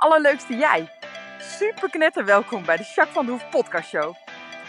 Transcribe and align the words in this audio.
allerleukste 0.00 0.56
jij. 0.56 0.88
Super 1.38 1.90
knetter 1.90 2.24
welkom 2.24 2.64
bij 2.64 2.76
de 2.76 2.82
Jacques 2.82 3.14
van 3.14 3.26
de 3.26 3.30
Hoef 3.30 3.50
podcast 3.50 3.88
show. 3.88 4.14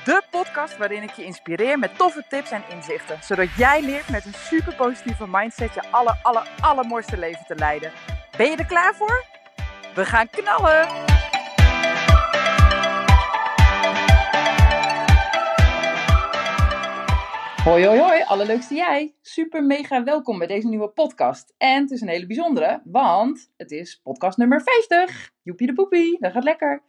De 0.03 0.21
podcast 0.29 0.77
waarin 0.77 1.03
ik 1.03 1.11
je 1.11 1.23
inspireer 1.23 1.79
met 1.79 1.97
toffe 1.97 2.23
tips 2.29 2.51
en 2.51 2.63
inzichten. 2.69 3.17
Zodat 3.23 3.47
jij 3.57 3.81
leert 3.81 4.09
met 4.09 4.25
een 4.25 4.33
super 4.33 4.75
positieve 4.75 5.25
mindset 5.27 5.73
je 5.73 5.91
aller, 5.91 6.17
aller, 6.21 6.47
allermooiste 6.59 7.17
leven 7.17 7.45
te 7.47 7.55
leiden. 7.55 7.91
Ben 8.37 8.49
je 8.49 8.57
er 8.57 8.65
klaar 8.65 8.95
voor? 8.95 9.25
We 9.95 10.05
gaan 10.05 10.29
knallen! 10.29 10.87
Hoi, 17.63 17.85
hoi, 17.85 17.99
hoi, 17.99 18.23
allerleukste 18.23 18.75
jij. 18.75 19.15
Super 19.21 19.63
mega 19.63 20.03
welkom 20.03 20.37
bij 20.37 20.47
deze 20.47 20.67
nieuwe 20.67 20.89
podcast. 20.89 21.53
En 21.57 21.81
het 21.81 21.91
is 21.91 22.01
een 22.01 22.07
hele 22.07 22.25
bijzondere, 22.25 22.81
want 22.83 23.51
het 23.57 23.71
is 23.71 23.99
podcast 24.03 24.37
nummer 24.37 24.61
50. 24.61 25.31
Joepie 25.41 25.67
de 25.67 25.73
poepie, 25.73 26.17
dat 26.19 26.31
gaat 26.31 26.43
lekker. 26.43 26.81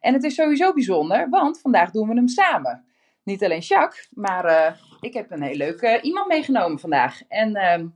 En 0.00 0.12
het 0.12 0.24
is 0.24 0.34
sowieso 0.34 0.72
bijzonder, 0.72 1.28
want 1.28 1.60
vandaag 1.60 1.90
doen 1.90 2.08
we 2.08 2.14
hem 2.14 2.28
samen. 2.28 2.84
Niet 3.22 3.44
alleen 3.44 3.60
Jacques, 3.60 4.08
maar 4.10 4.44
eh, 4.44 4.74
ik 5.00 5.14
heb 5.14 5.30
een 5.30 5.42
heel 5.42 5.56
leuk 5.56 5.80
eh, 5.80 6.04
iemand 6.04 6.28
meegenomen 6.28 6.78
vandaag. 6.78 7.22
En 7.28 7.54
ehm, 7.54 7.86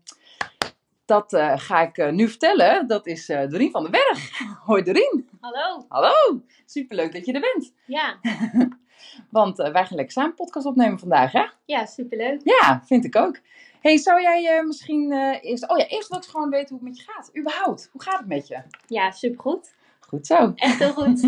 dat 1.04 1.32
eh, 1.32 1.52
ga 1.56 1.80
ik 1.80 2.12
nu 2.12 2.28
vertellen. 2.28 2.86
Dat 2.86 3.06
is 3.06 3.26
Dorien 3.26 3.70
van 3.70 3.82
den 3.82 3.92
Berg. 3.92 4.38
Hoi 4.66 4.82
Dorien. 4.82 5.28
Hallo. 5.40 5.84
Hallo. 5.88 6.42
Superleuk 6.66 7.12
dat 7.12 7.26
je 7.26 7.32
er 7.32 7.40
bent. 7.40 7.74
Ja. 7.86 8.18
Want 9.30 9.56
wij 9.56 9.72
gaan 9.72 9.96
lekker 9.96 10.12
samen 10.12 10.34
podcast 10.34 10.66
opnemen 10.66 10.98
vandaag, 10.98 11.32
hè? 11.32 11.44
Ja, 11.64 11.86
superleuk. 11.86 12.40
Ja, 12.44 12.82
vind 12.84 13.04
ik 13.04 13.16
ook. 13.16 13.38
hey, 13.80 13.96
zou 13.96 14.22
jij 14.22 14.64
misschien 14.64 15.12
eerst... 15.40 15.68
Oh 15.70 15.78
ja, 15.78 15.86
eerst 15.86 16.08
wil 16.08 16.18
ik 16.18 16.24
gewoon 16.24 16.50
weten 16.50 16.68
hoe 16.68 16.78
het 16.78 16.88
met 16.88 16.98
je 16.98 17.12
gaat. 17.12 17.30
Überhaupt, 17.38 17.88
hoe 17.92 18.02
gaat 18.02 18.18
het 18.18 18.28
met 18.28 18.48
je? 18.48 18.62
Ja, 18.86 19.10
supergoed. 19.10 19.74
Goed 20.00 20.26
zo. 20.26 20.52
Echt 20.54 20.78
heel 20.78 20.92
goed. 20.92 21.20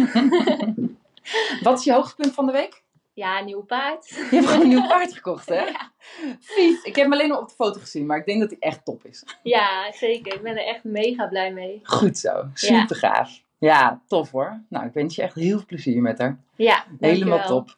Wat 1.63 1.79
is 1.79 1.85
je 1.85 1.93
hoogtepunt 1.93 2.35
van 2.35 2.47
de 2.47 2.53
week? 2.53 2.83
Ja, 3.15 3.39
een 3.39 3.45
nieuw 3.45 3.63
paard. 3.63 4.09
Je 4.09 4.27
hebt 4.31 4.47
gewoon 4.47 4.61
een 4.61 4.69
nieuw 4.69 4.87
paard 4.87 5.13
gekocht, 5.13 5.49
hè? 5.49 5.65
Ja. 5.71 5.93
Fiets. 6.41 6.85
Ik 6.85 6.97
heb 6.97 7.05
hem 7.05 7.13
alleen 7.13 7.29
nog 7.29 7.41
op 7.41 7.49
de 7.49 7.55
foto 7.55 7.81
gezien, 7.81 8.07
maar 8.07 8.19
ik 8.19 8.27
denk 8.27 8.41
dat 8.41 8.51
hij 8.51 8.59
echt 8.61 8.85
top 8.85 9.05
is. 9.05 9.25
Ja, 9.43 9.93
zeker. 9.93 10.35
Ik 10.35 10.43
ben 10.43 10.57
er 10.57 10.67
echt 10.67 10.85
mega 10.85 11.27
blij 11.27 11.53
mee. 11.53 11.81
Goed 11.83 12.19
zo. 12.19 12.45
Super 12.55 12.97
gaaf. 12.97 13.43
Ja, 13.65 14.01
tof 14.07 14.31
hoor. 14.31 14.61
Nou, 14.69 14.87
ik 14.87 14.93
wens 14.93 15.15
je 15.15 15.23
echt 15.23 15.35
heel 15.35 15.57
veel 15.57 15.67
plezier 15.67 16.03
met 16.03 16.19
haar. 16.19 16.39
Ja, 16.57 16.85
Helemaal 17.01 17.47
top. 17.47 17.77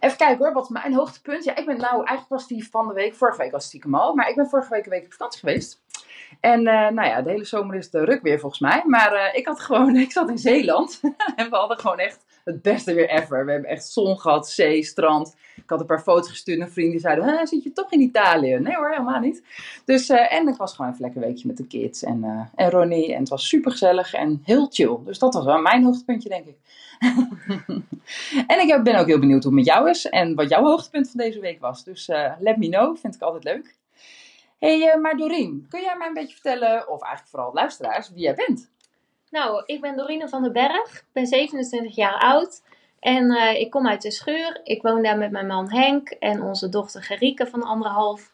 Even 0.00 0.16
kijken 0.16 0.38
hoor, 0.38 0.52
wat 0.52 0.68
mijn 0.68 0.94
hoogtepunt? 0.94 1.44
Ja, 1.44 1.56
ik 1.56 1.66
ben 1.66 1.76
nou, 1.76 1.96
eigenlijk 1.96 2.28
was 2.28 2.46
die 2.46 2.68
van 2.68 2.88
de 2.88 2.94
week, 2.94 3.14
vorige 3.14 3.38
week 3.38 3.50
was 3.50 3.60
het 3.60 3.68
stiekem 3.68 3.94
al, 3.94 4.14
maar 4.14 4.28
ik 4.28 4.36
ben 4.36 4.48
vorige 4.48 4.70
week 4.70 4.84
een 4.84 4.90
week 4.90 5.04
op 5.04 5.12
vakantie 5.12 5.40
geweest. 5.40 5.82
En 6.40 6.66
eh, 6.66 6.90
nou 6.90 7.08
ja, 7.08 7.22
de 7.22 7.30
hele 7.30 7.44
zomer 7.44 7.76
is 7.76 7.90
de 7.90 8.04
ruk 8.04 8.22
weer 8.22 8.38
volgens 8.38 8.60
mij. 8.60 8.82
Maar 8.86 9.12
eh, 9.12 9.38
ik 9.38 9.46
had 9.46 9.60
gewoon, 9.60 9.96
ik 10.06 10.12
zat 10.12 10.28
in 10.28 10.38
Zeeland 10.38 11.00
en 11.36 11.50
we 11.50 11.56
hadden 11.56 11.78
gewoon 11.78 11.98
echt 11.98 12.23
het 12.44 12.62
beste 12.62 12.94
weer 12.94 13.08
ever. 13.10 13.44
We 13.44 13.52
hebben 13.52 13.70
echt 13.70 13.86
zon 13.86 14.18
gehad, 14.20 14.48
zee, 14.48 14.82
strand. 14.82 15.36
Ik 15.56 15.70
had 15.70 15.80
een 15.80 15.86
paar 15.86 16.02
foto's 16.02 16.28
gestuurd 16.28 16.58
naar 16.58 16.68
vrienden 16.68 16.92
die 16.92 17.00
zeiden, 17.00 17.24
"Hè, 17.24 17.46
zit 17.46 17.62
je 17.62 17.72
toch 17.72 17.92
in 17.92 18.00
Italië? 18.00 18.54
Nee 18.54 18.74
hoor, 18.74 18.90
helemaal 18.90 19.20
niet. 19.20 19.42
Dus, 19.84 20.08
eh, 20.08 20.32
en 20.32 20.48
ik 20.48 20.56
was 20.56 20.74
gewoon 20.74 20.90
even 20.90 21.02
lekker 21.02 21.20
weekje 21.20 21.46
met 21.46 21.56
de 21.56 21.66
kids 21.66 22.02
en, 22.02 22.24
eh, 22.24 22.64
en 22.64 22.70
Ronnie. 22.70 23.12
En 23.14 23.20
het 23.20 23.28
was 23.28 23.48
super 23.48 23.70
gezellig 23.70 24.14
en 24.14 24.40
heel 24.44 24.66
chill. 24.70 24.98
Dus 25.04 25.18
dat 25.18 25.34
was 25.34 25.44
wel 25.44 25.58
mijn 25.60 25.84
hoogtepuntje, 25.84 26.28
denk 26.28 26.46
ik. 26.46 26.56
en 28.46 28.60
ik 28.60 28.80
ben 28.82 28.98
ook 28.98 29.06
heel 29.06 29.18
benieuwd 29.18 29.44
hoe 29.44 29.56
het 29.56 29.64
met 29.64 29.74
jou 29.74 29.90
is 29.90 30.08
en 30.08 30.34
wat 30.34 30.48
jouw 30.48 30.62
hoogtepunt 30.62 31.10
van 31.10 31.20
deze 31.20 31.40
week 31.40 31.60
was. 31.60 31.84
Dus 31.84 32.08
eh, 32.08 32.32
let 32.38 32.56
me 32.56 32.68
know, 32.68 32.96
vind 32.96 33.14
ik 33.14 33.22
altijd 33.22 33.44
leuk. 33.44 33.74
hey, 34.58 34.98
maar 35.02 35.16
Doreen, 35.16 35.66
kun 35.68 35.80
jij 35.80 35.96
mij 35.96 36.06
een 36.06 36.14
beetje 36.14 36.34
vertellen, 36.34 36.88
of 36.88 37.02
eigenlijk 37.02 37.30
vooral 37.30 37.52
luisteraars, 37.52 38.10
wie 38.10 38.22
jij 38.22 38.34
bent? 38.34 38.72
Nou, 39.34 39.62
ik 39.66 39.80
ben 39.80 39.96
Dorine 39.96 40.28
van 40.28 40.42
den 40.42 40.52
Berg. 40.52 40.94
Ik 40.94 41.04
ben 41.12 41.26
27 41.26 41.96
jaar 41.96 42.18
oud. 42.18 42.62
En 43.00 43.30
eh, 43.30 43.60
ik 43.60 43.70
kom 43.70 43.88
uit 43.88 44.02
de 44.02 44.10
schuur. 44.10 44.60
Ik 44.64 44.82
woon 44.82 45.02
daar 45.02 45.18
met 45.18 45.30
mijn 45.30 45.46
man 45.46 45.70
Henk 45.70 46.08
en 46.08 46.42
onze 46.42 46.68
dochter 46.68 47.02
Gerike 47.02 47.46
van 47.46 47.62
anderhalf. 47.62 48.32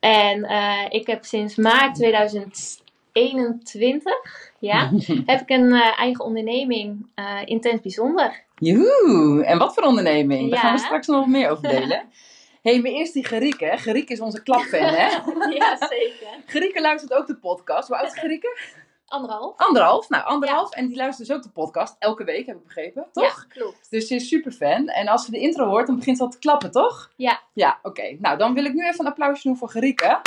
En 0.00 0.44
eh, 0.44 0.84
ik 0.88 1.06
heb 1.06 1.24
sinds 1.24 1.56
maart 1.56 1.94
2021 1.94 4.12
ja, 4.58 4.90
heb 5.32 5.40
ik 5.40 5.50
een 5.50 5.72
eh, 5.72 5.98
eigen 5.98 6.24
onderneming, 6.24 7.06
Intens 7.44 7.80
Bijzonder. 7.80 8.44
Joehoe, 8.54 9.44
en 9.44 9.58
wat 9.58 9.74
voor 9.74 9.82
onderneming? 9.82 10.50
Daar 10.50 10.60
gaan 10.60 10.74
we 10.74 10.80
straks 10.80 11.06
nog 11.06 11.26
meer 11.26 11.50
over 11.50 11.68
delen. 11.68 12.02
hey, 12.62 12.80
maar 12.80 12.90
eerst 12.90 13.12
die 13.12 13.26
Gerike. 13.26 13.72
Gerike 13.76 14.12
is 14.12 14.20
onze 14.20 14.42
klapfan, 14.42 14.80
hè? 14.80 15.08
ja, 15.58 15.76
zeker. 15.76 16.28
Gerike 16.46 16.80
luistert 16.80 17.12
ook 17.12 17.26
de 17.26 17.36
podcast. 17.36 17.88
Hoe 17.88 17.96
oud 17.96 18.06
is 18.06 18.18
Gerike? 18.18 18.58
Anderhalf. 19.06 19.56
Anderhalf. 19.56 20.08
Nou, 20.08 20.24
anderhalf. 20.24 20.72
En 20.72 20.86
die 20.86 20.96
luistert 20.96 21.28
dus 21.28 21.36
ook 21.36 21.42
de 21.42 21.50
podcast. 21.50 21.96
Elke 21.98 22.24
week, 22.24 22.46
heb 22.46 22.56
ik 22.56 22.64
begrepen. 22.64 23.06
Toch? 23.12 23.24
Ja, 23.24 23.44
klopt. 23.48 23.90
Dus 23.90 24.06
ze 24.06 24.14
is 24.14 24.28
super 24.28 24.52
fan. 24.52 24.88
En 24.88 25.08
als 25.08 25.24
ze 25.24 25.30
de 25.30 25.38
intro 25.38 25.66
hoort, 25.66 25.86
dan 25.86 25.96
begint 25.96 26.16
ze 26.16 26.22
al 26.22 26.30
te 26.30 26.38
klappen, 26.38 26.70
toch? 26.70 27.10
Ja. 27.16 27.40
Ja, 27.52 27.78
oké. 27.82 28.16
Nou, 28.18 28.38
dan 28.38 28.54
wil 28.54 28.64
ik 28.64 28.72
nu 28.72 28.86
even 28.86 29.00
een 29.00 29.10
applausje 29.10 29.48
doen 29.48 29.56
voor 29.56 29.70
Gerike. 29.70 30.20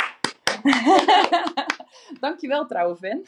Dankjewel, 2.20 2.66
trouwe 2.66 2.96
fan. 2.96 3.24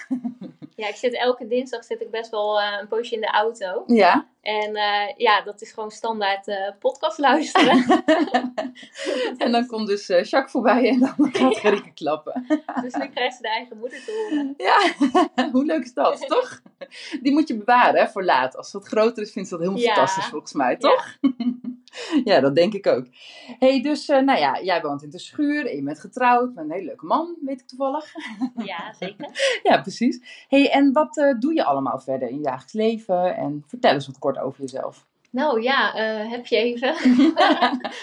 Ja, 0.82 0.88
ik 0.88 0.96
zit 0.96 1.14
elke 1.14 1.46
dinsdag 1.46 1.84
zit 1.84 2.00
ik 2.00 2.10
best 2.10 2.30
wel 2.30 2.60
eh, 2.60 2.78
een 2.80 2.88
poosje 2.88 3.14
in 3.14 3.20
de 3.20 3.30
auto. 3.30 3.84
Ja. 3.86 4.26
En 4.40 4.74
eh, 4.76 5.16
ja, 5.16 5.42
dat 5.42 5.60
is 5.60 5.72
gewoon 5.72 5.90
standaard 5.90 6.48
eh, 6.48 6.70
podcast 6.78 7.18
luisteren. 7.18 7.84
En 9.38 9.52
dan 9.52 9.66
komt 9.66 9.86
dus 9.86 10.06
Jacques 10.06 10.50
voorbij 10.50 10.88
en 10.88 10.98
dan 10.98 11.14
gaat 11.32 11.58
Gerike 11.58 11.92
klappen. 11.94 12.46
dus 12.82 12.94
nu 12.94 13.08
krijgt 13.08 13.36
ze 13.36 13.42
de 13.42 13.48
eigen 13.48 13.78
moeder 13.78 13.98
te 14.04 14.28
horen. 14.30 14.54
Ja, 14.56 14.92
hoe 15.52 15.64
leuk 15.64 15.82
is 15.84 15.94
dat, 15.94 16.26
toch? 16.28 16.60
Die 17.22 17.32
moet 17.32 17.48
je 17.48 17.56
bewaren 17.56 18.00
hè, 18.00 18.08
voor 18.08 18.24
laat. 18.24 18.56
Als 18.56 18.72
het 18.72 18.86
groter 18.86 19.22
is, 19.22 19.32
vindt 19.32 19.48
ze 19.48 19.54
dat 19.56 19.64
helemaal 19.64 19.84
Ja. 19.86 19.94
fantastisch 19.94 20.26
volgens 20.26 20.52
mij, 20.52 20.76
toch? 20.76 21.16
Ja, 21.20 21.30
dat 22.24 22.54
denk 22.54 22.74
ik 22.74 22.86
ook. 22.86 23.06
hey, 23.58 23.82
dus 23.82 24.08
eh, 24.08 24.20
nou 24.20 24.38
ja, 24.38 24.60
jij 24.62 24.80
woont 24.80 25.02
in 25.02 25.10
de 25.10 25.18
schuur 25.18 25.66
en 25.66 25.76
je 25.76 25.82
bent 25.82 26.00
getrouwd 26.00 26.54
met 26.54 26.64
een 26.64 26.70
hele 26.72 26.84
leuke 26.84 27.06
man, 27.06 27.36
weet 27.40 27.60
ik 27.60 27.66
toevallig. 27.66 28.12
Ja, 28.64 28.92
zeker. 28.92 29.60
Ja, 29.62 29.80
precies. 29.80 30.46
hey, 30.48 30.70
en 30.70 30.92
wat 30.92 31.16
eh, 31.16 31.38
doe 31.38 31.54
je 31.54 31.64
allemaal 31.64 32.00
verder 32.00 32.28
in 32.28 32.36
je 32.36 32.42
dagelijks 32.42 32.72
leven? 32.72 33.36
En 33.36 33.64
vertel 33.66 33.92
eens 33.92 34.06
wat 34.06 34.18
kort 34.18 34.38
over 34.38 34.60
jezelf. 34.60 35.06
Nou 35.30 35.62
ja, 35.62 35.94
eh, 35.94 36.30
heb 36.30 36.46
je 36.46 36.56
even. 36.56 36.94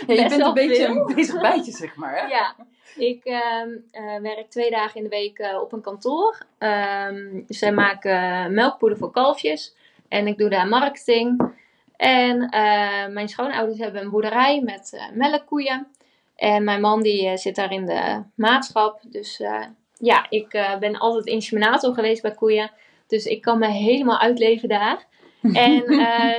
Ja, 0.07 0.13
je 0.23 0.28
bent 0.29 0.41
een 0.41 0.53
beetje 0.53 0.85
veel. 0.85 0.95
een 0.95 1.16
bezig 1.16 1.41
bijtje, 1.41 1.72
zeg 1.72 1.95
maar. 1.95 2.19
Hè? 2.19 2.28
ja, 2.28 2.55
ik 2.97 3.23
ehm, 3.23 3.69
eh, 3.91 4.19
werk 4.22 4.49
twee 4.49 4.69
dagen 4.69 4.95
in 4.95 5.03
de 5.03 5.09
week 5.09 5.55
op 5.61 5.73
een 5.73 5.81
kantoor. 5.81 6.45
Ehm, 6.57 7.41
zij 7.47 7.72
maken 7.72 8.53
melkpoeder 8.53 8.97
voor 8.97 9.11
kalfjes. 9.11 9.75
En 10.07 10.28
ik 10.28 10.38
doe 10.38 10.49
daar 10.49 10.67
marketing. 10.67 11.53
En 11.99 12.49
eh, 12.49 13.07
mijn 13.07 13.29
schoonouders 13.29 13.79
hebben 13.79 14.01
een 14.01 14.09
boerderij 14.09 14.61
met 14.61 14.93
eh, 14.93 15.03
melkkoeien. 15.13 15.87
En 16.35 16.63
mijn 16.63 16.81
man 16.81 17.01
die 17.01 17.27
eh, 17.27 17.37
zit 17.37 17.55
daar 17.55 17.71
in 17.71 17.85
de 17.85 18.23
maatschap. 18.35 18.99
Dus 19.03 19.41
ja, 19.97 20.25
ik 20.29 20.49
ben 20.79 20.97
altijd 20.97 21.25
inseminator 21.25 21.93
geweest 21.93 22.21
bij 22.21 22.31
koeien. 22.31 22.71
Dus 23.07 23.25
ik 23.25 23.41
kan 23.41 23.59
me 23.59 23.67
helemaal 23.67 24.19
uitleven 24.19 24.69
daar. 24.69 25.07
En 25.53 25.83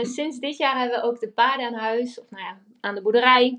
sinds 0.07 0.39
dit 0.39 0.57
jaar 0.57 0.79
hebben 0.79 1.01
we 1.01 1.07
ook 1.07 1.21
de 1.21 1.29
paarden 1.29 1.67
aan 1.67 1.75
huis. 1.75 2.21
Of 2.21 2.31
nou 2.31 2.43
ja, 2.43 2.57
aan 2.81 2.95
de 2.95 3.03
boerderij. 3.03 3.59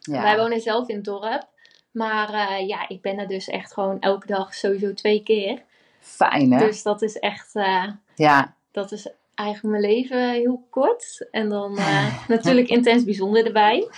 Ja. 0.00 0.22
Wij 0.22 0.36
wonen 0.36 0.60
zelf 0.60 0.88
in 0.88 0.96
het 0.96 1.04
dorp. 1.04 1.48
Maar 1.90 2.62
ja, 2.62 2.88
ik 2.88 3.00
ben 3.00 3.18
er 3.18 3.28
dus 3.28 3.48
echt 3.48 3.72
gewoon 3.72 4.00
elke 4.00 4.26
dag 4.26 4.54
sowieso 4.54 4.94
twee 4.94 5.22
keer. 5.22 5.62
Fijn, 6.00 6.52
hè? 6.52 6.58
Dus 6.58 6.82
dat 6.82 7.02
is 7.02 7.18
echt, 7.18 7.52
Ja, 8.14 8.54
dat 8.70 8.92
is 8.92 9.08
eigenlijk 9.34 9.80
mijn 9.80 9.94
leven 9.94 10.30
heel 10.30 10.66
kort. 10.70 11.28
En 11.30 11.48
dan 11.48 11.76
eh, 11.78 12.14
natuurlijk 12.28 12.68
intens 12.68 13.04
bijzonder 13.04 13.46
erbij. 13.46 13.88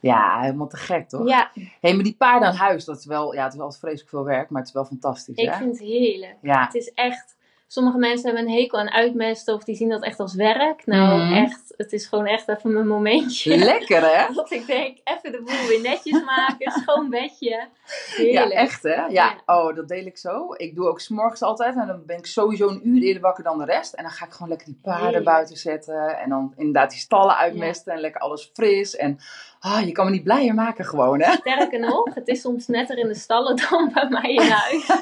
ja, 0.00 0.40
helemaal 0.40 0.68
te 0.68 0.76
gek, 0.76 1.08
toch? 1.08 1.28
Ja, 1.28 1.50
hey, 1.80 1.94
maar 1.94 2.04
die 2.04 2.16
paarden 2.18 2.48
aan 2.48 2.54
huis, 2.54 2.84
dat 2.84 2.98
is 2.98 3.04
wel, 3.06 3.34
ja, 3.34 3.44
het 3.44 3.54
is 3.54 3.60
altijd 3.60 3.80
vreselijk 3.80 4.10
veel 4.10 4.24
werk, 4.24 4.50
maar 4.50 4.58
het 4.60 4.68
is 4.68 4.74
wel 4.74 4.84
fantastisch, 4.84 5.36
ik 5.36 5.50
hè? 5.50 5.56
vind 5.56 5.78
het 5.78 5.88
heerlijk. 5.88 6.36
Ja, 6.42 6.64
Het 6.64 6.74
is 6.74 6.92
echt, 6.94 7.35
sommige 7.66 7.98
mensen 7.98 8.26
hebben 8.26 8.46
een 8.52 8.58
hekel 8.58 8.78
aan 8.78 8.90
uitmesten 8.90 9.54
of 9.54 9.64
die 9.64 9.74
zien 9.76 9.88
dat 9.88 10.02
echt 10.02 10.20
als 10.20 10.34
werk. 10.34 10.86
Nou, 10.86 11.18
Mhm. 11.18 11.32
echt, 11.32 11.74
het 11.76 11.92
is 11.92 12.06
gewoon 12.06 12.26
echt 12.26 12.48
even 12.48 12.72
mijn 12.72 12.86
momentje. 12.86 13.56
lekker, 13.56 14.00
hè? 14.16 14.32
Dat 14.34 14.50
ik 14.50 14.66
denk, 14.66 14.98
even 15.04 15.32
de 15.32 15.42
boel 15.44 15.68
weer 15.68 15.80
netjes 15.80 16.22
maken, 16.24 16.70
schoon 16.82 17.10
bedje. 17.10 17.48
Ja, 17.50 17.68
Heerlijk. 18.16 18.50
echt 18.52 18.82
hè? 18.82 19.04
Ja. 19.06 19.34
Oh, 19.46 19.74
dat 19.76 19.88
deel 19.88 20.06
ik 20.06 20.16
zo. 20.18 20.54
Ik 20.56 20.74
doe 20.74 20.88
ook 20.88 21.00
s'morgens 21.00 21.42
altijd 21.42 21.76
en 21.76 21.86
dan 21.86 22.02
ben 22.06 22.18
ik 22.18 22.26
sowieso 22.26 22.68
een 22.68 22.88
uur 22.88 23.02
eerder 23.02 23.22
wakker 23.22 23.44
dan 23.44 23.58
de 23.58 23.64
rest. 23.64 23.92
En 23.94 24.02
dan 24.02 24.12
ga 24.12 24.24
ik 24.26 24.32
gewoon 24.32 24.48
lekker 24.48 24.66
die 24.66 24.78
paarden 24.82 25.04
Heerlijk. 25.04 25.24
buiten 25.24 25.56
zetten. 25.56 26.18
En 26.18 26.28
dan 26.28 26.52
inderdaad 26.56 26.90
die 26.90 26.98
stallen 26.98 27.36
uitmesten 27.36 27.92
en 27.92 28.00
lekker 28.00 28.20
alles 28.20 28.50
fris. 28.52 28.96
En 28.96 29.18
ah, 29.66 29.86
je 29.86 29.92
kan 29.92 30.04
me 30.04 30.10
niet 30.10 30.22
blijer 30.22 30.54
maken 30.54 30.84
gewoon, 30.84 31.20
hè? 31.20 31.32
Sterker 31.32 31.80
nog, 31.80 32.14
het 32.14 32.28
is 32.28 32.40
soms 32.40 32.66
netter 32.66 32.98
in 32.98 33.08
de 33.08 33.14
stallen 33.14 33.56
dan 33.70 33.90
bij 33.92 34.08
mij 34.08 34.34
in 34.34 34.50
huis. 34.50 34.90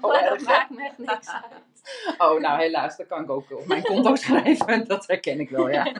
Oh, 0.00 0.10
maar 0.10 0.28
dat 0.28 0.40
maakt 0.40 0.70
me 0.70 0.84
echt 0.84 0.98
niks 0.98 1.28
uit. 1.28 2.14
oh, 2.18 2.40
nou 2.40 2.60
helaas, 2.60 2.96
dat 2.96 3.06
kan 3.06 3.22
ik 3.22 3.30
ook 3.30 3.50
op 3.50 3.66
mijn 3.66 3.82
konto 3.82 4.14
schrijven. 4.14 4.84
Dat 4.88 5.06
herken 5.06 5.40
ik 5.40 5.50
wel, 5.50 5.70
ja. 5.70 5.92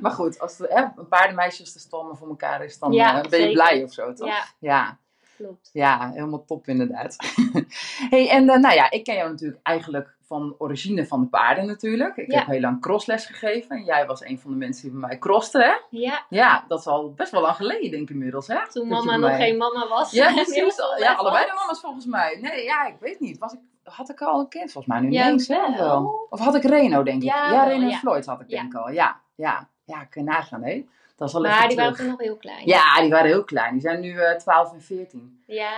Maar 0.00 0.10
goed, 0.10 0.40
als 0.40 0.58
er, 0.58 0.68
hè, 0.68 0.82
een 0.96 1.08
paardenmeisje 1.08 1.62
de 1.62 1.78
stal 1.78 2.04
maar 2.04 2.16
voor 2.16 2.28
elkaar 2.28 2.64
is, 2.64 2.78
dan 2.78 2.92
Ja, 2.92 3.22
eh, 3.22 3.30
ben 3.30 3.40
je 3.40 3.52
blij 3.52 3.82
of 3.82 3.92
zo, 3.92 4.12
toch? 4.12 4.28
Ja, 4.28 4.44
ja. 4.58 4.98
klopt. 5.36 5.70
Ja, 5.72 6.10
helemaal 6.14 6.44
top 6.44 6.68
inderdaad. 6.68 7.16
hey, 8.10 8.30
en 8.30 8.48
eh, 8.48 8.58
nou 8.58 8.74
ja, 8.74 8.90
ik 8.90 9.04
ken 9.04 9.14
jou 9.14 9.30
natuurlijk 9.30 9.60
eigenlijk 9.62 10.16
van 10.32 10.54
origine 10.58 11.06
van 11.06 11.20
de 11.20 11.26
paarden 11.26 11.66
natuurlijk. 11.66 12.16
Ik 12.16 12.30
Ja. 12.32 12.38
heb 12.38 12.46
heel 12.46 12.60
lang 12.60 12.80
crossles 12.80 13.26
gegeven. 13.26 13.76
En 13.76 13.84
jij 13.84 14.06
was 14.06 14.24
een 14.24 14.38
van 14.38 14.50
de 14.50 14.56
mensen 14.56 14.82
die 14.82 14.98
bij 14.98 15.08
mij 15.08 15.18
crosste, 15.18 15.58
hè? 15.62 15.98
Ja, 15.98 16.24
Ja, 16.28 16.64
dat 16.68 16.78
is 16.78 16.86
al 16.86 17.12
best 17.12 17.30
wel 17.32 17.40
lang 17.40 17.56
geleden, 17.56 17.90
denk 17.90 18.02
ik 18.02 18.10
inmiddels, 18.10 18.46
hè? 18.46 18.68
toen 18.70 18.88
Dat 18.88 18.98
mama 19.04 19.16
nog 19.16 19.30
mij- 19.30 19.38
geen 19.40 19.56
mama 19.56 19.88
was. 19.88 20.10
Ja, 20.10 20.32
precies. 20.32 20.76
Ja, 20.98 21.12
allebei 21.14 21.44
de 21.46 21.52
mama's 21.54 21.80
volgens 21.80 22.06
mij. 22.06 22.38
Nee, 22.40 22.64
ja, 22.64 22.86
ik 22.86 22.96
weet 23.00 23.20
niet. 23.20 23.38
Was 23.38 23.52
ik, 23.52 23.58
had 23.84 24.10
ik 24.10 24.20
al 24.22 24.40
een 24.40 24.48
kind 24.48 24.72
volgens 24.72 24.94
mij? 24.94 25.02
Nu 25.02 25.10
Ja, 25.12 25.22
niet 25.24 25.32
eens 25.32 25.46
zelf 25.46 25.76
wel. 25.76 25.86
wel. 25.88 26.26
Of 26.30 26.40
had 26.40 26.54
ik 26.54 26.62
Reno, 26.64 27.02
denk 27.02 27.22
ik? 27.22 27.28
Ja, 27.28 27.52
Ja, 27.52 27.64
Reno. 27.64 27.90
Floyd 27.90 28.26
had 28.26 28.40
ik 28.40 28.48
denk 28.48 28.72
ik 28.72 28.78
al. 28.78 28.90
Ja, 28.90 29.20
ja. 29.34 29.68
Ja, 29.84 30.04
kun 30.04 30.24
je 30.24 30.30
nagaan, 30.30 30.62
hè? 30.62 30.86
Dat 31.22 31.34
al 31.34 31.40
Maar 31.40 31.68
die 31.68 31.76
waren 31.76 31.94
toen 31.96 32.06
nog 32.06 32.20
heel 32.20 32.36
klein. 32.36 32.66
Ja, 32.66 33.00
die 33.00 33.10
waren 33.10 33.26
heel 33.26 33.44
klein. 33.44 33.72
Die 33.72 33.80
zijn 33.80 34.00
nu 34.00 34.18
eh 34.18 34.36
12 34.36 34.72
en 34.72 34.82
14. 34.82 35.42
Ja, 35.46 35.70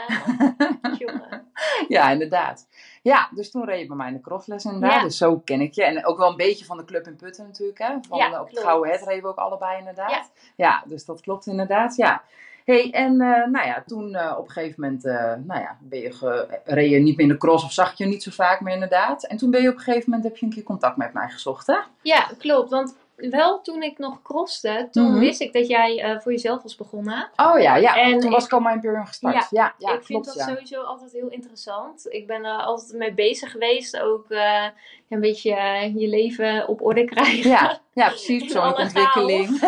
jongen. 0.98 1.46
Ja, 1.88 2.10
inderdaad. 2.10 2.66
Ja, 3.02 3.28
dus 3.34 3.50
toen 3.50 3.64
reed 3.64 3.80
je 3.80 3.86
bij 3.86 3.96
mij 3.96 4.06
in 4.08 4.12
de 4.14 4.20
crossles 4.20 4.64
inderdaad. 4.64 4.92
Ja. 4.92 5.02
Dus 5.02 5.16
zo 5.16 5.38
ken 5.38 5.60
ik 5.60 5.72
je. 5.74 5.84
En 5.84 6.06
ook 6.06 6.18
wel 6.18 6.30
een 6.30 6.36
beetje 6.36 6.64
van 6.64 6.76
de 6.76 6.84
club 6.84 7.06
in 7.06 7.16
Putten 7.16 7.44
natuurlijk. 7.46 7.78
Hè? 7.78 7.94
Van, 8.08 8.18
Ja, 8.18 8.32
eh, 8.32 8.40
op 8.40 8.48
het. 8.48 8.58
Gouden 8.58 8.92
Het 8.92 9.02
reden 9.06 9.22
we 9.22 9.28
ook 9.28 9.36
allebei 9.36 9.78
inderdaad. 9.78 10.10
Ja. 10.10 10.22
Ja, 10.56 10.82
dus 10.86 11.04
dat 11.04 11.20
klopt 11.20 11.46
inderdaad. 11.46 11.96
Ja. 11.96 12.22
hey, 12.64 12.90
en 12.92 13.20
eh, 13.20 13.46
nou 13.46 13.66
ja, 13.66 13.82
toen 13.86 14.14
eh, 14.14 14.34
op 14.38 14.46
een 14.46 14.52
gegeven 14.52 14.80
moment 14.80 15.04
eh, 15.04 15.14
nou 15.44 15.60
ja, 15.60 15.76
ben 15.80 15.98
je 16.00 16.12
ge- 16.12 16.60
reed 16.64 16.90
je 16.90 16.98
niet 16.98 17.16
meer 17.16 17.26
in 17.26 17.32
de 17.32 17.38
cross 17.38 17.64
of 17.64 17.72
zag 17.72 17.98
je 17.98 18.06
niet 18.06 18.22
zo 18.22 18.30
vaak 18.30 18.60
meer 18.60 18.74
inderdaad. 18.74 19.24
En 19.26 19.36
toen 19.36 19.50
ben 19.50 19.62
je 19.62 19.68
op 19.68 19.74
een 19.74 19.80
gegeven 19.80 20.10
moment, 20.10 20.28
heb 20.28 20.36
je 20.36 20.46
een 20.46 20.52
keer 20.52 20.62
contact 20.62 20.96
met 20.96 21.12
mij 21.12 21.28
gezocht 21.28 21.66
hè? 21.66 21.76
Ja, 22.02 22.30
klopt. 22.38 22.70
Want 22.70 22.96
wel 23.30 23.60
toen 23.60 23.82
ik 23.82 23.98
nog 23.98 24.22
crosste, 24.22 24.88
toen 24.90 25.10
Mhm. 25.10 25.18
wist 25.18 25.40
ik 25.40 25.52
dat 25.52 25.66
jij 25.68 26.02
eh, 26.02 26.20
voor 26.20 26.32
jezelf 26.32 26.62
was 26.62 26.76
begonnen. 26.76 27.30
Oh 27.36 27.60
ja, 27.60 27.76
ja. 27.76 27.96
En 27.96 28.18
toen 28.18 28.28
ik- 28.30 28.34
was 28.34 28.44
ik 28.44 28.52
al 28.52 28.60
mijn 28.60 28.74
Imperium 28.74 29.06
gestart. 29.06 29.46
Ja, 29.50 29.74
ja, 29.78 29.92
ik 29.94 30.04
vind 30.04 30.24
dat 30.24 30.34
ja. 30.34 30.46
sowieso 30.46 30.82
altijd 30.82 31.12
heel 31.12 31.28
interessant. 31.28 32.06
Ik 32.08 32.26
ben 32.26 32.44
er 32.44 32.56
altijd 32.62 32.92
mee 32.92 33.14
bezig 33.14 33.50
geweest. 33.50 34.00
Ook 34.00 34.30
eh, 34.30 34.66
een 35.08 35.20
beetje 35.20 35.54
eh, 35.54 35.94
je 35.96 36.08
leven 36.08 36.68
op 36.68 36.82
orde 36.82 37.04
krijgen. 37.04 37.50
Ja, 37.50 37.78
ja, 37.92 38.08
precies. 38.08 38.42
Persoonlijke 38.52 38.76
alle 38.76 38.84
ontwikkeling. 38.84 39.60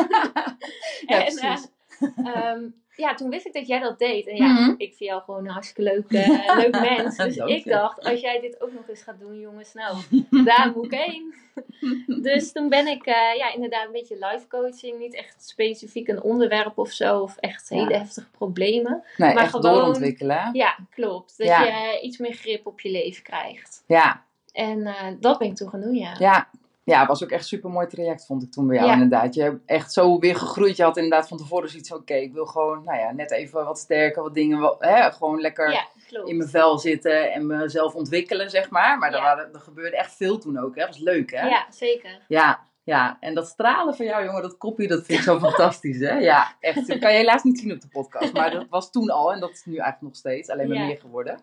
ja, 1.07 1.17
En, 1.27 1.35
precies. 1.35 1.69
eh, 2.17 2.35
ehm, 2.35 2.63
ja, 2.97 3.15
toen 3.15 3.31
wist 3.31 3.47
ik 3.47 3.53
dat 3.53 3.67
jij 3.67 3.79
dat 3.81 3.99
deed. 3.99 4.27
En 4.27 4.37
ja, 4.37 4.53
Mhm. 4.53 4.71
ik 4.71 4.95
vind 4.95 4.99
jou 5.11 5.23
gewoon 5.23 5.45
een 5.45 5.51
hartstikke 5.53 5.83
leuk, 5.83 6.11
leuk 6.63 6.81
mens. 6.81 7.17
Dus 7.17 7.37
Dank 7.37 7.51
je. 7.51 7.57
ik 7.57 7.65
dacht, 7.65 8.05
als 8.05 8.21
jij 8.21 8.41
dit 8.41 8.61
ook 8.61 8.73
nog 8.73 8.89
eens 8.89 9.03
gaat 9.03 9.19
doen, 9.21 9.41
jongens, 9.41 9.73
nou, 9.75 9.97
daar 10.45 10.73
moet 10.75 10.85
ik 10.93 10.99
heen. 11.01 11.35
Dus 12.23 12.53
toen 12.53 12.69
ben 12.69 12.87
ik 12.87 13.07
eh, 13.07 13.37
ja, 13.37 13.53
inderdaad 13.55 13.87
een 13.87 13.93
beetje 13.93 14.15
life 14.31 14.47
coaching. 14.49 14.99
Niet 14.99 15.15
echt 15.15 15.45
specifiek 15.49 16.09
een 16.09 16.23
onderwerp 16.23 16.79
of 16.79 16.91
zo. 16.91 17.21
Of 17.21 17.37
echt 17.37 17.69
hele 17.69 17.91
Ja. 17.91 17.99
heftige 17.99 18.31
problemen. 18.31 19.03
Nee, 19.17 19.35
maar 19.35 19.47
gewoon- 19.47 19.75
doorontwikkelen. 19.75 20.51
Ja, 20.53 20.79
klopt. 20.91 21.39
Dat 21.39 21.47
Ja. 21.47 21.63
je 21.65 22.01
iets 22.01 22.19
meer 22.19 22.33
grip 22.33 22.67
op 22.67 22.81
je 22.81 22.91
leven 22.91 23.23
krijgt. 23.23 23.85
Ja, 23.87 24.25
En 24.53 24.87
eh, 24.87 24.95
dat 25.21 25.39
ben 25.39 25.49
ik 25.49 25.55
toen 25.57 25.69
gaan 25.69 25.81
doen, 25.81 25.95
ja. 25.95 26.15
ja. 26.19 26.49
Ja, 26.87 26.99
het 26.99 27.09
was 27.09 27.23
ook 27.25 27.31
echt 27.31 27.41
een 27.43 27.49
super 27.49 27.71
mooi 27.71 27.87
traject, 27.87 28.27
vond 28.27 28.43
ik 28.43 28.53
toen 28.53 28.67
bij 28.67 28.77
jou 28.77 28.89
Ja. 28.89 28.93
inderdaad. 28.95 29.35
Je 29.35 29.43
hebt 29.43 29.61
echt 29.67 29.93
zo 29.93 30.19
weer 30.19 30.37
gegroeid. 30.37 30.77
Je 30.77 30.83
had 30.83 30.97
inderdaad 30.97 31.29
van 31.29 31.37
tevoren 31.39 31.69
zoiets 31.69 31.89
van, 31.89 31.99
oké, 31.99 32.15
ik 32.15 32.33
wil 32.33 32.47
gewoon, 32.47 32.85
nou 32.85 32.99
ja, 32.99 33.13
net 33.13 33.31
even 33.31 33.65
wat 33.65 33.79
sterker, 33.79 34.23
wat 34.23 34.35
dingen, 34.35 34.61
wel- 34.61 34.77
hè, 34.79 35.13
gewoon 35.13 35.41
lekker 35.41 35.71
Ja, 35.73 35.87
in 36.25 36.37
mijn 36.37 36.49
vel 36.49 36.79
zitten 36.79 37.33
en 37.33 37.47
mezelf 37.47 37.95
ontwikkelen, 37.95 38.51
zeg 38.51 38.71
maar. 38.71 38.99
Maar 38.99 39.11
er, 39.11 39.17
Ja. 39.17 39.23
waren, 39.23 39.55
er 39.55 39.61
gebeurde 39.61 39.97
echt 39.97 40.13
veel 40.17 40.39
toen 40.39 40.59
ook, 40.59 40.75
hè. 40.75 40.81
Dat 40.81 40.89
was 40.91 40.99
leuk, 40.99 41.31
hè? 41.31 41.47
Ja, 41.49 41.67
zeker. 41.71 42.21
Ja, 42.29 42.61
ja. 42.85 43.17
En 43.21 43.35
dat 43.35 43.47
stralen 43.47 43.95
van 43.95 44.07
jou, 44.07 44.25
jongen, 44.25 44.43
dat 44.43 44.59
kopje, 44.59 44.89
dat 44.89 45.05
vind 45.05 45.19
ik 45.19 45.25
zo 45.25 45.39
fantastisch, 45.49 45.99
hè? 45.99 46.13
Ja, 46.19 46.55
echt. 46.61 46.87
Dat 46.87 46.99
kan 46.99 47.13
je 47.13 47.19
helaas 47.19 47.43
niet 47.43 47.59
zien 47.59 47.73
op 47.73 47.81
de 47.81 47.89
podcast, 47.89 48.33
maar 48.33 48.51
dat 48.61 48.67
was 48.71 48.91
toen 48.91 49.11
al 49.11 49.33
en 49.33 49.41
dat 49.41 49.51
is 49.51 49.65
nu 49.65 49.73
eigenlijk 49.77 50.03
nog 50.03 50.17
steeds, 50.17 50.49
alleen 50.51 50.69
maar 50.69 50.87
meer 50.87 50.99
geworden. 50.99 51.41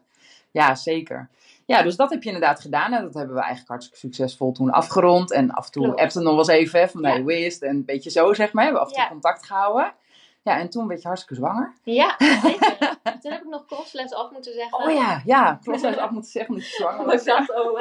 Ja, 0.52 0.76
zeker. 0.76 1.30
Ja, 1.66 1.82
dus 1.82 1.96
dat 1.96 2.10
heb 2.10 2.24
je 2.24 2.30
inderdaad 2.30 2.60
gedaan 2.62 2.94
en 2.94 3.02
dat 3.04 3.14
hebben 3.14 3.34
we 3.36 3.40
eigenlijk 3.42 3.70
hartstikke 3.70 4.00
succesvol 4.00 4.52
toen 4.52 4.72
afgerond. 4.72 5.32
En 5.32 5.52
af 5.52 5.66
en 5.66 5.72
toe 5.72 5.96
appte 5.96 6.20
nog 6.20 6.30
wel 6.30 6.38
eens 6.38 6.48
even, 6.48 6.80
hè, 6.80 6.88
van 6.88 7.02
nee, 7.02 7.24
Ja. 7.24 7.46
is 7.46 7.54
het? 7.54 7.64
En 7.64 7.76
een 7.76 7.86
beetje 7.86 8.10
zo, 8.10 8.34
zeg 8.34 8.54
maar. 8.54 8.64
We 8.64 8.70
hebben 8.72 8.82
af 8.82 8.88
en 8.96 9.02
toe 9.02 9.12
contact 9.12 9.46
gehouden. 9.46 9.94
Ja, 10.42 10.58
en 10.60 10.70
toen 10.70 10.88
werd 10.88 11.02
je 11.02 11.08
hartstikke 11.08 11.42
zwanger. 11.42 11.74
Ja, 11.84 12.16
zeker. 12.44 12.78
toen 13.22 13.32
heb 13.32 13.42
ik 13.42 13.48
nog 13.50 13.66
crossles 13.66 14.14
af 14.14 14.32
moeten 14.32 14.54
zeggen. 14.54 14.78
Oh 14.86 14.92
ja, 14.92 15.22
ja. 15.26 15.60
Klopt, 15.64 15.98
af 15.98 16.10
moeten 16.10 16.32
zeggen 16.32 16.54
dat 16.56 16.64
je 16.70 16.76
zwanger 16.76 17.06
Want 17.06 17.12
ik 17.12 17.28
was. 17.28 17.38
dacht, 17.38 17.50
oh, 17.50 17.56
wel, 17.66 17.78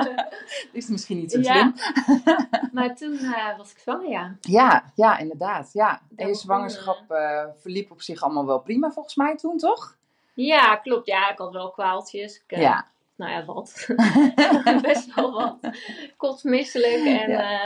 eh. 0.00 0.16
Is 0.72 0.86
misschien 0.88 1.16
niet 1.16 1.32
zo 1.32 1.40
Ja. 1.40 1.52
slim. 1.54 1.74
Maar 2.72 2.96
toen 2.96 3.18
eh, 3.18 3.56
was 3.56 3.70
ik 3.70 3.78
zwanger, 3.78 4.08
ja. 4.08 4.36
Ja, 4.40 4.92
ja, 4.94 5.18
inderdaad. 5.18 5.70
Ja. 5.72 6.00
En 6.16 6.28
je 6.28 6.34
zwangerschap 6.34 7.10
eh, 7.10 7.44
verliep 7.56 7.90
op 7.90 8.02
zich 8.02 8.22
allemaal 8.22 8.46
wel 8.46 8.60
prima 8.60 8.90
volgens 8.90 9.14
mij 9.14 9.36
toen, 9.36 9.58
toch? 9.58 9.96
Ja, 10.34 10.76
klopt. 10.76 11.06
Ja, 11.06 11.30
ik 11.30 11.38
had 11.38 11.52
wel 11.52 11.70
kwaaltjes. 11.70 12.36
Ik, 12.36 12.52
eh, 12.52 12.60
Ja. 12.60 12.86
Nou 13.16 13.32
ja, 13.32 13.44
wat. 13.44 13.86
Best 14.82 15.14
wel 15.14 15.32
wat. 15.32 15.56
Kotsmisselijk 16.16 16.94
en 17.04 17.30
Ja. 17.30 17.50
ja. 17.50 17.64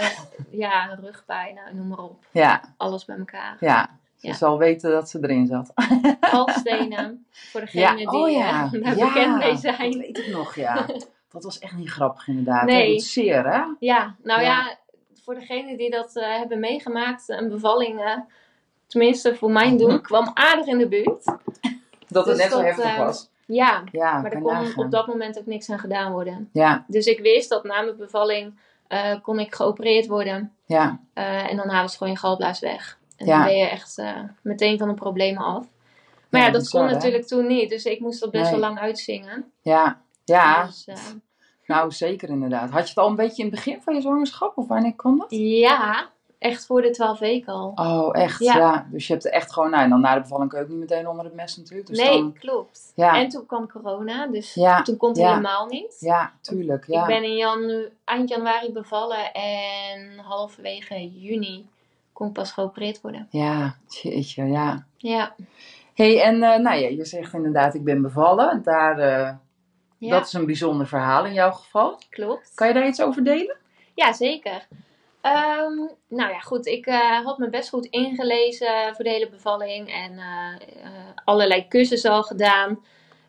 ja, 0.50 0.98
rugpijn, 1.02 1.54
nou, 1.54 1.74
noem 1.74 1.88
maar 1.88 1.98
op. 1.98 2.24
Ja, 2.30 2.60
Alles 2.76 3.04
bij 3.04 3.16
elkaar. 3.16 3.56
ja. 3.60 3.98
Ze 4.16 4.26
Ja. 4.26 4.32
zal 4.34 4.58
weten 4.58 4.90
dat 4.90 5.10
ze 5.10 5.18
erin 5.22 5.46
zat. 5.46 5.72
Valstenen. 6.20 7.26
Voor 7.30 7.60
degenen 7.60 7.96
die 7.96 8.08
oh 8.08 8.30
ja. 8.30 8.64
eh, 8.72 8.72
daar 8.82 8.96
ja. 8.96 9.06
bekend 9.06 9.36
mee 9.36 9.50
Dat 9.52 9.60
zijn. 9.60 9.98
weet 9.98 10.18
ik 10.18 10.26
nog, 10.32 10.54
ja. 10.54 10.86
Dat 11.30 11.44
was 11.44 11.58
echt 11.58 11.72
niet 11.76 11.90
grappig 11.90 12.28
inderdaad. 12.28 12.64
Nee. 12.64 12.88
Nee. 12.88 13.00
zeer, 13.00 13.44
hè? 13.52 13.62
Ja, 13.78 14.14
nou 14.22 14.40
Ja. 14.40 14.46
ja, 14.46 14.76
voor 15.24 15.34
degenen 15.34 15.76
die 15.76 15.90
dat 15.90 16.16
eh, 16.16 16.36
hebben 16.36 16.60
meegemaakt, 16.60 17.28
een 17.28 17.48
bevalling, 17.48 18.24
tenminste 18.86 19.34
voor 19.36 19.50
mijn 19.50 19.76
doen, 19.76 20.00
kwam 20.00 20.30
aardig 20.34 20.66
in 20.66 20.78
de 20.78 20.88
buurt. 20.88 21.24
Dat 22.08 22.26
het 22.26 22.36
Dus 22.36 22.36
net 22.36 22.50
zo 22.50 22.56
dat, 22.56 22.64
heftig 22.66 22.96
was. 22.96 23.30
Ja, 23.54 23.82
Ja, 23.92 24.20
maar 24.20 24.32
er 24.32 24.40
kon 24.42 24.52
nagaan. 24.52 24.84
op 24.84 24.90
dat 24.90 25.06
moment 25.06 25.38
ook 25.38 25.46
niks 25.46 25.70
aan 25.70 25.78
gedaan 25.78 26.12
worden. 26.12 26.48
Ja, 26.52 26.84
Dus 26.88 27.06
ik 27.06 27.20
wist 27.20 27.48
dat 27.48 27.64
na 27.64 27.80
mijn 27.82 27.96
bevalling 27.96 28.58
eh, 28.88 29.14
kon 29.22 29.38
ik 29.38 29.54
geopereerd 29.54 30.06
worden. 30.06 30.52
ja, 30.66 31.00
Eh, 31.14 31.50
en 31.50 31.56
dan 31.56 31.68
halen 31.68 31.90
ze 31.90 31.96
gewoon 31.96 32.12
je 32.12 32.18
galblaas 32.18 32.60
weg. 32.60 32.98
En 33.16 33.26
Ja. 33.26 33.36
dan 33.36 33.44
ben 33.46 33.56
je 33.56 33.68
echt 33.68 33.98
eh, 33.98 34.16
meteen 34.42 34.78
van 34.78 34.88
de 34.88 34.94
problemen 34.94 35.42
af. 35.44 35.66
Maar 36.30 36.40
Ja, 36.40 36.46
ja, 36.46 36.52
dat 36.52 36.68
kon 36.70 36.84
natuurlijk 36.84 37.26
toen 37.26 37.46
niet. 37.46 37.70
Dus 37.70 37.84
ik 37.84 38.00
moest 38.00 38.20
dat 38.20 38.30
best 38.30 38.42
Nee. 38.42 38.52
wel 38.52 38.60
lang 38.60 38.78
uitzingen. 38.78 39.52
ja. 39.60 40.00
Ja, 40.24 40.64
Dus, 40.66 40.86
nou 41.66 41.90
zeker 41.92 42.28
inderdaad. 42.28 42.70
Had 42.70 42.82
je 42.82 42.88
het 42.88 42.96
al 42.98 43.08
een 43.08 43.16
beetje 43.16 43.42
in 43.42 43.48
het 43.48 43.54
begin 43.54 43.80
van 43.82 43.94
je 43.94 44.00
zwangerschap? 44.00 44.56
Of 44.58 44.66
wanneer 44.68 44.94
kwam 44.94 45.18
dat? 45.18 45.26
ja, 45.30 46.08
echt 46.40 46.66
voor 46.66 46.82
de 46.82 46.90
12 46.90 47.18
weken 47.18 47.52
al. 47.52 47.72
Oh, 47.74 48.20
echt? 48.20 48.38
Ja. 48.38 48.56
Ja. 48.56 48.86
Dus 48.90 49.06
je 49.06 49.12
hebt 49.12 49.24
er 49.24 49.32
echt 49.32 49.52
gewoon... 49.52 49.70
Nou, 49.70 49.82
en 49.82 49.90
dan 49.90 50.00
na 50.00 50.14
de 50.14 50.20
bevalling 50.20 50.50
kun 50.50 50.58
je 50.58 50.64
ook 50.64 50.70
niet 50.70 50.78
meteen 50.80 51.08
onder 51.08 51.24
het 51.24 51.34
mes 51.34 51.56
natuurlijk. 51.56 51.88
Dus 51.88 51.98
nee, 51.98 52.18
dan... 52.18 52.32
klopt. 52.38 52.92
Ja. 52.94 53.16
En 53.18 53.28
toen 53.28 53.46
kwam 53.46 53.68
corona, 53.70 54.26
dus 54.26 54.54
Ja, 54.54 54.82
toen 54.82 54.96
kon 54.96 55.08
het 55.08 55.18
helemaal 55.18 55.66
niet. 55.66 55.96
ja, 56.00 56.32
tuurlijk. 56.40 56.86
Ja. 56.86 57.00
Ik 57.00 57.06
ben 57.06 57.22
in 57.24 57.36
janu 57.36 57.92
eind 58.04 58.28
januari 58.28 58.72
bevallen 58.72 59.32
en 59.32 60.18
halverwege 60.18 61.10
juni 61.20 61.68
kon 62.12 62.26
ik 62.28 62.32
pas 62.34 62.52
geopereerd 62.52 63.00
worden. 63.00 63.26
Ja, 63.30 63.76
jeetje, 63.88 64.44
ja. 64.44 64.84
Ja, 64.96 65.34
hey, 65.94 66.22
en 66.22 66.34
eh, 66.42 66.58
nou 66.58 66.78
ja, 66.78 66.88
je 66.88 67.04
zegt 67.04 67.32
inderdaad, 67.34 67.74
ik 67.74 67.84
ben 67.84 68.02
bevallen. 68.02 68.62
Daar, 68.62 68.98
eh, 68.98 69.34
Dat 70.10 70.26
is 70.26 70.32
een 70.32 70.46
bijzonder 70.46 70.86
verhaal 70.86 71.24
in 71.24 71.32
jouw 71.32 71.50
geval. 71.50 71.98
klopt. 72.10 72.52
Kan 72.54 72.68
je 72.68 72.74
daar 72.74 72.86
iets 72.86 73.02
over 73.02 73.24
delen? 73.24 73.56
Ja, 73.94 74.12
zeker. 74.12 74.66
Ehm, 75.20 75.76
nou 76.08 76.30
ja, 76.30 76.38
goed. 76.38 76.66
Ik 76.66 76.86
eh, 76.86 77.24
had 77.24 77.38
me 77.38 77.48
best 77.48 77.68
goed 77.68 77.86
ingelezen 77.86 78.94
voor 78.94 79.04
de 79.04 79.10
hele 79.10 79.28
bevalling 79.28 79.88
en 79.88 80.18
eh, 80.18 80.84
eh, 80.84 80.90
allerlei 81.24 81.68
cursussen 81.68 82.10
al 82.10 82.22
gedaan. 82.22 82.78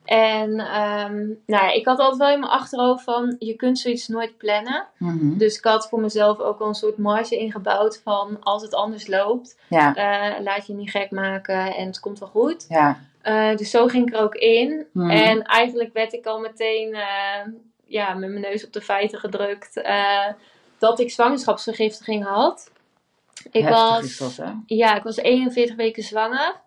En 0.05 0.60
ehm, 0.60 1.17
nou 1.45 1.65
ja, 1.65 1.71
ik 1.71 1.86
had 1.86 2.00
altijd 2.00 2.17
wel 2.17 2.31
in 2.31 2.39
mijn 2.39 2.51
achterhoofd 2.51 3.03
van, 3.03 3.36
je 3.39 3.55
kunt 3.55 3.79
zoiets 3.79 4.07
nooit 4.07 4.38
plannen. 4.38 4.88
Mhm. 4.98 5.38
Dus 5.38 5.57
ik 5.57 5.63
had 5.63 5.89
voor 5.89 6.00
mezelf 6.00 6.39
ook 6.39 6.60
al 6.60 6.67
een 6.67 6.74
soort 6.74 6.98
marge 6.98 7.38
ingebouwd 7.38 8.01
van, 8.03 8.38
als 8.39 8.62
het 8.62 8.74
anders 8.74 9.07
loopt, 9.07 9.60
Ja, 9.69 9.93
laat 10.41 10.67
je 10.67 10.74
niet 10.74 10.91
gek 10.91 11.12
maken 11.12 11.75
en 11.75 11.88
het 11.88 12.00
komt 12.00 12.19
wel 12.19 12.29
goed. 12.29 12.65
ja. 12.69 12.98
Dus 13.55 13.69
zo 13.69 13.88
ging 13.88 14.07
ik 14.07 14.13
er 14.13 14.21
ook 14.21 14.36
in. 14.36 14.86
Mhm. 14.93 15.10
En 15.10 15.41
eigenlijk 15.41 15.93
werd 15.93 16.13
ik 16.13 16.25
al 16.25 16.39
meteen 16.39 16.95
ja, 17.86 18.13
met 18.13 18.29
mijn 18.29 18.41
neus 18.41 18.65
op 18.65 18.74
de 18.74 18.81
feiten 18.81 19.19
gedrukt 19.19 19.81
dat 20.81 21.00
ik 21.00 21.11
zwangerschapsvergiftiging 21.11 22.23
had. 22.23 22.71
Ik 23.51 23.63
Heftig 23.63 24.19
was, 24.19 24.35
dat, 24.35 24.53
ja, 24.65 24.95
ik 24.95 25.03
was 25.03 25.17
41 25.17 25.75
weken 25.75 26.03
zwanger. 26.03 26.61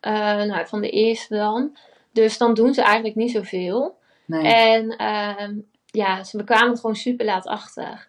Eh, 0.00 0.42
nou, 0.42 0.66
van 0.66 0.80
de 0.80 0.90
eerste 0.90 1.36
dan. 1.36 1.76
Dus 2.12 2.38
dan 2.38 2.54
doen 2.54 2.74
ze 2.74 2.82
eigenlijk 2.82 3.14
niet 3.14 3.30
zoveel. 3.30 3.98
Nee. 4.24 4.52
En 4.52 4.96
ehm, 4.96 5.58
ja, 5.86 6.24
ze, 6.24 6.44
kwamen 6.44 6.70
er 6.70 6.76
gewoon 6.76 6.96
super 6.96 7.24
laat 7.24 7.46
achter. 7.46 8.08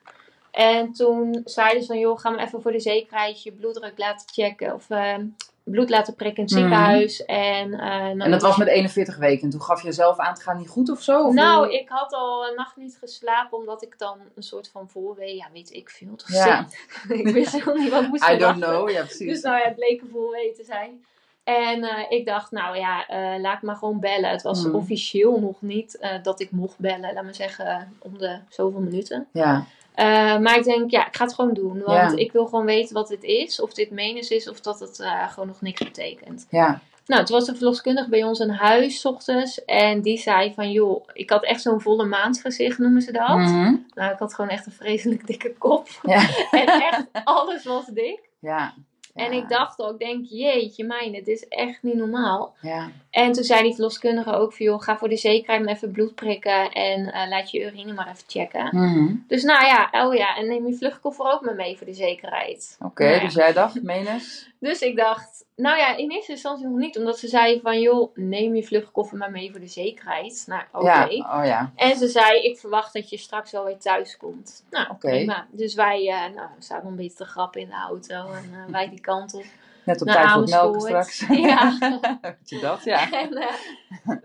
En 0.51 0.91
toen 0.91 1.41
zeiden 1.45 1.81
ze 1.81 1.87
van, 1.87 1.99
joh, 1.99 2.19
ga 2.19 2.29
maar 2.29 2.45
even 2.45 2.61
voor 2.61 2.71
de 2.71 2.79
zekerheid 2.79 3.43
je 3.43 3.51
bloeddruk 3.51 3.97
laten 3.97 4.27
checken. 4.33 4.73
Of 4.73 4.89
ehm, 4.89 5.25
bloed 5.65 5.89
laten 5.89 6.15
prikken 6.15 6.37
in 6.47 6.49
het 6.49 6.53
Mhm. 6.53 6.61
ziekenhuis. 6.63 7.25
En, 7.25 7.73
eh, 7.73 7.87
nou, 7.89 8.19
en 8.19 8.31
dat 8.31 8.41
was 8.41 8.57
met 8.57 8.67
41 8.67 9.17
weken. 9.17 9.43
En 9.43 9.49
toen 9.49 9.61
gaf 9.61 9.81
je 9.83 9.91
zelf 9.91 10.17
aan, 10.17 10.33
het 10.33 10.43
gaat 10.43 10.57
niet 10.57 10.67
goed 10.69 10.89
of 10.89 11.01
zo? 11.01 11.23
Of 11.27 11.33
Nou, 11.33 11.65
hoe- 11.65 11.75
ik 11.79 11.89
had 11.89 12.13
al 12.13 12.47
een 12.47 12.55
nacht 12.55 12.75
niet 12.75 12.97
geslapen, 12.99 13.57
omdat 13.57 13.83
ik 13.83 13.97
dan 13.97 14.17
een 14.35 14.43
soort 14.43 14.69
van 14.69 14.89
voorwee, 14.89 15.35
ja, 15.35 15.45
weet 15.53 15.73
ik 15.73 15.89
veel. 15.89 16.15
Toch 16.15 16.31
Ja. 16.33 16.67
ik 17.09 17.27
wist 17.27 17.51
helemaal 17.51 17.75
niet 17.75 17.89
wat 17.91 18.01
ik 18.03 18.07
moest 18.09 18.29
I 18.29 18.37
don't 18.37 18.63
know, 18.63 18.89
ja 18.89 19.01
precies. 19.03 19.27
Dus 19.31 19.41
nou 19.41 19.57
ja, 19.57 19.63
het 19.63 19.75
bleek 19.75 20.01
een 20.01 20.09
voorwee 20.11 20.53
te 20.53 20.63
zijn. 20.63 21.05
En 21.43 21.83
eh, 21.83 22.11
ik 22.11 22.25
dacht, 22.25 22.51
nou 22.51 22.77
ja, 22.77 23.07
eh, 23.07 23.39
laat 23.41 23.61
maar 23.61 23.75
gewoon 23.75 23.99
bellen. 23.99 24.29
Het 24.29 24.41
was 24.41 24.65
Mhm. 24.65 24.75
officieel 24.75 25.39
nog 25.39 25.61
niet 25.61 26.07
dat 26.23 26.39
ik 26.39 26.51
mocht 26.51 26.79
bellen, 26.79 27.13
laat 27.13 27.23
maar 27.23 27.35
zeggen, 27.35 27.93
om 27.99 28.17
de 28.17 28.39
zoveel 28.49 28.79
minuten. 28.79 29.27
Ja. 29.31 29.65
Eh, 29.95 30.37
maar 30.37 30.57
ik 30.57 30.63
denk, 30.63 30.91
ja, 30.91 31.07
ik 31.07 31.15
ga 31.15 31.23
het 31.23 31.33
gewoon 31.33 31.53
doen. 31.53 31.81
Want 31.85 32.11
Ja. 32.11 32.17
ik 32.17 32.31
wil 32.31 32.45
gewoon 32.45 32.65
weten 32.65 32.93
wat 32.93 33.07
dit 33.07 33.23
is. 33.23 33.61
Of 33.61 33.73
dit 33.73 33.91
menens 33.91 34.29
is, 34.29 34.49
of 34.49 34.59
dat 34.61 34.79
het 34.79 34.99
eh, 34.99 35.29
gewoon 35.31 35.47
nog 35.47 35.61
niks 35.61 35.83
betekent. 35.83 36.47
Ja. 36.49 36.81
Nou, 37.05 37.25
toen 37.25 37.37
was 37.37 37.45
de 37.47 37.55
verloskundige 37.55 38.09
bij 38.09 38.23
ons 38.23 38.39
in 38.39 38.49
huis, 38.49 38.99
's 38.99 39.05
ochtends. 39.05 39.65
En 39.65 40.01
die 40.01 40.17
zei 40.17 40.53
van, 40.53 40.71
joh, 40.71 41.07
ik 41.13 41.29
had 41.29 41.43
echt 41.43 41.61
zo'n 41.61 41.81
volle 41.81 42.05
maansgezicht, 42.05 42.77
noemen 42.77 43.01
ze 43.01 43.11
dat. 43.11 43.37
Mhm. 43.37 43.75
Nou, 43.93 44.11
ik 44.13 44.19
had 44.19 44.33
gewoon 44.33 44.49
echt 44.49 44.65
een 44.65 44.71
vreselijk 44.71 45.27
dikke 45.31 45.53
kop. 45.57 45.87
Ja. 46.01 46.27
en 46.51 46.67
echt, 46.67 47.05
alles 47.23 47.63
was 47.63 47.85
dik. 47.85 48.29
Ja. 48.39 48.73
En 49.13 49.31
ik 49.31 49.49
dacht 49.49 49.79
ook, 49.79 49.99
denk, 49.99 50.25
jeetje 50.29 50.83
mijn, 50.85 51.13
het 51.15 51.27
is 51.27 51.47
echt 51.47 51.83
niet 51.83 51.95
normaal. 51.95 52.55
Ja. 52.61 52.89
En 53.15 53.31
toen 53.31 53.43
zei 53.43 53.63
die 53.63 53.73
verloskundige 53.73 54.33
ook 54.33 54.53
van, 54.53 54.65
joh, 54.65 54.81
ga 54.81 54.97
voor 54.97 55.09
de 55.09 55.17
zekerheid 55.17 55.63
maar 55.63 55.73
even 55.73 55.91
bloed 55.91 56.15
prikken. 56.15 56.71
En 56.71 57.13
eh, 57.13 57.29
laat 57.29 57.51
je 57.51 57.61
urine 57.61 57.93
maar 57.93 58.07
even 58.07 58.23
checken. 58.27 58.69
Mhm. 58.71 59.15
Dus 59.27 59.43
nou 59.43 59.65
ja, 59.65 59.89
oh 59.91 60.13
ja, 60.13 60.37
en 60.37 60.47
neem 60.47 60.67
je 60.67 60.73
vluchtkoffer 60.73 61.25
ook 61.25 61.41
maar 61.41 61.55
mee 61.55 61.77
voor 61.77 61.87
de 61.87 61.93
zekerheid. 61.93 62.77
Oké, 62.79 63.03
Nou 63.03 63.15
ja. 63.15 63.19
dus 63.19 63.33
jij 63.33 63.53
dacht, 63.53 63.83
menens? 63.83 64.49
Dus 64.59 64.81
ik 64.81 64.95
dacht, 64.95 65.45
nou 65.55 65.77
ja, 65.77 65.95
in 65.95 66.11
eerste 66.11 66.31
instantie 66.31 66.67
nog 66.67 66.77
niet. 66.77 66.97
Omdat 66.97 67.19
ze 67.19 67.27
zei 67.27 67.59
van, 67.61 67.79
joh, 67.79 68.15
neem 68.15 68.55
je 68.55 68.63
vluchtkoffer 68.63 69.17
maar 69.17 69.31
mee 69.31 69.51
voor 69.51 69.59
de 69.59 69.67
zekerheid. 69.67 70.43
Nou, 70.47 70.63
oké. 70.71 70.85
Ja. 70.85 71.39
Oh 71.39 71.45
ja. 71.45 71.71
En 71.75 71.97
ze 71.97 72.07
zei, 72.07 72.41
ik 72.41 72.57
verwacht 72.57 72.93
dat 72.93 73.09
je 73.09 73.17
straks 73.17 73.51
wel 73.51 73.65
weer 73.65 73.77
thuis 73.77 74.17
komt. 74.17 74.65
Nou, 74.69 74.89
Oké. 74.89 75.45
Dus 75.51 75.73
wij, 75.73 76.07
eh 76.07 76.35
nou, 76.35 76.47
we 76.57 76.63
zaten 76.63 76.87
een 76.87 76.95
beetje 76.95 77.17
te 77.17 77.25
grappen 77.25 77.61
in 77.61 77.67
de 77.67 77.75
auto. 77.75 78.15
En 78.15 78.49
eh, 78.53 78.71
wij 78.71 78.89
die 78.89 79.01
kant 79.01 79.33
op. 79.33 79.45
Net 79.85 80.01
op 80.01 80.07
tijd 80.07 80.25
melken 80.25 80.53
Amersfoort. 80.59 80.81
straks. 80.81 81.25
Ja. 81.47 81.77
Weet 82.21 82.49
je 82.49 82.59
dat? 82.59 82.83
Ja. 82.83 83.11
En 83.21 83.33
eh, 83.33 83.53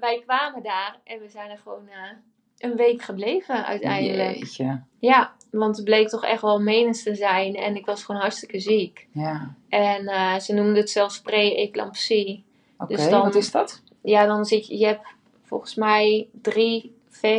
wij 0.01 0.23
kwamen 0.27 0.63
daar 0.63 0.97
en 1.05 1.19
we 1.21 1.29
zijn 1.29 1.51
er 1.51 1.59
gewoon 1.59 1.89
eh, 1.89 2.11
een 2.59 2.77
week 2.77 3.03
gebleven 3.03 3.67
uiteindelijk. 3.67 4.37
Jeetje. 4.37 4.83
Ja, 4.99 5.33
want 5.51 5.77
het 5.77 5.85
bleek 5.85 6.09
toch 6.09 6.25
echt 6.25 6.43
wel 6.43 6.61
menens 6.61 7.03
te 7.03 7.15
zijn. 7.15 7.55
En 7.55 7.77
ik 7.77 7.87
was 7.87 8.05
gewoon 8.05 8.21
hartstikke 8.21 8.61
ziek. 8.61 9.07
Ja. 9.13 9.55
En 9.69 10.07
eh, 10.07 10.39
ze 10.39 10.55
noemden 10.55 10.77
het 10.77 10.91
zelfs 10.91 11.21
pre-eclampsie. 11.21 12.45
Oké, 12.79 12.97
Dus 12.97 13.09
wat 13.11 13.35
is 13.35 13.51
dat? 13.51 13.83
Ja, 14.03 14.27
dan 14.27 14.45
zit 14.45 14.67
je, 14.67 14.79
je 14.79 14.87
hebt 14.87 15.07
volgens 15.45 15.75
mij 15.75 16.29
drie, 16.43 16.95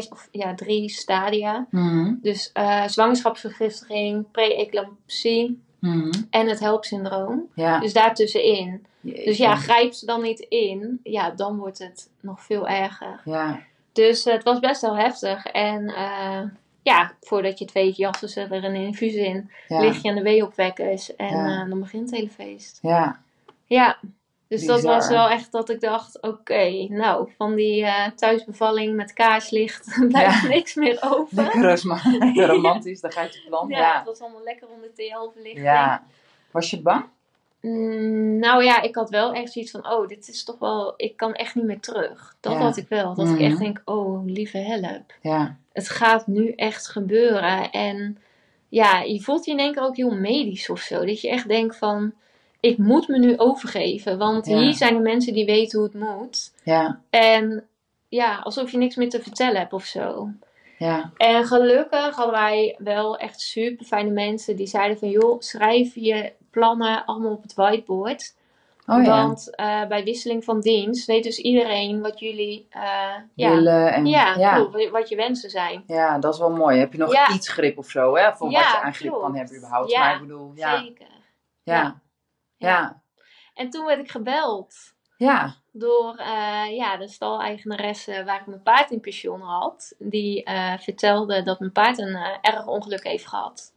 of, 0.10 0.28
ja, 0.32 0.56
drie 0.56 0.90
stadia. 0.90 1.68
Mhm. 1.70 2.13
Dus 2.22 2.51
eh, 2.51 2.88
zwangerschapsvergiftiging, 2.88 4.32
pre-eclampsie 4.32 5.62
Mhm. 5.82 6.12
en 6.30 6.48
het 6.48 6.60
HELP-syndroom. 6.60 7.50
Ja. 7.56 7.80
Dus 7.80 7.94
daartussenin. 7.94 8.86
Dus 9.02 9.38
ja, 9.38 9.56
grijp 9.56 9.94
ze 9.94 10.06
dan 10.06 10.22
niet 10.22 10.40
in, 10.40 11.00
ja, 11.04 11.30
dan 11.30 11.58
wordt 11.58 11.80
het 11.80 12.10
nog 12.20 12.42
veel 12.42 12.68
erger. 12.68 13.22
Ja. 13.26 13.60
Dus 13.92 14.24
het 14.24 14.44
was 14.44 14.60
best 14.60 14.82
wel 14.82 14.96
heftig. 14.98 15.46
En 15.46 15.88
eh, 15.90 16.42
ja, 16.82 17.12
voordat 17.22 17.58
je 17.60 17.64
het 17.66 17.74
weet, 17.74 17.96
jassen 17.98 18.30
ze 18.30 18.42
er 18.42 18.64
een 18.64 18.76
infuus 18.76 19.14
in. 19.14 19.52
Ja. 19.68 19.80
Lig 19.80 20.02
je 20.02 20.10
aan 20.10 20.16
de 20.16 20.22
weeopwekkers 20.22 21.16
en 21.16 21.36
Ja. 21.38 21.62
eh, 21.64 21.70
dan 21.70 21.80
begint 21.80 22.10
het 22.10 22.20
hele 22.20 22.30
feest. 22.32 22.80
Ja. 22.82 23.20
Ja, 23.66 23.98
dus 24.58 24.65
dat 24.65 24.81
was 24.81 25.08
wel 25.10 25.29
echt 25.29 25.51
dat 25.51 25.70
ik 25.70 25.81
dacht, 25.81 26.22
oké, 26.22 26.86
nou, 26.89 27.29
van 27.38 27.55
die 27.55 27.86
eh, 27.86 28.08
thuisbevalling 28.15 28.96
met 28.96 29.13
kaarslicht 29.13 29.96
blijft 30.12 30.41
Ja. 30.41 30.48
niks 30.48 30.75
meer 30.75 30.98
over. 31.01 31.43
Lekker 32.20 32.48
romantisch, 32.55 33.01
daar 33.01 33.12
gaat 33.12 33.34
je 33.34 33.41
plan. 33.48 33.70
Ja, 33.70 33.77
Ja. 33.77 33.98
het 33.98 34.05
was 34.08 34.22
allemaal 34.22 34.43
lekker 34.43 34.67
onder 34.67 34.93
TL-verlichting. 34.93 35.65
Ja. 35.65 36.03
Was 36.51 36.70
je 36.70 36.81
bang? 36.81 37.05
Mm, 37.62 38.39
nou 38.39 38.63
ja, 38.63 38.81
ik 38.81 38.96
had 38.96 39.10
wel 39.10 39.34
echt 39.34 39.51
zoiets 39.51 39.72
van, 39.72 39.91
oh, 39.91 40.08
dit 40.08 40.27
is 40.27 40.43
toch 40.43 40.60
wel, 40.60 40.93
ik 40.98 41.17
kan 41.17 41.34
echt 41.34 41.55
niet 41.55 41.65
meer 41.65 41.79
terug. 41.79 42.36
Dat 42.39 42.55
had 42.58 42.77
ik 42.77 42.86
wel. 42.89 43.13
Dat 43.15 43.27
ik 43.27 43.34
Mhm. 43.36 43.43
echt 43.43 43.60
denk, 43.60 43.81
oh, 43.86 44.25
lieve 44.25 44.58
help. 44.58 45.13
Ja. 45.22 45.58
Het 45.74 45.89
gaat 45.89 46.27
nu 46.27 46.51
echt 46.51 46.88
gebeuren. 46.88 47.72
En 47.72 48.17
ja, 48.70 49.00
je 49.01 49.22
voelt 49.22 49.46
je 49.46 49.51
in 49.51 49.60
één 49.60 49.74
keer 49.74 49.84
ook 49.84 49.96
heel 49.96 50.15
medisch 50.15 50.70
of 50.70 50.79
zo. 50.79 51.05
Dat 51.05 51.22
je 51.22 51.29
echt 51.29 51.48
denkt 51.48 51.77
van, 51.77 52.13
ik 52.62 52.77
moet 52.77 53.08
me 53.08 53.20
nu 53.20 53.38
overgeven. 53.38 54.18
Want 54.18 54.46
Ja. 54.46 54.58
hier 54.58 54.74
zijn 54.74 54.94
de 54.96 55.01
mensen 55.01 55.34
die 55.34 55.46
weten 55.46 55.80
hoe 55.80 55.88
het 55.88 56.00
moet. 56.00 56.53
Ja. 56.63 57.00
En 57.10 57.68
ja, 58.08 58.39
alsof 58.44 58.72
je 58.72 58.77
niks 58.77 58.96
meer 58.96 59.10
te 59.10 59.22
vertellen 59.22 59.60
hebt 59.60 59.74
of 59.74 59.84
zo. 59.84 60.30
Ja. 60.77 61.12
En 61.18 61.46
gelukkig 61.46 62.15
hadden 62.15 62.34
wij 62.34 62.75
wel 62.77 63.18
echt 63.18 63.41
super 63.41 63.86
fijne 63.86 64.10
mensen 64.10 64.56
die 64.56 64.68
zeiden 64.68 64.98
van 64.98 65.10
joh, 65.10 65.39
schrijf 65.41 65.96
je 65.96 66.34
plannen 66.51 67.06
allemaal 67.06 67.32
op 67.32 67.41
het 67.41 67.53
whiteboard. 67.53 68.36
Oh 68.86 69.03
ja. 69.03 69.25
Want 69.25 69.56
eh, 69.56 69.86
bij 69.88 70.03
wisseling 70.03 70.44
van 70.44 70.62
dienst 70.62 71.06
weet 71.08 71.24
dus 71.24 71.38
iedereen 71.38 72.01
wat 72.01 72.20
jullie 72.20 72.68
eh, 72.70 72.82
ja, 73.34 73.50
Willen 73.53 73.94
en... 73.94 74.06
ja, 74.06 74.68
wat 74.91 75.10
je 75.10 75.15
wensen 75.15 75.50
zijn. 75.50 75.84
Ja, 75.88 76.20
dat 76.20 76.34
is 76.34 76.39
wel 76.39 76.51
mooi. 76.51 76.80
Heb 76.80 76.91
je 76.91 76.98
nog 76.98 77.34
iets 77.34 77.50
grip 77.50 77.77
of 77.77 77.89
zo, 77.89 78.15
hè? 78.15 78.34
Voor 78.34 78.51
Ja, 78.51 78.60
wat 78.60 78.72
je 78.72 78.82
aan 78.82 78.94
grip 78.94 79.13
kan 79.20 79.36
hebben 79.36 79.58
überhaupt. 79.58 79.91
Ja, 79.91 80.00
Maar 80.00 80.15
ik 80.15 80.22
bedoel, 80.22 80.51
ja. 80.56 80.80
Zeker. 80.80 81.08
Ja. 81.63 82.01
Ja. 82.68 83.01
En 83.53 83.70
toen 83.70 83.86
werd 83.86 84.00
ik 84.00 84.12
gebeld 84.12 84.75
Ja. 85.18 85.56
door 85.72 86.15
eh, 86.15 86.75
ja, 86.75 86.98
de 86.98 87.08
staleigenaresse 87.08 88.24
waar 88.24 88.39
ik 88.39 88.46
mijn 88.46 88.63
paard 88.63 88.91
in 88.91 89.00
pensioen 89.00 89.41
had. 89.41 89.96
Die 90.00 90.44
eh, 90.44 90.77
vertelde 90.77 91.44
dat 91.44 91.60
mijn 91.60 91.72
paard 91.72 91.98
een 91.98 92.15
eh, 92.15 92.38
erg 92.41 92.68
ongeluk 92.68 93.03
heeft 93.03 93.27
gehad. 93.27 93.74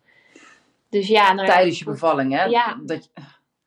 Dus 0.90 1.08
ja, 1.08 1.32
nou, 1.32 1.48
Tijdens 1.48 1.78
je 1.78 1.84
bevalling, 1.84 2.32
hè? 2.32 2.44
Ja. 2.44 2.80
Dat 2.82 3.04
je... 3.04 3.10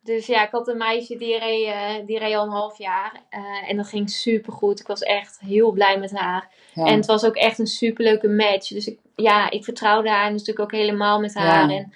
Dus 0.02 0.26
ja, 0.26 0.44
ik 0.46 0.52
had 0.52 0.68
een 0.68 0.78
meisje 0.78 1.18
die 1.18 1.40
reed, 1.40 2.08
die 2.08 2.20
reed 2.20 2.36
al 2.36 2.46
een 2.46 2.52
half 2.52 2.78
jaar. 2.78 3.22
en 3.68 3.78
dat 3.78 3.88
ging 3.88 4.10
super 4.10 4.54
goed. 4.54 4.80
Ik 4.80 4.88
was 4.88 5.02
echt 5.02 5.40
heel 5.40 5.72
blij 5.72 6.00
met 6.00 6.12
haar. 6.12 6.50
Ja. 6.74 6.86
En 6.86 6.96
het 6.96 7.06
was 7.06 7.26
ook 7.26 7.36
echt 7.36 7.60
een 7.60 7.68
superleuke 7.68 8.28
match. 8.28 8.68
Dus 8.68 8.88
ik, 8.88 9.00
ja, 9.16 9.50
ik 9.50 9.64
vertrouwde 9.64 10.10
haar 10.10 10.32
natuurlijk 10.32 10.60
ook 10.60 10.72
helemaal 10.72 11.20
met 11.20 11.34
haar. 11.34 11.70
Ja. 11.70 11.76
En 11.76 11.94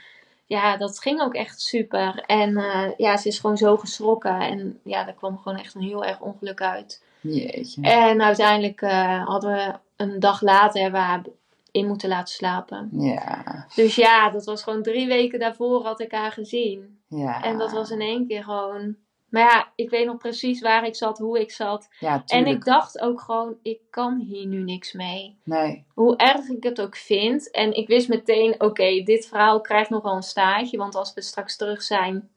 ja, 0.52 0.78
dat 0.78 1.00
ging 1.00 1.22
ook 1.22 1.34
echt 1.34 1.62
super. 1.62 2.24
En 2.26 2.58
eh, 2.58 2.92
ja, 2.98 3.18
ze 3.18 3.28
is 3.28 3.40
gewoon 3.40 3.58
zo 3.58 3.78
geschrokken. 3.78 4.40
En 4.40 4.80
ja, 4.84 5.04
daar 5.04 5.14
kwam 5.14 5.38
gewoon 5.38 5.58
echt 5.58 5.76
een 5.76 5.82
heel 5.82 6.06
erg 6.06 6.20
ongeluk 6.20 6.62
uit. 6.62 7.04
Jeetje. 7.22 7.82
En 7.82 8.22
uiteindelijk 8.22 8.82
eh, 8.82 9.26
hadden 9.26 9.52
we 9.52 9.74
een 9.96 10.20
dag 10.20 10.42
later 10.42 10.82
hebben 10.82 11.00
we 11.00 11.06
haar 11.06 11.24
in 11.72 11.88
moeten 11.88 12.10
laten 12.10 12.34
slapen. 12.34 12.90
Ja. 12.92 13.66
Dus 13.76 13.96
ja, 13.96 14.30
dat 14.30 14.46
was 14.46 14.64
gewoon 14.64 14.84
drie 14.84 15.08
weken 15.08 15.40
daarvoor 15.40 15.84
had 15.84 16.00
ik 16.00 16.12
haar 16.12 16.32
gezien. 16.32 17.00
Ja. 17.08 17.44
En 17.44 17.58
dat 17.58 17.72
was 17.72 17.90
in 17.90 18.02
één 18.02 18.28
keer 18.28 18.44
gewoon. 18.44 18.96
Maar 19.32 19.42
ja, 19.42 19.72
ik 19.76 19.90
weet 19.90 20.06
nog 20.06 20.18
precies 20.18 20.62
waar 20.62 20.86
ik 20.86 20.96
zat, 20.96 21.18
hoe 21.18 21.40
ik 21.40 21.52
zat. 21.52 21.88
Ja, 22.00 22.24
En 22.26 22.46
ik 22.48 22.66
dacht 22.66 23.00
ook 23.00 23.22
gewoon, 23.22 23.56
ik 23.62 23.80
kan 23.90 24.20
hier 24.20 24.46
nu 24.46 24.64
niks 24.64 24.94
mee. 24.94 25.38
Nee. 25.44 25.86
Hoe 25.94 26.16
erg 26.16 26.48
ik 26.48 26.64
het 26.64 26.82
ook 26.82 26.96
vind. 26.96 27.52
En 27.52 27.74
ik 27.74 27.88
wist 27.88 28.08
meteen, 28.08 28.62
oké, 28.62 29.04
dit 29.04 29.28
verhaal 29.28 29.62
krijgt 29.62 29.90
nogal 29.90 30.16
een 30.16 30.24
staartje. 30.24 30.78
Want 30.78 30.96
als 30.96 31.14
we 31.14 31.22
straks 31.22 31.56
terug 31.58 31.82
zijn, 31.82 32.30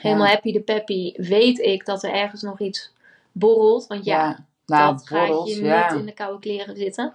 helemaal 0.00 0.26
Ja. 0.26 0.32
happy 0.32 0.52
de 0.52 0.60
peppy, 0.60 1.12
weet 1.16 1.58
ik 1.58 1.84
dat 1.84 2.02
er 2.02 2.12
ergens 2.12 2.42
nog 2.42 2.60
iets 2.60 2.92
borrelt. 3.32 3.86
Want 3.86 4.04
ja, 4.04 4.18
Ja. 4.24 4.46
Nou, 4.66 4.92
dat 4.92 5.06
gaat 5.08 5.26
borrels, 5.28 5.54
je 5.56 5.64
ja. 5.64 5.90
niet 5.90 6.00
in 6.00 6.06
de 6.06 6.12
koude 6.14 6.38
kleren 6.38 6.76
zitten. 6.76 7.14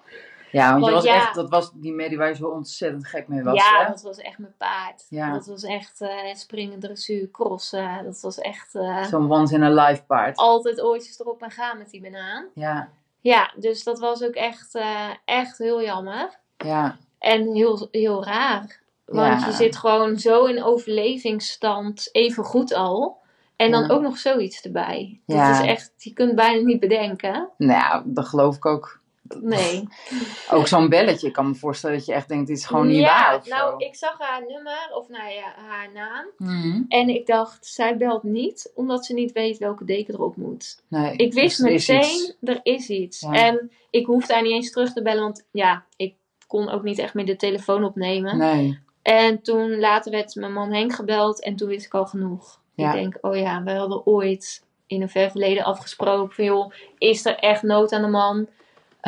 Ja, 0.53 0.71
want, 0.73 0.85
je 0.85 0.91
was 0.91 1.03
ja. 1.03 1.15
echt, 1.15 1.35
dat 1.35 1.49
was 1.49 1.71
die 1.73 1.93
medie 1.93 2.17
waar 2.17 2.27
je 2.27 2.35
zo 2.35 2.47
ontzettend 2.47 3.07
gek 3.07 3.27
mee 3.27 3.43
was, 3.43 3.55
ja, 3.55 3.79
hè? 3.83 3.87
dat 3.87 4.01
was 4.01 4.17
echt 4.17 4.37
mijn 4.37 4.55
paard. 4.57 5.05
Ja. 5.09 5.31
Dat 5.31 5.45
was 5.45 5.63
echt 5.63 6.01
eh, 6.01 6.33
springen, 6.33 6.79
dressuur, 6.79 7.29
crossen. 7.31 8.03
Dat 8.03 8.21
was 8.21 8.39
echt 8.39 8.75
eh, 8.75 9.03
Zo'n 9.03 9.31
once 9.31 9.55
in 9.55 9.63
a 9.63 9.69
life 9.87 10.03
paard. 10.03 10.37
altijd 10.37 10.81
oortjes 10.81 11.19
erop 11.19 11.41
en 11.41 11.51
gaan 11.51 11.77
met 11.77 11.89
die 11.89 12.01
banaan. 12.01 12.45
Ja. 12.53 12.89
Ja, 13.19 13.53
dus 13.55 13.83
dat 13.83 13.99
was 13.99 14.23
ook 14.23 14.33
echt, 14.33 14.75
eh, 14.75 15.09
echt 15.25 15.57
heel 15.57 15.81
jammer. 15.81 16.39
Ja. 16.57 16.95
En 17.19 17.53
heel, 17.53 17.87
heel 17.91 18.23
raar. 18.25 18.81
Want 19.05 19.41
Ja. 19.41 19.47
je 19.47 19.53
zit 19.53 19.75
gewoon 19.77 20.19
zo 20.19 20.45
in 20.45 20.63
overlevingsstand, 20.63 22.09
even 22.11 22.43
goed 22.43 22.73
al. 22.73 23.21
En 23.55 23.71
dan 23.71 23.81
Ja. 23.81 23.89
ook 23.89 24.01
nog 24.01 24.17
zoiets 24.17 24.61
erbij. 24.61 25.21
Dat 25.25 25.37
Ja. 25.37 25.61
is 25.61 25.67
echt, 25.67 25.93
je 25.97 26.13
kunt 26.13 26.35
bijna 26.35 26.61
niet 26.65 26.79
bedenken. 26.79 27.49
Nou, 27.57 28.01
dat 28.05 28.27
geloof 28.27 28.55
ik 28.55 28.65
ook. 28.65 29.01
Nee. 29.41 29.87
Ook 30.51 30.67
zo'n 30.67 30.89
belletje. 30.89 31.27
Ik 31.27 31.33
kan 31.33 31.47
me 31.47 31.55
voorstellen 31.55 31.97
dat 31.97 32.05
je 32.05 32.13
echt 32.13 32.27
denkt, 32.27 32.47
dit 32.47 32.57
is 32.57 32.65
gewoon 32.65 32.87
niet 32.87 32.97
ja, 32.97 33.05
waar 33.05 33.37
of 33.37 33.47
nou, 33.47 33.71
zo. 33.71 33.87
ik 33.87 33.95
zag 33.95 34.17
haar 34.17 34.45
nummer, 34.47 34.89
of 34.93 35.09
nou 35.09 35.31
ja, 35.31 35.53
haar 35.67 35.91
naam. 35.93 36.25
Mhm. 36.37 36.81
En 36.87 37.09
ik 37.09 37.25
dacht, 37.25 37.65
zij 37.65 37.97
belt 37.97 38.23
niet, 38.23 38.71
omdat 38.75 39.05
ze 39.05 39.13
niet 39.13 39.31
weet 39.31 39.57
welke 39.57 39.85
deken 39.85 40.13
erop 40.13 40.35
moet. 40.35 40.83
Nee. 40.87 41.15
Ik 41.15 41.33
wist 41.33 41.63
dus 41.63 41.71
is 41.71 41.87
meteen, 41.87 42.35
er 42.41 42.59
is 42.63 42.89
iets. 42.89 43.19
Ja. 43.19 43.31
En 43.31 43.71
ik 43.89 44.05
hoefde 44.05 44.33
haar 44.33 44.43
niet 44.43 44.51
eens 44.51 44.71
terug 44.71 44.93
te 44.93 45.01
bellen, 45.01 45.23
want 45.23 45.45
ja, 45.51 45.85
ik 45.95 46.15
kon 46.47 46.69
ook 46.69 46.83
niet 46.83 46.99
echt 46.99 47.13
meer 47.13 47.25
de 47.25 47.35
telefoon 47.35 47.83
opnemen. 47.83 48.37
Nee. 48.37 48.79
En 49.01 49.41
toen 49.41 49.79
later 49.79 50.11
werd 50.11 50.35
mijn 50.35 50.53
man 50.53 50.73
Henk 50.73 50.93
gebeld 50.93 51.43
en 51.43 51.55
toen 51.55 51.67
wist 51.67 51.85
ik 51.85 51.93
al 51.93 52.05
genoeg. 52.05 52.61
Ja. 52.75 52.93
Ik 52.93 53.01
denk, 53.01 53.17
oh 53.21 53.35
ja, 53.35 53.63
we 53.63 53.71
hadden 53.71 54.05
ooit 54.05 54.63
in 54.87 55.01
een 55.01 55.09
ver 55.09 55.31
verleden 55.31 55.63
afgesproken 55.63 56.35
van 56.35 56.45
joh, 56.45 56.71
is 56.97 57.25
er 57.25 57.35
echt 57.35 57.61
nood 57.61 57.91
aan 57.91 58.01
de 58.01 58.07
man? 58.07 58.47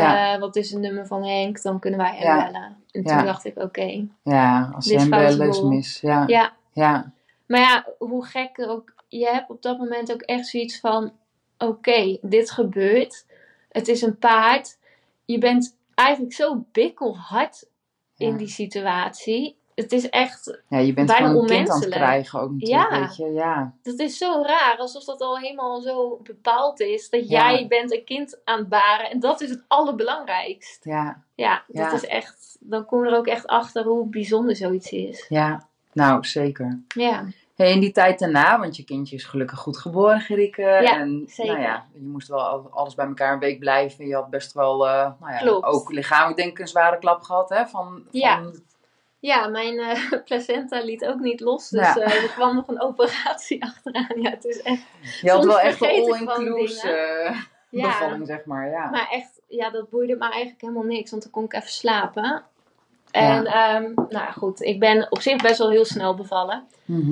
Ja. 0.04 0.34
Eh, 0.34 0.40
wat 0.40 0.56
is 0.56 0.72
het 0.72 0.82
nummer 0.82 1.08
van 1.08 1.26
Henk? 1.26 1.62
Dan 1.62 1.80
kunnen 1.80 2.00
wij 2.00 2.16
hem 2.16 2.38
bellen. 2.52 2.78
En 2.92 3.04
toen 3.04 3.26
dacht 3.26 3.46
ik, 3.46 3.58
oké. 3.58 4.08
Ja, 4.24 4.72
als 4.76 4.90
hem 4.90 5.10
bellen 5.10 5.50
is 5.50 5.62
mis. 5.62 6.02
Ja. 6.02 6.24
Ja, 6.74 7.14
maar 7.48 7.60
ja, 7.60 7.86
hoe 7.98 8.26
gek 8.26 8.64
ook. 8.68 8.94
Je 9.08 9.26
hebt 9.30 9.50
op 9.50 9.62
dat 9.62 9.78
moment 9.78 10.14
ook 10.14 10.22
echt 10.22 10.48
zoiets 10.48 10.80
van. 10.80 11.12
oké, 11.58 12.18
dit 12.22 12.52
gebeurt. 12.52 13.26
Het 13.70 13.88
is 13.88 14.02
een 14.02 14.18
paard. 14.18 14.78
Je 15.26 15.38
bent 15.38 15.78
eigenlijk 15.94 16.34
zo 16.34 16.66
bikkelhard 16.72 17.66
in 18.18 18.38
die 18.38 18.48
situatie. 18.48 19.58
Het 19.76 19.92
is 19.92 20.10
echt, 20.10 20.62
Ja, 20.68 20.78
je 20.78 20.94
bent 20.94 21.08
bijna 21.08 21.28
gewoon 21.28 21.42
een 21.42 21.48
kind 21.50 21.52
aan 21.60 21.64
het 21.66 21.70
onmenselijk. 21.74 22.02
krijgen 22.02 22.40
ook 22.42 22.52
natuurlijk, 22.52 22.90
Ja. 22.92 23.00
weet 23.00 23.16
je. 23.16 23.32
Ja, 23.34 23.74
dat 23.84 24.00
is 24.00 24.18
zo 24.18 24.44
raar. 24.46 24.76
Alsof 24.78 25.04
dat 25.04 25.22
al 25.22 25.38
helemaal 25.38 25.82
zo 25.82 26.20
bepaald 26.24 26.80
is. 26.80 27.10
Dat 27.10 27.30
Ja. 27.30 27.52
jij 27.52 27.68
bent 27.68 27.94
een 27.94 28.04
kind 28.04 28.40
aan 28.44 28.60
het 28.60 28.70
baren. 28.70 29.10
En 29.10 29.20
dat 29.20 29.42
is 29.42 29.50
het 29.50 29.64
allerbelangrijkst. 29.68 30.84
ja, 30.86 31.24
Ja, 31.36 31.64
dat 31.68 31.86
Ja. 31.86 31.94
is 31.94 32.06
echt... 32.06 32.58
Dan 32.60 32.86
kom 32.86 33.04
je 33.06 33.12
er 33.12 33.18
ook 33.18 33.28
echt 33.28 33.48
achter 33.48 33.84
hoe 33.84 34.08
bijzonder 34.08 34.56
zoiets 34.56 34.92
is. 34.92 35.26
ja. 35.30 35.68
Nou, 35.94 36.24
zeker. 36.26 36.82
Ja, 36.88 37.26
Hey, 37.56 37.72
in 37.72 37.80
die 37.80 37.92
tijd 37.92 38.20
daarna, 38.20 38.60
want 38.60 38.76
je 38.76 38.84
kindje 38.84 39.16
is 39.16 39.24
gelukkig 39.24 39.60
goed 39.60 39.78
geboren, 39.78 40.20
Gerike. 40.20 40.62
Ja, 40.62 41.00
en 41.00 41.24
zeker. 41.28 41.54
Nou 41.54 41.66
ja, 41.66 41.86
je 41.94 42.02
moest 42.02 42.28
wel 42.28 42.42
al- 42.42 42.68
alles 42.72 42.96
bij 42.96 43.06
elkaar 43.06 43.34
een 43.34 43.40
week 43.40 43.60
blijven. 43.60 44.08
Je 44.08 44.16
had 44.16 44.30
best 44.30 44.54
wel, 44.54 44.88
eh, 44.88 45.12
nou 45.20 45.32
ja, 45.34 45.38
Klopt. 45.38 45.66
ook 45.66 45.92
lichamelijk 45.92 46.38
denk 46.38 46.52
ik 46.52 46.60
een 46.60 46.68
zware 46.68 46.98
klap 46.98 47.22
gehad, 47.22 47.50
hè? 47.50 47.66
Van, 47.68 48.04
Ja. 48.12 48.36
van- 48.42 48.56
ja 49.26 49.48
mijn 49.48 49.80
eh, 49.80 50.12
placenta 50.26 50.80
liet 50.84 51.06
ook 51.06 51.20
niet 51.20 51.40
los. 51.40 51.70
Dus 51.70 51.82
Ja. 51.82 51.96
eh, 51.96 52.24
er 52.24 52.30
kwam 52.30 52.56
nog 52.56 52.68
een 52.68 52.82
operatie 52.82 53.64
achteraan. 53.70 54.22
Ja, 54.22 54.30
het 54.30 54.46
is 54.46 54.62
echt... 54.62 54.82
je 55.22 55.30
had 55.32 55.46
wel 55.46 55.60
echt 55.60 55.82
een 55.82 55.88
all-inclusive 55.90 56.90
eh, 56.90 57.42
Ja, 57.70 57.88
bevalling, 57.88 58.28
zeg 58.28 58.46
maar. 58.46 58.70
Ja. 58.70 58.90
maar 58.90 59.08
echt... 59.12 59.42
Ja, 59.48 59.70
dat 59.70 59.90
boeide 59.90 60.16
me 60.16 60.30
eigenlijk 60.30 60.62
helemaal 60.62 60.84
niks. 60.84 61.12
Want 61.12 61.24
dan 61.24 61.32
kon 61.32 61.44
ik 61.44 61.54
even 61.54 61.70
slapen. 61.70 62.44
En 63.12 63.46
ehm, 63.46 63.92
nou 64.10 64.32
goed, 64.32 64.62
ik 64.62 64.80
ben 64.80 65.08
op 65.12 65.22
zich 65.22 65.42
best 65.42 65.58
wel 65.58 65.70
heel 65.70 65.86
snel 65.86 66.16
bevallen. 66.16 66.64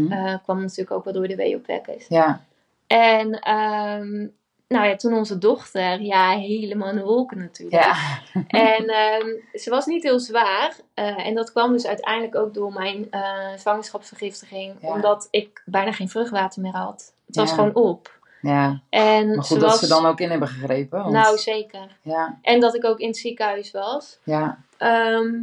Eh 0.10 0.36
kwam 0.44 0.62
natuurlijk 0.62 0.92
ook 0.92 1.04
wel 1.04 1.14
door 1.14 1.28
de 1.28 1.36
weeopwekkers. 1.36 2.06
ja, 2.08 2.42
En 2.88 3.40
ehm, 3.40 4.28
nou 4.68 4.88
ja, 4.88 4.96
toen 4.96 5.14
onze 5.14 5.38
dochter, 5.38 6.02
ja, 6.02 6.30
helemaal 6.30 6.90
in 6.90 6.96
de 6.96 7.04
wolken 7.04 7.38
natuurlijk. 7.38 7.84
ja, 7.84 7.96
En 8.48 8.86
ehm, 8.88 9.28
ze 9.54 9.70
was 9.70 9.86
niet 9.86 10.04
heel 10.04 10.20
zwaar. 10.20 10.76
eh, 10.94 11.26
en 11.28 11.36
dat 11.36 11.52
kwam 11.52 11.72
dus 11.72 11.86
uiteindelijk 11.88 12.36
ook 12.36 12.54
door 12.54 12.74
mijn 12.74 13.08
eh, 13.12 13.22
zwangerschapsvergiftiging. 13.58 14.76
Ja. 14.82 14.94
Omdat 14.94 15.28
ik 15.32 15.62
bijna 15.66 15.92
geen 15.92 16.10
vruchtwater 16.10 16.62
meer 16.62 16.76
had. 16.76 17.14
Het 17.26 17.36
was 17.36 17.50
Ja. 17.50 17.56
gewoon 17.56 17.76
op. 17.76 18.20
ja. 18.42 18.82
En 18.90 19.36
Maar 19.36 19.46
ze 19.46 19.52
goed 19.54 19.60
dat 19.62 19.70
was... 19.72 19.80
ze 19.80 19.88
dan 19.88 20.06
ook 20.06 20.20
in 20.20 20.30
hebben 20.30 20.48
gegrepen. 20.48 21.00
Want, 21.00 21.12
Nou, 21.14 21.38
zeker. 21.38 21.98
ja, 22.02 22.38
En 22.42 22.60
dat 22.60 22.76
ik 22.76 22.86
ook 22.86 23.00
in 23.00 23.08
het 23.08 23.18
ziekenhuis 23.18 23.72
was. 23.72 24.18
ja, 24.24 24.58
Ehm, 24.78 25.34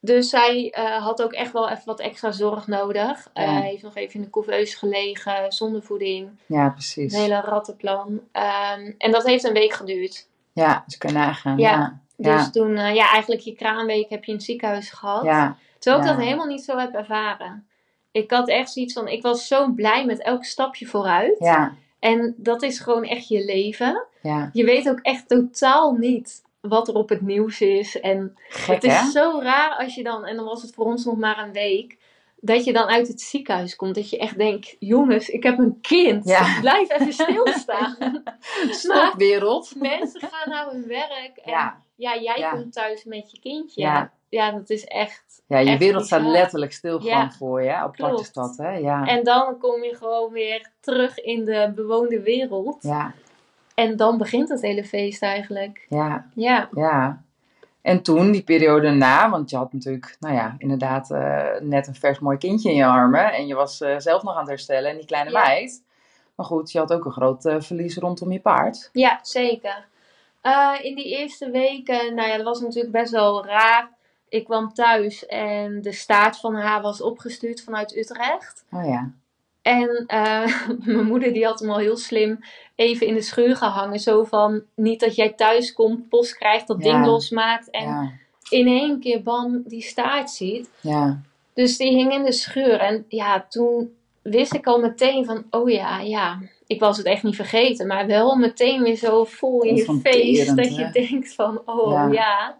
dus 0.00 0.28
zij 0.30 0.70
eh, 0.70 1.02
had 1.04 1.22
ook 1.22 1.32
echt 1.32 1.52
wel 1.52 1.68
even 1.70 1.82
wat 1.84 2.00
extra 2.00 2.30
zorg 2.32 2.66
nodig. 2.66 3.30
Eh, 3.32 3.44
Ja. 3.44 3.60
heeft 3.60 3.82
nog 3.82 3.96
even 3.96 4.14
in 4.14 4.22
de 4.22 4.30
couveuse 4.30 4.76
gelegen, 4.76 5.52
zonder 5.52 5.82
voeding. 5.82 6.28
ja, 6.46 6.68
precies. 6.68 7.14
Een 7.14 7.20
hele 7.20 7.40
rattenplan. 7.40 8.20
Ehm, 8.32 8.92
en 8.98 9.10
dat 9.10 9.24
heeft 9.26 9.44
een 9.44 9.52
week 9.52 9.72
geduurd. 9.72 10.28
Ja, 10.52 10.82
dus 10.86 10.98
kan 10.98 11.12
nagaan. 11.12 11.58
Ja. 11.58 11.70
Ja, 11.70 12.00
Dus 12.16 12.44
Ja. 12.44 12.50
toen, 12.50 12.76
eh, 12.76 12.94
ja, 12.94 13.10
eigenlijk 13.10 13.42
je 13.42 13.52
kraanweek 13.54 14.08
heb 14.10 14.24
je 14.24 14.30
in 14.30 14.36
het 14.36 14.46
ziekenhuis 14.46 14.90
gehad. 14.90 15.24
ja, 15.24 15.56
Terwijl 15.78 16.04
ik 16.04 16.08
dat 16.10 16.24
helemaal 16.24 16.46
niet 16.46 16.64
zo 16.64 16.78
heb 16.78 16.94
ervaren. 16.94 17.66
Ik 18.10 18.30
had 18.30 18.48
echt 18.48 18.72
zoiets 18.72 18.92
van, 18.94 19.08
ik 19.08 19.22
was 19.22 19.46
zo 19.46 19.68
blij 19.72 20.04
met 20.04 20.22
elk 20.22 20.44
stapje 20.44 20.86
vooruit. 20.86 21.38
ja, 21.38 21.74
En 21.98 22.34
dat 22.36 22.62
is 22.62 22.78
gewoon 22.78 23.04
echt 23.04 23.28
je 23.28 23.44
leven. 23.44 24.04
ja. 24.22 24.50
Je 24.52 24.64
weet 24.64 24.88
ook 24.88 24.98
echt 25.02 25.28
totaal 25.28 25.92
niet 25.92 26.42
wat 26.68 26.88
er 26.88 26.94
op 26.94 27.08
het 27.08 27.20
nieuws 27.20 27.60
is. 27.60 28.00
En 28.00 28.36
Gek, 28.48 28.74
het 28.74 28.84
is 28.84 28.92
hè? 28.98 29.10
zo 29.10 29.38
raar 29.42 29.76
als 29.78 29.94
je 29.94 30.02
dan, 30.02 30.24
en 30.26 30.36
dan 30.36 30.44
was 30.44 30.62
het 30.62 30.74
voor 30.74 30.84
ons 30.84 31.04
nog 31.04 31.16
maar 31.16 31.38
een 31.38 31.52
week, 31.52 31.98
dat 32.40 32.64
je 32.64 32.72
dan 32.72 32.86
uit 32.86 33.08
het 33.08 33.20
ziekenhuis 33.20 33.76
komt. 33.76 33.94
Dat 33.94 34.10
je 34.10 34.18
echt 34.18 34.38
denkt, 34.38 34.76
jongens, 34.78 35.28
ik 35.28 35.42
heb 35.42 35.58
een 35.58 35.78
kind. 35.80 36.24
Ja. 36.24 36.60
Blijf 36.60 36.90
even 36.90 37.12
stilstaan. 37.12 37.96
Stop, 38.70 39.14
wereld. 39.16 39.72
Mensen 39.76 40.20
gaan 40.20 40.50
naar 40.50 40.70
hun 40.70 40.86
werk 40.86 41.36
en 41.36 41.50
ja, 41.52 41.76
Ja, 41.96 42.18
jij 42.18 42.38
Ja. 42.38 42.50
komt 42.50 42.72
thuis 42.72 43.04
met 43.04 43.30
je 43.30 43.40
kindje. 43.40 43.80
Ja. 43.80 44.14
Ja, 44.28 44.50
dat 44.50 44.70
is 44.70 44.84
echt... 44.84 45.42
ja 45.46 45.58
je 45.58 45.70
Echt 45.70 45.78
wereld 45.78 46.06
staat 46.06 46.22
letterlijk 46.22 46.72
stil 46.72 47.00
gewoon 47.00 47.32
voor 47.32 47.62
je. 47.62 47.72
Aparte 47.74 48.04
Klopt. 48.14 48.24
stad, 48.26 48.56
hè? 48.56 48.70
Ja. 48.76 49.04
En 49.06 49.24
dan 49.24 49.58
kom 49.58 49.82
je 49.84 49.94
gewoon 49.94 50.32
weer 50.32 50.70
terug 50.80 51.18
in 51.18 51.44
de 51.44 51.72
bewoonde 51.74 52.22
wereld. 52.22 52.76
Ja, 52.82 53.14
En 53.76 53.96
dan 53.96 54.18
begint 54.18 54.48
het 54.48 54.62
hele 54.62 54.84
feest 54.84 55.22
eigenlijk. 55.22 55.86
ja, 55.88 56.26
Ja, 56.34 56.68
ja. 56.72 57.22
En 57.82 58.02
toen, 58.02 58.30
die 58.30 58.42
periode 58.42 58.90
na, 58.90 59.30
want 59.30 59.50
je 59.50 59.56
had 59.56 59.72
natuurlijk, 59.72 60.16
nou 60.20 60.34
ja, 60.34 60.54
inderdaad 60.58 61.10
eh, 61.10 61.44
net 61.60 61.86
een 61.86 61.94
vers 61.94 62.18
mooi 62.18 62.38
kindje 62.38 62.70
in 62.70 62.76
je 62.76 62.86
armen. 62.86 63.32
En 63.32 63.46
je 63.46 63.54
was 63.54 63.80
eh, 63.80 63.94
zelf 63.98 64.22
nog 64.22 64.32
aan 64.34 64.40
het 64.40 64.48
herstellen 64.48 64.90
en 64.90 64.96
die 64.96 65.06
kleine 65.06 65.30
Ja. 65.30 65.42
meid. 65.42 65.82
Maar 66.34 66.46
goed, 66.46 66.72
je 66.72 66.78
had 66.78 66.92
ook 66.92 67.04
een 67.04 67.12
groot 67.12 67.44
eh, 67.44 67.60
verlies 67.60 67.96
rondom 67.96 68.32
je 68.32 68.40
paard. 68.40 68.90
ja 68.92 69.18
zeker. 69.22 69.86
In 70.82 70.94
die 70.94 71.18
eerste 71.18 71.50
weken, 71.50 72.14
nou 72.14 72.28
ja, 72.28 72.36
dat 72.36 72.44
was 72.46 72.60
natuurlijk 72.60 72.92
best 72.92 73.10
wel 73.12 73.46
raar. 73.46 73.90
Ik 74.28 74.44
kwam 74.44 74.72
thuis 74.72 75.26
en 75.26 75.82
de 75.82 75.92
staart 75.92 76.40
van 76.40 76.54
haar 76.54 76.82
was 76.82 77.02
opgestuurd 77.02 77.62
vanuit 77.62 77.96
Utrecht. 77.96 78.64
Oh 78.70 78.84
ja, 78.84 79.10
En 79.66 80.04
eh, 80.06 80.46
mijn 80.84 81.06
moeder 81.06 81.32
die 81.32 81.44
had 81.44 81.60
hem 81.60 81.70
al 81.70 81.78
heel 81.78 81.96
slim 81.96 82.38
even 82.74 83.06
in 83.06 83.14
de 83.14 83.22
schuur 83.22 83.56
gehangen. 83.56 83.98
Zo 83.98 84.24
van, 84.24 84.62
niet 84.74 85.00
dat 85.00 85.14
jij 85.14 85.32
thuis 85.32 85.72
komt, 85.72 86.08
post 86.08 86.36
krijgt, 86.36 86.66
dat 86.66 86.84
Ja. 86.84 86.92
ding 86.92 87.06
losmaakt. 87.06 87.70
En 87.70 87.84
ja, 87.88 88.10
in 88.48 88.66
één 88.66 89.00
keer 89.00 89.22
bam, 89.22 89.62
die 89.66 89.82
staart 89.82 90.30
ziet. 90.30 90.70
ja, 90.80 91.20
Dus 91.54 91.76
die 91.76 91.94
hing 91.96 92.12
in 92.12 92.24
de 92.24 92.32
schuur. 92.32 92.78
En 92.80 93.04
ja, 93.08 93.46
toen 93.48 93.94
wist 94.22 94.54
ik 94.54 94.66
al 94.66 94.78
meteen 94.80 95.24
van, 95.24 95.44
oh 95.50 95.70
ja, 95.70 96.00
ja. 96.00 96.38
Ik 96.66 96.80
was 96.80 96.96
het 96.96 97.06
echt 97.06 97.22
niet 97.22 97.36
vergeten. 97.36 97.86
Maar 97.86 98.06
wel 98.06 98.36
meteen 98.36 98.82
weer 98.82 98.96
zo 98.96 99.24
vol 99.24 99.62
in 99.62 99.74
je 99.76 99.84
face. 99.84 100.54
Dat 100.54 100.68
hè? 100.68 100.84
je 100.84 100.90
denkt 100.92 101.34
van, 101.34 101.62
oh 101.64 101.92
Ja. 101.92 102.06
ja. 102.12 102.56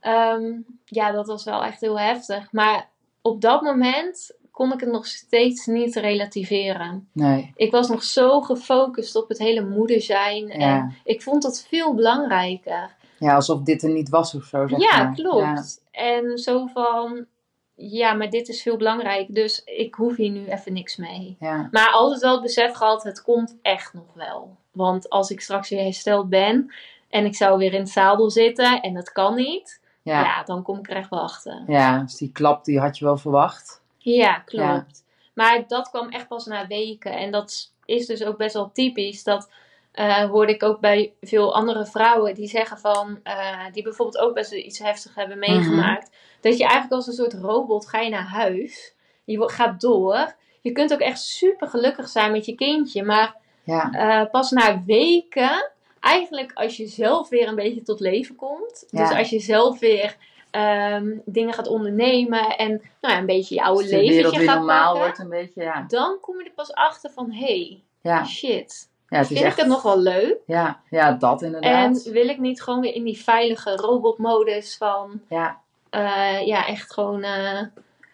Ehm, 0.00 0.52
ja, 0.84 1.12
dat 1.12 1.26
was 1.26 1.44
wel 1.44 1.64
echt 1.64 1.80
heel 1.80 1.98
heftig. 1.98 2.52
Maar 2.52 2.88
op 3.22 3.40
dat 3.40 3.62
moment 3.62 4.36
kon 4.58 4.72
ik 4.72 4.80
het 4.80 4.90
nog 4.90 5.06
steeds 5.06 5.66
niet 5.66 5.96
relativeren. 5.96 7.08
nee, 7.12 7.52
Ik 7.56 7.70
was 7.70 7.88
nog 7.88 8.02
zo 8.02 8.40
gefocust 8.40 9.16
op 9.16 9.28
het 9.28 9.38
hele 9.38 9.64
moeder 9.64 10.00
zijn. 10.00 10.50
En 10.50 10.60
ja. 10.60 10.90
ik 11.04 11.22
vond 11.22 11.42
dat 11.42 11.66
veel 11.68 11.94
belangrijker. 11.94 12.96
Ja, 13.18 13.34
alsof 13.34 13.62
dit 13.62 13.82
er 13.82 13.90
niet 13.90 14.08
was 14.08 14.34
of 14.34 14.44
zo, 14.44 14.66
zeg 14.66 14.80
Ja, 14.80 15.02
maar. 15.02 15.14
klopt. 15.14 15.82
En 15.90 16.38
zo 16.38 16.66
van, 16.66 17.26
ja, 17.74 18.12
maar 18.12 18.30
dit 18.30 18.48
is 18.48 18.62
veel 18.62 18.76
belangrijk, 18.76 19.34
dus 19.34 19.62
ik 19.64 19.94
hoef 19.94 20.16
hier 20.16 20.30
nu 20.30 20.46
even 20.46 20.72
niks 20.72 20.96
mee. 20.96 21.36
Ja, 21.40 21.54
ja, 21.54 21.68
Maar 21.70 21.90
altijd 21.90 22.20
wel 22.20 22.32
het 22.32 22.42
besef 22.42 22.72
gehad, 22.72 23.02
het 23.02 23.22
komt 23.22 23.56
echt 23.62 23.92
nog 23.92 24.14
wel. 24.14 24.56
Want 24.72 25.08
als 25.08 25.30
ik 25.30 25.40
straks 25.40 25.68
weer 25.68 25.82
hersteld 25.82 26.28
ben 26.28 26.74
en 27.08 27.24
ik 27.24 27.34
zou 27.36 27.58
weer 27.58 27.72
in 27.72 27.80
het 27.80 27.90
zadel 27.90 28.30
zitten 28.30 28.80
en 28.80 28.94
dat 28.94 29.12
kan 29.12 29.34
niet, 29.34 29.80
ja, 30.02 30.20
ja. 30.20 30.42
dan 30.42 30.62
kom 30.62 30.78
ik 30.78 30.90
er 30.90 30.96
echt 30.96 31.10
wel 31.10 31.20
achter. 31.22 31.62
Ja, 31.66 31.98
dus 31.98 32.16
die 32.16 32.32
klap 32.32 32.64
die 32.64 32.80
had 32.80 32.98
je 32.98 33.04
wel 33.04 33.16
verwacht. 33.16 33.86
Ja, 34.14 34.38
klopt. 34.38 35.04
Maar 35.34 35.64
dat 35.66 35.88
kwam 35.90 36.08
echt 36.08 36.28
pas 36.28 36.46
na 36.46 36.66
weken. 36.66 37.12
En 37.12 37.30
dat 37.30 37.72
is 37.84 38.06
dus 38.06 38.24
ook 38.24 38.36
best 38.36 38.54
wel 38.54 38.70
typisch. 38.72 39.22
Dat 39.22 39.50
eh, 39.92 40.24
hoorde 40.24 40.52
ik 40.52 40.62
ook 40.62 40.80
bij 40.80 41.12
veel 41.20 41.54
andere 41.54 41.86
vrouwen 41.86 42.34
die 42.34 42.48
zeggen 42.48 42.78
van, 42.78 43.20
eh, 43.22 43.64
die 43.72 43.82
bijvoorbeeld 43.82 44.24
ook 44.24 44.34
best 44.34 44.50
wel 44.50 44.60
iets 44.60 44.78
heftigs 44.78 45.14
hebben 45.14 45.38
meegemaakt. 45.38 46.10
Dat 46.40 46.56
je 46.56 46.62
eigenlijk 46.62 46.92
als 46.92 47.06
een 47.06 47.12
soort 47.12 47.34
robot 47.34 47.88
ga 47.88 48.00
je 48.00 48.10
naar 48.10 48.28
huis. 48.28 48.94
Je 49.24 49.50
gaat 49.50 49.80
door. 49.80 50.34
Je 50.60 50.72
kunt 50.72 50.92
ook 50.92 51.00
echt 51.00 51.20
super 51.20 51.68
gelukkig 51.68 52.08
zijn 52.08 52.32
met 52.32 52.46
je 52.46 52.54
kindje. 52.54 53.02
Maar 53.02 53.36
Ja, 53.64 53.90
eh, 53.92 54.30
pas 54.30 54.50
na 54.50 54.82
weken, 54.86 55.70
eigenlijk 56.00 56.52
als 56.54 56.76
je 56.76 56.86
zelf 56.86 57.28
weer 57.28 57.48
een 57.48 57.54
beetje 57.54 57.82
tot 57.82 58.00
leven 58.00 58.36
komt. 58.36 58.86
Dus 58.90 59.10
als 59.10 59.30
je 59.30 59.40
zelf 59.40 59.78
weer 59.78 60.16
ehm, 60.58 61.16
dingen 61.24 61.54
gaat 61.54 61.68
ondernemen 61.68 62.56
en 62.56 62.70
nou 63.00 63.14
ja, 63.14 63.18
een 63.18 63.26
beetje 63.26 63.54
je 63.54 63.62
oude 63.62 63.88
wereld 63.88 64.06
leventje 64.06 64.38
weer 64.38 64.48
gaat 64.48 64.56
normaal 64.56 64.96
wordt 64.96 65.18
een 65.18 65.28
beetje, 65.28 65.62
ja. 65.62 65.84
Dan 65.88 66.18
kom 66.20 66.38
je 66.38 66.44
er 66.44 66.52
pas 66.54 66.72
achter 66.72 67.10
van, 67.10 67.32
hey, 67.32 67.82
Ja, 68.02 68.24
shit. 68.24 68.88
ja 69.08 69.18
het 69.18 69.20
is 69.20 69.26
Vind 69.26 69.40
ik 69.40 69.46
echt... 69.46 69.56
het 69.56 69.66
nog 69.66 69.82
wel 69.82 69.98
leuk? 69.98 70.36
Ja, 70.46 70.80
ja, 70.90 71.12
dat 71.12 71.42
inderdaad. 71.42 72.04
En 72.04 72.12
wil 72.12 72.28
ik 72.28 72.38
niet 72.38 72.62
gewoon 72.62 72.80
weer 72.80 72.94
in 72.94 73.04
die 73.04 73.18
veilige 73.22 73.76
robotmodus 73.76 74.76
van, 74.76 75.20
Ja, 75.28 75.60
eh, 75.90 76.46
ja, 76.46 76.66
echt 76.66 76.92
gewoon 76.92 77.22
eh, 77.22 77.60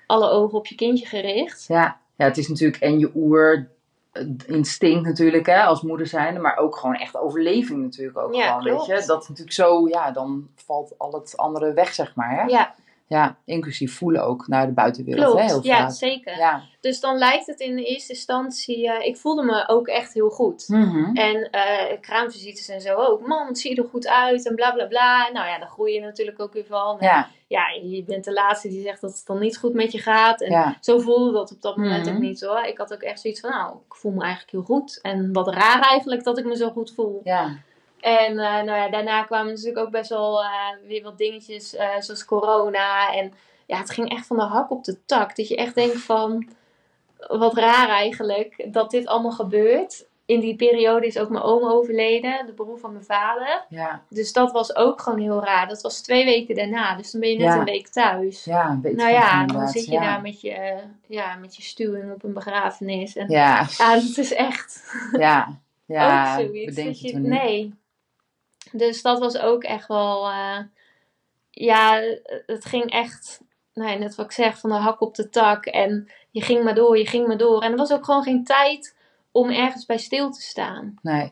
alle 0.06 0.28
ogen 0.30 0.58
op 0.58 0.66
je 0.66 0.74
kindje 0.74 1.06
gericht? 1.06 1.64
ja. 1.68 2.00
ja, 2.16 2.24
het 2.24 2.36
is 2.38 2.48
natuurlijk 2.48 2.82
en 2.82 2.98
je 2.98 3.10
oer 3.14 3.68
instinct 4.46 5.04
natuurlijk, 5.04 5.46
hè, 5.46 5.62
als 5.62 5.82
moeder 5.82 6.06
zijnde, 6.06 6.40
maar 6.40 6.56
ook 6.56 6.76
gewoon 6.76 6.94
echt 6.94 7.16
overleving 7.16 7.82
natuurlijk 7.82 8.18
ook 8.18 8.34
Ja, 8.34 8.46
gewoon, 8.46 8.62
weet 8.62 8.86
je. 8.86 9.06
Dat 9.06 9.22
is 9.22 9.28
natuurlijk 9.28 9.56
zo, 9.56 9.88
ja, 9.88 10.10
dan 10.10 10.48
valt 10.54 10.94
al 10.98 11.12
het 11.12 11.36
andere 11.36 11.72
weg, 11.72 11.94
zeg 11.94 12.14
maar, 12.14 12.30
hè. 12.30 12.42
Ja, 12.42 12.74
Ja, 13.06 13.36
inclusief 13.44 13.96
voelen 13.96 14.24
ook 14.24 14.46
naar 14.48 14.66
de 14.66 14.72
buitenwereld. 14.72 15.24
Klopt, 15.24 15.40
Hè, 15.40 15.46
heel 15.46 15.64
ja, 15.64 15.76
vaak. 15.78 15.90
zeker. 15.92 16.36
Ja. 16.36 16.62
Dus 16.80 17.00
dan 17.00 17.18
lijkt 17.18 17.46
het 17.46 17.60
in 17.60 17.76
de 17.76 17.84
eerste 17.84 18.12
instantie, 18.12 18.90
eh, 18.92 19.06
ik 19.06 19.16
voelde 19.16 19.42
me 19.42 19.68
ook 19.68 19.86
echt 19.88 20.12
heel 20.14 20.30
goed. 20.30 20.64
Mhm. 20.68 21.16
En 21.16 21.50
eh 21.50 22.00
kraamvisites 22.00 22.68
en 22.68 22.80
zo 22.80 22.94
ook. 22.94 23.26
Man, 23.26 23.46
het 23.46 23.58
ziet 23.58 23.78
er 23.78 23.84
goed 23.84 24.08
uit 24.08 24.46
en 24.48 24.54
bla 24.54 24.72
bla 24.72 24.86
bla. 24.86 25.30
Nou 25.32 25.46
ja, 25.46 25.58
dan 25.58 25.68
groei 25.68 25.92
je 25.94 26.00
natuurlijk 26.00 26.40
ook 26.40 26.52
weer 26.52 26.66
van. 26.66 26.98
En 27.00 27.06
ja, 27.06 27.28
ja, 27.48 27.62
je 27.82 28.04
bent 28.04 28.24
de 28.24 28.32
laatste 28.32 28.68
die 28.68 28.82
zegt 28.82 29.00
dat 29.00 29.10
het 29.16 29.26
dan 29.26 29.38
niet 29.38 29.58
goed 29.58 29.74
met 29.74 29.92
je 29.92 29.98
gaat. 29.98 30.40
En 30.42 30.50
ja, 30.50 30.76
zo 30.80 30.98
voelde 30.98 31.32
dat 31.32 31.50
op 31.52 31.62
dat 31.62 31.76
moment 31.76 32.06
Mhm. 32.06 32.14
ook 32.14 32.20
niet 32.20 32.40
hoor. 32.40 32.62
Ik 32.64 32.78
had 32.78 32.92
ook 32.92 33.02
echt 33.02 33.20
zoiets 33.20 33.40
van, 33.40 33.50
nou, 33.50 33.76
ik 33.86 33.94
voel 33.94 34.12
me 34.12 34.22
eigenlijk 34.22 34.50
heel 34.52 34.62
goed. 34.76 34.98
En 35.02 35.32
wat 35.32 35.48
raar 35.48 35.80
eigenlijk 35.80 36.24
dat 36.24 36.38
ik 36.38 36.44
me 36.44 36.56
zo 36.56 36.70
goed 36.70 36.92
voel. 36.94 37.20
ja. 37.24 37.56
En 38.04 38.38
eh, 38.38 38.62
nou 38.62 38.66
ja, 38.78 38.88
daarna 38.88 39.22
kwamen 39.22 39.52
natuurlijk 39.52 39.78
ook 39.86 39.90
best 39.90 40.08
wel 40.08 40.42
eh, 40.42 40.48
weer 40.86 41.02
wat 41.02 41.18
dingetjes, 41.18 41.74
eh, 41.74 42.00
zoals 42.00 42.24
corona. 42.24 43.14
En 43.14 43.32
ja, 43.66 43.78
het 43.78 43.90
ging 43.90 44.10
echt 44.10 44.26
van 44.26 44.36
de 44.36 44.42
hak 44.42 44.70
op 44.70 44.84
de 44.84 45.04
tak. 45.04 45.36
Dat 45.36 45.48
je 45.48 45.56
echt 45.56 45.74
denkt 45.74 45.96
van, 45.96 46.48
wat 47.28 47.56
raar 47.56 47.88
eigenlijk, 47.88 48.66
dat 48.72 48.90
dit 48.90 49.06
allemaal 49.06 49.30
gebeurt. 49.32 50.06
In 50.26 50.40
die 50.40 50.56
periode 50.56 51.06
is 51.06 51.18
ook 51.18 51.28
mijn 51.28 51.42
oom 51.44 51.64
overleden, 51.64 52.46
de 52.46 52.52
broer 52.52 52.78
van 52.78 52.92
mijn 52.92 53.04
vader. 53.04 53.64
ja. 53.68 54.02
Dus 54.08 54.32
dat 54.32 54.52
was 54.52 54.76
ook 54.76 55.00
gewoon 55.00 55.18
heel 55.20 55.44
raar. 55.44 55.68
Dat 55.68 55.82
was 55.82 56.00
twee 56.00 56.24
weken 56.24 56.54
daarna, 56.54 56.96
dus 56.96 57.10
dan 57.10 57.20
ben 57.20 57.30
je 57.30 57.36
net 57.38 57.46
Ja. 57.46 57.58
een 57.58 57.64
week 57.64 57.88
thuis. 57.88 58.44
Ja, 58.44 58.70
een 58.70 58.80
beetje 58.80 58.96
Nou 58.96 59.10
ja, 59.12 59.46
dan 59.46 59.68
zit 59.68 59.84
je 59.86 60.00
daar 60.00 60.20
met 60.20 60.40
je, 60.40 60.76
ja, 61.06 61.34
met 61.36 61.56
je 61.56 61.62
stuwing 61.62 62.12
op 62.12 62.24
een 62.24 62.32
begrafenis. 62.32 63.16
En 63.16 63.28
Ja, 63.30 63.66
het 63.76 64.18
is 64.18 64.34
echt 64.34 64.94
ja, 65.18 65.58
ja. 65.86 66.32
ook 66.38 66.40
zoiets. 66.44 66.74
bedenk 66.74 66.94
je 66.94 67.06
je, 67.06 67.12
toen 67.12 67.22
niet. 67.22 67.30
nee. 67.30 67.82
Dus 68.76 69.02
dat 69.02 69.18
was 69.18 69.38
ook 69.38 69.62
echt 69.62 69.88
wel, 69.88 70.28
eh, 70.28 70.58
ja, 71.50 72.00
het 72.46 72.64
ging 72.64 72.90
echt, 72.90 73.40
nee, 73.72 73.98
net 73.98 74.14
wat 74.14 74.26
ik 74.26 74.32
zeg, 74.32 74.58
van 74.58 74.70
de 74.70 74.76
hak 74.76 75.00
op 75.00 75.14
de 75.14 75.28
tak. 75.28 75.66
En 75.66 76.08
je 76.30 76.40
ging 76.40 76.64
maar 76.64 76.74
door, 76.74 76.98
je 76.98 77.06
ging 77.06 77.26
maar 77.26 77.36
door. 77.36 77.62
En 77.62 77.70
er 77.70 77.76
was 77.76 77.92
ook 77.92 78.04
gewoon 78.04 78.22
geen 78.22 78.44
tijd 78.44 78.96
om 79.32 79.50
ergens 79.50 79.86
bij 79.86 79.98
stil 79.98 80.30
te 80.30 80.42
staan. 80.42 80.94
Nee. 81.02 81.30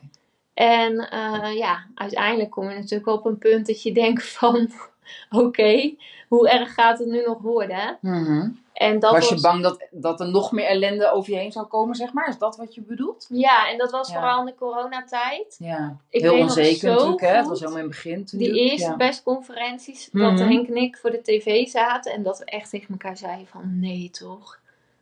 En 0.53 1.09
eh, 1.09 1.55
ja, 1.55 1.85
uiteindelijk 1.95 2.51
kom 2.51 2.69
je 2.69 2.75
natuurlijk 2.75 3.07
op 3.07 3.25
een 3.25 3.37
punt 3.37 3.67
dat 3.67 3.81
je 3.83 3.93
denkt 3.93 4.27
van, 4.27 4.71
oké, 5.29 5.95
hoe 6.27 6.49
erg 6.49 6.73
gaat 6.73 6.99
het 6.99 7.07
nu 7.07 7.23
nog 7.25 7.41
worden? 7.41 7.97
Mhm. 8.01 8.49
En 8.73 8.99
dat 8.99 9.11
was 9.11 9.29
je 9.29 9.41
bang 9.41 9.63
dat, 9.63 9.87
dat 9.91 10.19
er 10.19 10.29
nog 10.29 10.51
meer 10.51 10.65
ellende 10.65 11.11
over 11.11 11.31
je 11.33 11.37
heen 11.39 11.51
zou 11.51 11.65
komen, 11.67 11.95
zeg 11.95 12.13
maar? 12.13 12.27
Is 12.27 12.37
dat 12.37 12.55
wat 12.57 12.75
je 12.75 12.81
bedoelt? 12.81 13.27
Ja, 13.29 13.69
en 13.69 13.77
dat 13.77 13.91
was 13.91 14.07
Ja. 14.09 14.13
vooral 14.13 14.39
in 14.39 14.45
de 14.45 14.55
coronatijd. 14.55 15.55
Ja. 15.59 15.97
Ik 16.09 16.21
Heel 16.21 16.37
onzeker 16.39 16.89
natuurlijk, 16.89 17.21
hè? 17.21 17.27
Het 17.35 17.47
was 17.47 17.59
helemaal 17.59 17.79
in 17.81 17.87
het 17.87 17.95
begin 17.95 18.25
toen. 18.25 18.39
Die 18.39 18.53
eerste 18.53 18.89
ja. 18.89 18.95
persconferenties, 18.95 20.09
Mhm. 20.11 20.23
dat 20.35 20.39
Henk 20.47 20.67
en 20.67 20.75
ik 20.75 20.97
voor 20.97 21.11
de 21.11 21.21
tv 21.21 21.67
zaten 21.67 22.13
en 22.13 22.23
dat 22.23 22.39
we 22.39 22.45
echt 22.45 22.69
tegen 22.69 22.89
elkaar 22.91 23.17
zeiden 23.17 23.47
van 23.47 23.79
nee 23.79 24.09
toch, 24.09 24.59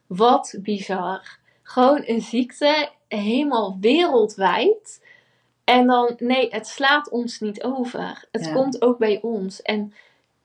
wat 0.08 0.56
bizar. 0.60 1.40
Gewoon 1.64 2.02
een 2.06 2.22
ziekte, 2.22 2.90
helemaal 3.08 3.78
wereldwijd. 3.82 5.02
En 5.64 5.88
dan, 5.88 6.14
nee, 6.18 6.48
het 6.50 6.68
slaat 6.68 7.10
ons 7.10 7.40
niet 7.40 7.64
over. 7.64 8.26
Het 8.32 8.46
Ja. 8.46 8.54
komt 8.54 8.82
ook 8.82 8.98
bij 8.98 9.20
ons. 9.22 9.62
En 9.62 9.94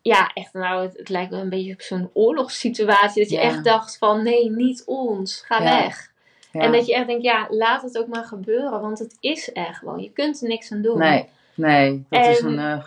ja, 0.07 0.31
echt 0.35 0.53
nou, 0.53 0.83
het, 0.83 0.97
het 0.97 1.09
lijkt 1.09 1.31
wel 1.31 1.41
een 1.41 1.49
beetje 1.49 1.73
op 1.73 1.81
zo'n 1.81 2.11
oorlogssituatie. 2.13 3.23
Dat 3.23 3.31
je 3.31 3.37
Ja. 3.37 3.43
echt 3.43 3.65
dacht 3.65 3.99
van 3.99 4.23
nee, 4.23 4.51
niet 4.51 4.83
ons, 4.87 5.43
ga 5.47 5.63
Ja. 5.63 5.83
weg. 5.83 6.13
Ja. 6.53 6.61
En 6.61 6.73
dat 6.73 6.87
je 6.87 6.95
echt 6.95 7.07
denkt, 7.07 7.23
ja, 7.23 7.47
laat 7.51 7.83
het 7.83 7.99
ook 7.99 8.07
maar 8.07 8.25
gebeuren, 8.25 8.81
want 8.81 8.99
het 8.99 9.17
is 9.21 9.51
er 9.55 9.75
gewoon. 9.75 10.01
Je 10.01 10.11
kunt 10.13 10.43
er 10.43 10.49
niks 10.49 10.73
aan 10.73 10.83
doen. 10.83 10.99
Nee, 10.99 11.29
nee. 11.55 12.07
Dat 12.11 12.27
is 12.27 12.41
En- 12.41 12.59
een, 12.59 12.59
eh, 12.81 12.85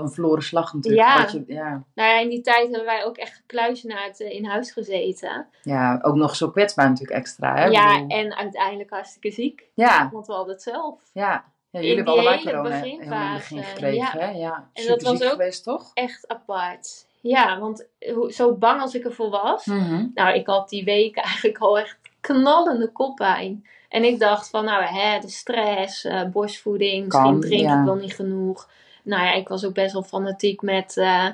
een 0.00 0.10
verloren 0.10 0.42
slag 0.42 0.74
natuurlijk. 0.74 1.08
Ja. 1.08 1.22
Wat 1.22 1.32
je, 1.32 1.44
ja. 1.46 1.82
Nou 1.94 2.10
ja, 2.10 2.18
in 2.20 2.28
die 2.28 2.40
tijd 2.40 2.62
hebben 2.68 2.84
wij 2.84 3.04
ook 3.04 3.16
echt 3.16 3.34
gekluizenaard 3.34 4.20
eh, 4.20 4.30
in 4.30 4.44
huis 4.44 4.72
gezeten. 4.72 5.46
ja, 5.62 5.98
ook 6.02 6.14
nog 6.14 6.36
zo 6.36 6.50
kwetsbaar 6.50 6.88
natuurlijk 6.88 7.18
extra, 7.18 7.54
hè? 7.54 7.64
Ja, 7.64 7.92
bedoel- 7.92 8.18
en 8.18 8.36
uiteindelijk 8.36 8.90
hartstikke 8.90 9.30
ziek. 9.30 9.64
ja, 9.74 10.08
Want 10.12 10.26
we 10.26 10.32
hadden 10.32 10.52
het 10.54 10.62
zelf. 10.62 11.00
ja. 11.12 11.44
Ja, 11.76 11.82
In 11.82 11.88
jullie 11.88 12.04
hebben 12.04 12.22
die 12.22 12.30
allebei 12.30 12.36
hele 12.38 12.56
corona 12.58 12.80
helemaal 12.80 13.26
in 13.26 13.32
het 13.32 13.38
begin 13.38 13.62
gekregen, 13.64 14.18
ja. 14.18 14.26
hè? 14.26 14.30
Ja, 14.30 14.68
En 14.72 14.86
dat 14.86 15.02
was 15.02 15.22
ook- 15.22 15.30
geweest, 15.30 15.64
toch? 15.64 15.90
Echt 15.94 16.28
apart. 16.28 17.06
Ja, 17.20 17.58
want 17.58 17.86
zo 18.28 18.54
bang 18.54 18.80
als 18.80 18.94
ik 18.94 19.04
ervoor 19.04 19.30
was. 19.30 19.64
Mhm. 19.64 20.06
Nou, 20.14 20.34
ik 20.34 20.46
had 20.46 20.68
die 20.68 20.84
weken 20.84 21.22
eigenlijk 21.30 21.58
al 21.58 21.78
echt 21.78 21.96
knallende 22.20 22.92
koppijn. 22.92 23.66
En 23.88 24.04
ik 24.04 24.18
dacht 24.18 24.50
van, 24.50 24.64
nou 24.64 24.82
hè, 24.84 25.18
de 25.20 25.28
stress, 25.28 26.04
eh, 26.04 26.22
borstvoeding, 26.24 27.04
misschien 27.04 27.40
drink 27.40 27.62
ja. 27.62 27.78
ik 27.78 27.84
wel 27.84 27.94
niet 27.94 28.14
genoeg. 28.14 28.68
Nou 29.02 29.22
ja, 29.24 29.32
ik 29.32 29.48
was 29.48 29.64
ook 29.64 29.74
best 29.74 29.92
wel 29.92 30.02
fanatiek 30.02 30.62
met, 30.62 30.96
eh, 30.96 31.28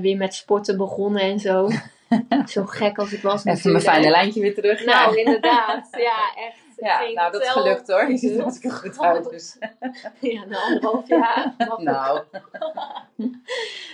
weer 0.00 0.16
met 0.16 0.34
sporten 0.34 0.76
begonnen 0.76 1.22
en 1.22 1.40
zo. 1.40 1.68
zo 2.46 2.64
gek 2.64 2.98
als 2.98 3.12
ik 3.12 3.22
was 3.22 3.32
Even 3.34 3.42
mijn 3.44 3.56
natuurlijk. 3.56 3.84
fijne 3.84 4.10
lijntje 4.10 4.40
weer 4.40 4.54
terug. 4.54 4.84
Nou, 4.84 5.16
ja. 5.16 5.24
inderdaad. 5.24 5.88
Ja, 5.92 6.34
echt. 6.46 6.60
Ja, 6.86 7.00
nou, 7.14 7.32
dat 7.32 7.42
is 7.42 7.48
gelukt 7.48 7.88
hoor. 7.88 8.08
Je 8.10 8.16
ziet 8.16 8.34
er 8.36 8.40
hartstikke 8.42 8.76
goed 8.76 8.98
uit. 9.00 9.30
Dus. 9.30 9.56
Ja, 10.20 10.44
na 10.44 10.62
anderhalf 10.62 11.08
jaar. 11.08 11.54
Nou, 11.78 12.22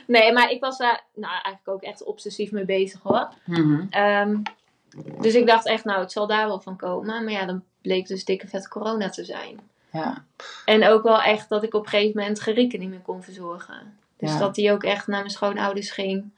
Nee, 0.06 0.32
maar 0.32 0.50
ik 0.50 0.60
was 0.60 0.78
daar 0.78 1.04
nou, 1.14 1.32
eigenlijk 1.32 1.68
ook 1.68 1.82
echt 1.82 2.04
obsessief 2.04 2.50
mee 2.52 2.64
bezig 2.64 3.00
hoor. 3.02 3.28
mhm. 3.44 3.86
Ehm, 3.90 4.36
dus 5.20 5.34
ik 5.34 5.46
dacht 5.46 5.66
echt, 5.66 5.84
nou, 5.84 6.00
het 6.00 6.12
zal 6.12 6.26
daar 6.26 6.46
wel 6.46 6.60
van 6.60 6.76
komen. 6.76 7.24
Maar 7.24 7.32
ja, 7.32 7.46
dan 7.46 7.62
bleek 7.82 8.06
dus 8.06 8.24
dikke 8.24 8.48
vet 8.48 8.68
corona 8.68 9.08
te 9.08 9.24
zijn. 9.24 9.60
ja. 9.92 10.24
En 10.64 10.86
ook 10.86 11.02
wel 11.02 11.20
echt 11.22 11.48
dat 11.48 11.62
ik 11.62 11.74
op 11.74 11.82
een 11.82 11.88
gegeven 11.88 12.20
moment 12.20 12.40
Gerieke 12.40 12.76
niet 12.76 12.90
meer 12.90 13.00
kon 13.00 13.22
verzorgen. 13.22 13.98
Dus 14.16 14.32
Ja. 14.32 14.38
dat 14.38 14.54
die 14.54 14.72
ook 14.72 14.82
echt 14.84 15.06
naar 15.06 15.18
mijn 15.20 15.30
schoonouders 15.30 15.90
ging. 15.90 16.30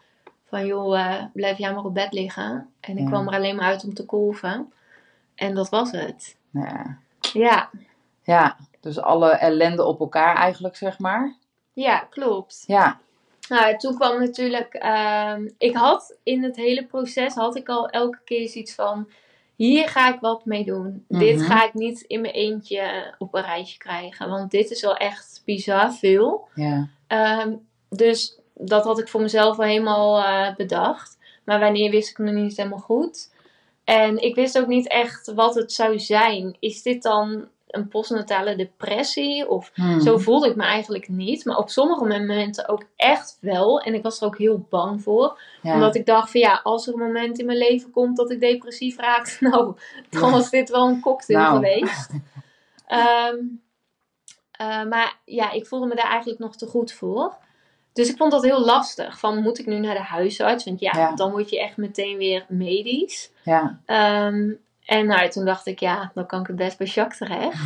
Van 0.48 0.66
joh, 0.66 1.00
eh, 1.00 1.24
blijf 1.32 1.58
jij 1.58 1.72
maar 1.74 1.84
op 1.84 1.94
bed 1.94 2.12
liggen. 2.12 2.68
En 2.80 2.92
ik 2.96 3.02
Ja. 3.02 3.08
kwam 3.08 3.28
er 3.28 3.34
alleen 3.34 3.56
maar 3.56 3.64
uit 3.64 3.84
om 3.84 3.94
te 3.94 4.04
kolven. 4.04 4.72
En 5.34 5.54
dat 5.54 5.68
was 5.68 5.90
het. 5.90 6.36
Ja. 6.52 6.98
Ja, 7.32 7.70
Ja, 8.22 8.56
dus 8.80 8.98
alle 9.00 9.30
ellende 9.30 9.84
op 9.84 10.00
elkaar 10.00 10.36
eigenlijk, 10.36 10.76
zeg 10.76 10.98
maar. 10.98 11.34
ja 11.72 11.98
klopt. 11.98 12.64
Ja, 12.66 13.00
Nou, 13.48 13.76
toen 13.76 13.94
kwam 13.94 14.18
natuurlijk. 14.18 14.74
ehm, 14.74 15.48
ik 15.58 15.76
had 15.76 16.16
in 16.22 16.42
het 16.42 16.56
hele 16.56 16.84
proces 16.86 17.34
had 17.34 17.56
ik 17.56 17.68
al 17.68 17.88
elke 17.88 18.18
keer 18.24 18.48
zoiets 18.48 18.74
van. 18.74 19.10
Hier 19.56 19.88
ga 19.88 20.14
ik 20.14 20.20
wat 20.20 20.44
mee 20.44 20.64
doen. 20.64 21.04
Dit 21.08 21.36
Mhm. 21.38 21.46
ga 21.46 21.64
ik 21.64 21.74
niet 21.74 22.00
in 22.00 22.20
mijn 22.20 22.34
eentje 22.34 23.14
op 23.18 23.34
een 23.34 23.42
rijtje 23.42 23.78
krijgen. 23.78 24.28
Want 24.28 24.50
dit 24.50 24.70
is 24.70 24.82
wel 24.82 24.96
echt 24.96 25.42
bizar 25.44 25.92
veel. 25.92 26.48
ja, 26.54 26.88
Ehm, 27.06 27.52
dus 27.88 28.38
dat 28.54 28.84
had 28.84 28.98
ik 28.98 29.08
voor 29.08 29.20
mezelf 29.20 29.56
wel 29.56 29.66
helemaal 29.66 30.18
eh, 30.24 30.54
bedacht. 30.56 31.18
Maar 31.44 31.60
wanneer 31.60 31.90
wist 31.90 32.10
ik 32.10 32.18
nog 32.18 32.34
niet 32.34 32.56
helemaal 32.56 32.78
goed. 32.78 33.32
En 33.84 34.22
ik 34.22 34.34
wist 34.34 34.58
ook 34.58 34.66
niet 34.66 34.88
echt 34.88 35.32
wat 35.34 35.54
het 35.54 35.72
zou 35.72 35.98
zijn. 35.98 36.56
Is 36.58 36.82
dit 36.82 37.02
dan 37.02 37.48
een 37.68 37.88
postnatale 37.88 38.56
depressie? 38.56 39.48
Of 39.48 39.70
Mhm. 39.74 40.00
zo 40.00 40.18
voelde 40.18 40.48
ik 40.48 40.56
me 40.56 40.62
eigenlijk 40.62 41.08
niet. 41.08 41.44
Maar 41.44 41.56
op 41.56 41.68
sommige 41.70 42.04
momenten 42.04 42.68
ook 42.68 42.84
echt 42.96 43.38
wel. 43.40 43.80
En 43.80 43.94
ik 43.94 44.02
was 44.02 44.20
er 44.20 44.26
ook 44.26 44.38
heel 44.38 44.66
bang 44.68 45.02
voor. 45.02 45.40
ja. 45.62 45.74
Omdat 45.74 45.94
ik 45.94 46.06
dacht 46.06 46.30
van 46.30 46.40
ja, 46.40 46.60
als 46.62 46.86
er 46.86 46.92
een 46.92 46.98
moment 47.06 47.38
in 47.38 47.46
mijn 47.46 47.58
leven 47.58 47.90
komt 47.90 48.16
dat 48.16 48.30
ik 48.30 48.40
depressief 48.40 48.96
raak. 48.98 49.36
Nou, 49.40 49.74
dan 50.10 50.20
Ja. 50.22 50.30
was 50.30 50.50
dit 50.50 50.70
wel 50.70 50.88
een 50.88 51.00
cocktail 51.00 51.38
Nou. 51.40 51.54
geweest. 51.54 52.10
Ehm, 52.86 53.36
eh, 54.50 54.84
maar 54.84 55.18
ja, 55.24 55.50
ik 55.50 55.66
voelde 55.66 55.86
me 55.86 55.94
daar 55.94 56.10
eigenlijk 56.10 56.38
nog 56.40 56.56
te 56.56 56.66
goed 56.66 56.92
voor. 56.92 57.36
Dus 57.92 58.08
ik 58.10 58.16
vond 58.16 58.32
dat 58.32 58.42
heel 58.44 58.64
lastig. 58.64 59.18
Van 59.18 59.42
moet 59.42 59.58
ik 59.58 59.66
nu 59.66 59.78
naar 59.78 59.94
de 59.94 60.02
huisarts? 60.02 60.64
Want 60.64 60.80
ja, 60.80 60.92
Ja. 60.96 61.14
dan 61.14 61.30
word 61.30 61.50
je 61.50 61.60
echt 61.60 61.76
meteen 61.76 62.16
weer 62.16 62.44
medisch. 62.48 63.30
ja. 63.44 63.80
Ehm, 63.86 64.50
en 64.84 65.06
nou, 65.06 65.28
toen 65.28 65.44
dacht 65.44 65.66
ik, 65.66 65.78
ja, 65.80 66.10
dan 66.14 66.26
kan 66.26 66.40
ik 66.40 66.46
het 66.46 66.56
best 66.56 66.78
bij 66.78 66.86
Jacques 66.86 67.18
terecht. 67.18 67.60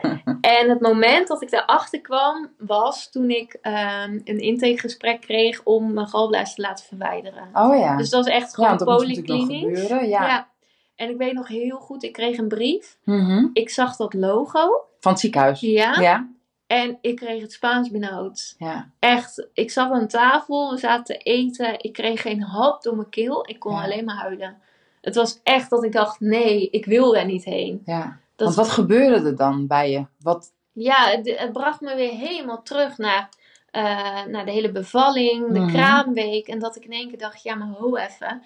en 0.40 0.68
het 0.70 0.80
moment 0.80 1.28
dat 1.28 1.42
ik 1.42 1.50
daarachter 1.50 2.00
kwam, 2.00 2.50
was 2.58 3.10
toen 3.10 3.30
ik 3.30 3.58
ehm, 3.62 4.20
een 4.24 4.38
intakegesprek 4.38 5.20
kreeg 5.20 5.60
om 5.64 5.92
mijn 5.92 6.06
galblaas 6.08 6.54
te 6.54 6.60
laten 6.62 6.84
verwijderen. 6.84 7.48
Oh 7.52 7.78
ja. 7.78 7.96
Dus 7.96 8.10
dat 8.10 8.24
was 8.24 8.34
echt 8.34 8.56
ja, 8.56 8.68
gewoon 8.68 8.70
nog 8.86 8.96
polyklinisch. 8.98 9.80
gebeuren. 9.80 10.08
Ja. 10.08 10.48
En 10.96 11.10
ik 11.10 11.16
weet 11.16 11.32
nog 11.32 11.48
heel 11.48 11.76
goed, 11.76 12.02
ik 12.02 12.12
kreeg 12.12 12.38
een 12.38 12.48
brief. 12.48 12.96
Mhm. 13.04 13.46
Ik 13.52 13.70
zag 13.70 13.96
dat 13.96 14.14
logo. 14.14 14.84
Van 15.00 15.12
het 15.12 15.20
ziekenhuis. 15.20 15.60
Ja. 15.60 16.00
Ja. 16.00 16.28
En 16.70 16.98
ik 17.00 17.16
kreeg 17.16 17.42
het 17.42 17.52
Spaans 17.52 17.90
benauwd. 17.90 18.54
Ja. 18.58 18.90
Echt, 18.98 19.46
ik 19.52 19.70
zat 19.70 19.90
aan 19.90 20.06
tafel, 20.08 20.70
we 20.70 20.78
zaten 20.78 21.04
te 21.04 21.16
eten. 21.16 21.74
Ik 21.82 21.92
kreeg 21.92 22.20
geen 22.20 22.42
hap 22.42 22.82
door 22.82 22.96
mijn 22.96 23.08
keel. 23.08 23.48
Ik 23.48 23.58
kon 23.58 23.72
Ja. 23.72 23.82
alleen 23.82 24.04
maar 24.04 24.16
huilen. 24.16 24.58
Het 25.00 25.14
was 25.14 25.40
echt 25.42 25.70
dat 25.70 25.84
ik 25.84 25.92
dacht, 25.92 26.20
nee, 26.20 26.70
ik 26.70 26.84
wil 26.84 27.12
daar 27.12 27.24
niet 27.24 27.44
heen. 27.44 27.82
ja. 27.84 28.18
Dat, 28.36 28.54
Want 28.54 28.66
wat 28.66 28.74
gebeurde 28.74 29.26
er 29.28 29.36
dan 29.36 29.66
bij 29.66 29.90
je? 29.90 30.06
Wat, 30.20 30.52
Ja, 30.72 31.08
het, 31.08 31.34
het 31.38 31.52
bracht 31.52 31.80
me 31.80 31.94
weer 31.94 32.12
helemaal 32.12 32.62
terug 32.62 32.98
naar, 32.98 33.28
eh, 33.70 34.24
naar 34.24 34.44
de 34.44 34.50
hele 34.50 34.70
bevalling, 34.72 35.52
de 35.52 35.58
Mhm. 35.60 35.68
kraamweek. 35.72 36.46
En 36.48 36.58
dat 36.58 36.76
ik 36.76 36.84
in 36.84 36.92
één 36.92 37.08
keer 37.08 37.18
dacht, 37.18 37.42
ja, 37.42 37.54
maar 37.54 37.68
ho 37.68 37.96
even. 37.96 38.42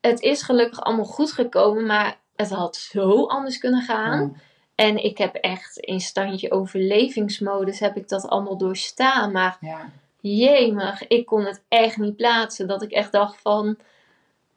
Het 0.00 0.20
is 0.20 0.42
gelukkig 0.42 0.80
allemaal 0.80 1.04
goed 1.04 1.32
gekomen, 1.32 1.86
maar 1.86 2.18
het 2.36 2.50
had 2.50 2.76
zo 2.76 3.26
anders 3.26 3.58
kunnen 3.58 3.82
gaan. 3.82 4.40
En 4.80 5.04
ik 5.04 5.18
heb 5.18 5.34
echt 5.34 5.78
in 5.78 6.00
standje 6.00 6.50
overlevingsmodus 6.50 7.80
heb 7.80 7.96
ik 7.96 8.08
dat 8.08 8.28
allemaal 8.28 8.56
doorstaan. 8.58 9.32
Maar 9.32 9.56
Ja. 9.60 9.90
jemig, 10.20 11.06
ik 11.06 11.26
kon 11.26 11.44
het 11.44 11.62
echt 11.68 11.96
niet 11.96 12.16
plaatsen. 12.16 12.68
Dat 12.68 12.82
ik 12.82 12.90
echt 12.90 13.12
dacht 13.12 13.40
van, 13.40 13.76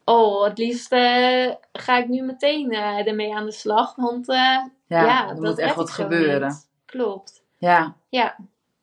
oh, 0.04 0.44
het 0.44 0.58
liefst 0.58 0.92
eh, 0.92 1.52
ga 1.74 1.98
ik 1.98 2.08
nu 2.08 2.22
meteen 2.22 2.72
eh, 2.72 3.08
ermee 3.08 3.36
aan 3.36 3.46
de 3.46 3.52
slag. 3.52 3.96
Want 3.96 4.30
eh, 4.30 4.36
Ja, 4.36 4.66
ja, 4.88 5.22
er 5.22 5.36
dat 5.36 5.44
moet 5.44 5.58
echt 5.60 5.76
wat 5.76 5.90
gebeuren. 5.92 6.48
niet. 6.48 6.68
Klopt, 6.86 7.42
Ja, 7.58 7.96
ja. 8.10 8.36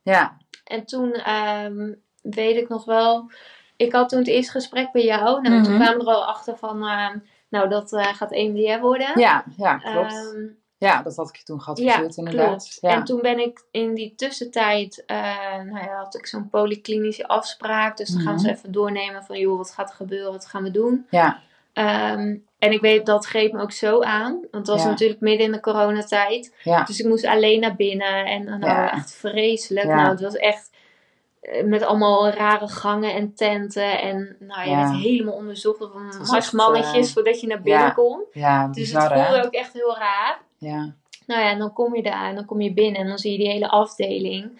ja. 0.02 0.36
En 0.64 0.84
toen 0.84 1.12
ehm, 1.12 1.92
weet 2.22 2.56
ik 2.56 2.68
nog 2.68 2.84
wel, 2.84 3.30
ik 3.76 3.92
had 3.92 4.08
toen 4.08 4.18
het 4.18 4.28
eerste 4.28 4.52
gesprek 4.52 4.92
bij 4.92 5.04
jou. 5.04 5.40
Nou, 5.40 5.62
toen 5.62 5.72
Mhm. 5.74 5.82
kwamen 5.82 6.04
we 6.04 6.10
er 6.10 6.16
al 6.16 6.24
achter 6.26 6.56
van, 6.56 6.86
ehm, 6.86 7.18
nou, 7.48 7.68
dat 7.68 7.96
gaat 7.96 8.32
EMDR 8.32 8.80
worden. 8.80 9.18
Ja, 9.20 9.44
ja, 9.56 9.76
klopt. 9.78 10.12
Ehm, 10.12 10.46
ja, 10.80 11.02
dat 11.02 11.16
had 11.16 11.28
ik 11.28 11.36
je 11.36 11.42
toen 11.44 11.60
geadviseerd 11.60 12.16
inderdaad. 12.16 12.46
Klopt. 12.48 12.78
Ja. 12.80 12.90
En 12.90 13.04
toen 13.04 13.20
ben 13.20 13.38
ik 13.38 13.64
in 13.70 13.94
die 13.94 14.14
tussentijd, 14.16 15.02
eh, 15.06 15.16
nou 15.56 15.84
ja, 15.84 15.96
had 15.96 16.14
ik 16.14 16.26
zo'n 16.26 16.48
polyklinische 16.48 17.28
afspraak. 17.28 17.96
Dus 17.96 18.08
dan 18.08 18.20
gaan 18.20 18.34
we 18.36 18.40
Mhm. 18.40 18.50
even 18.50 18.72
doornemen 18.72 19.22
van, 19.24 19.38
joh, 19.38 19.56
wat 19.56 19.70
gaat 19.70 19.88
er 19.90 19.94
gebeuren, 19.96 20.32
wat 20.32 20.46
gaan 20.46 20.62
we 20.62 20.70
doen? 20.70 21.06
ja, 21.10 21.40
Ehm, 21.72 22.36
en 22.58 22.72
ik 22.72 22.80
weet, 22.80 23.06
dat 23.06 23.26
greep 23.26 23.52
me 23.52 23.60
ook 23.60 23.72
zo 23.72 24.02
aan. 24.02 24.32
Want 24.32 24.66
het 24.66 24.66
was 24.66 24.82
Ja. 24.82 24.88
natuurlijk 24.88 25.20
midden 25.20 25.46
in 25.46 25.52
de 25.52 25.60
coronatijd. 25.60 26.54
ja, 26.62 26.82
Dus 26.84 27.00
ik 27.00 27.06
moest 27.06 27.26
alleen 27.26 27.60
naar 27.60 27.76
binnen. 27.76 28.24
En 28.26 28.44
nou, 28.44 28.60
Ja. 28.64 28.92
echt 28.92 29.12
vreselijk. 29.14 29.86
Ja. 29.86 29.94
Nou, 29.94 30.08
het 30.08 30.20
was 30.20 30.34
echt 30.36 30.70
met 31.64 31.82
allemaal 31.82 32.28
rare 32.30 32.68
gangen 32.68 33.14
en 33.14 33.34
tenten. 33.34 34.00
En 34.00 34.36
nou, 34.38 34.62
je 34.64 34.70
Ja. 34.70 34.76
werd 34.90 35.02
helemaal 35.02 35.34
onderzocht 35.34 35.78
van 35.78 36.26
marsmannetjes 36.30 37.08
eh, 37.08 37.14
voordat 37.14 37.40
je 37.40 37.46
naar 37.46 37.62
binnen 37.62 37.82
ja. 37.82 37.90
kon. 37.90 38.24
ja, 38.32 38.68
Dus 38.68 38.92
het 38.92 39.02
voelde 39.02 39.18
hè? 39.18 39.44
ook 39.44 39.52
echt 39.52 39.72
heel 39.72 39.96
raar. 39.96 40.40
Ja, 40.58 40.94
Nou 41.26 41.42
ja, 41.42 41.50
en 41.50 41.58
dan 41.58 41.72
kom 41.72 41.94
je 41.94 42.02
daar 42.02 42.28
en 42.28 42.34
dan 42.34 42.44
kom 42.44 42.60
je 42.60 42.72
binnen 42.72 43.00
en 43.00 43.06
dan 43.08 43.18
zie 43.18 43.32
je 43.32 43.38
die 43.38 43.50
hele 43.50 43.68
afdeling. 43.68 44.58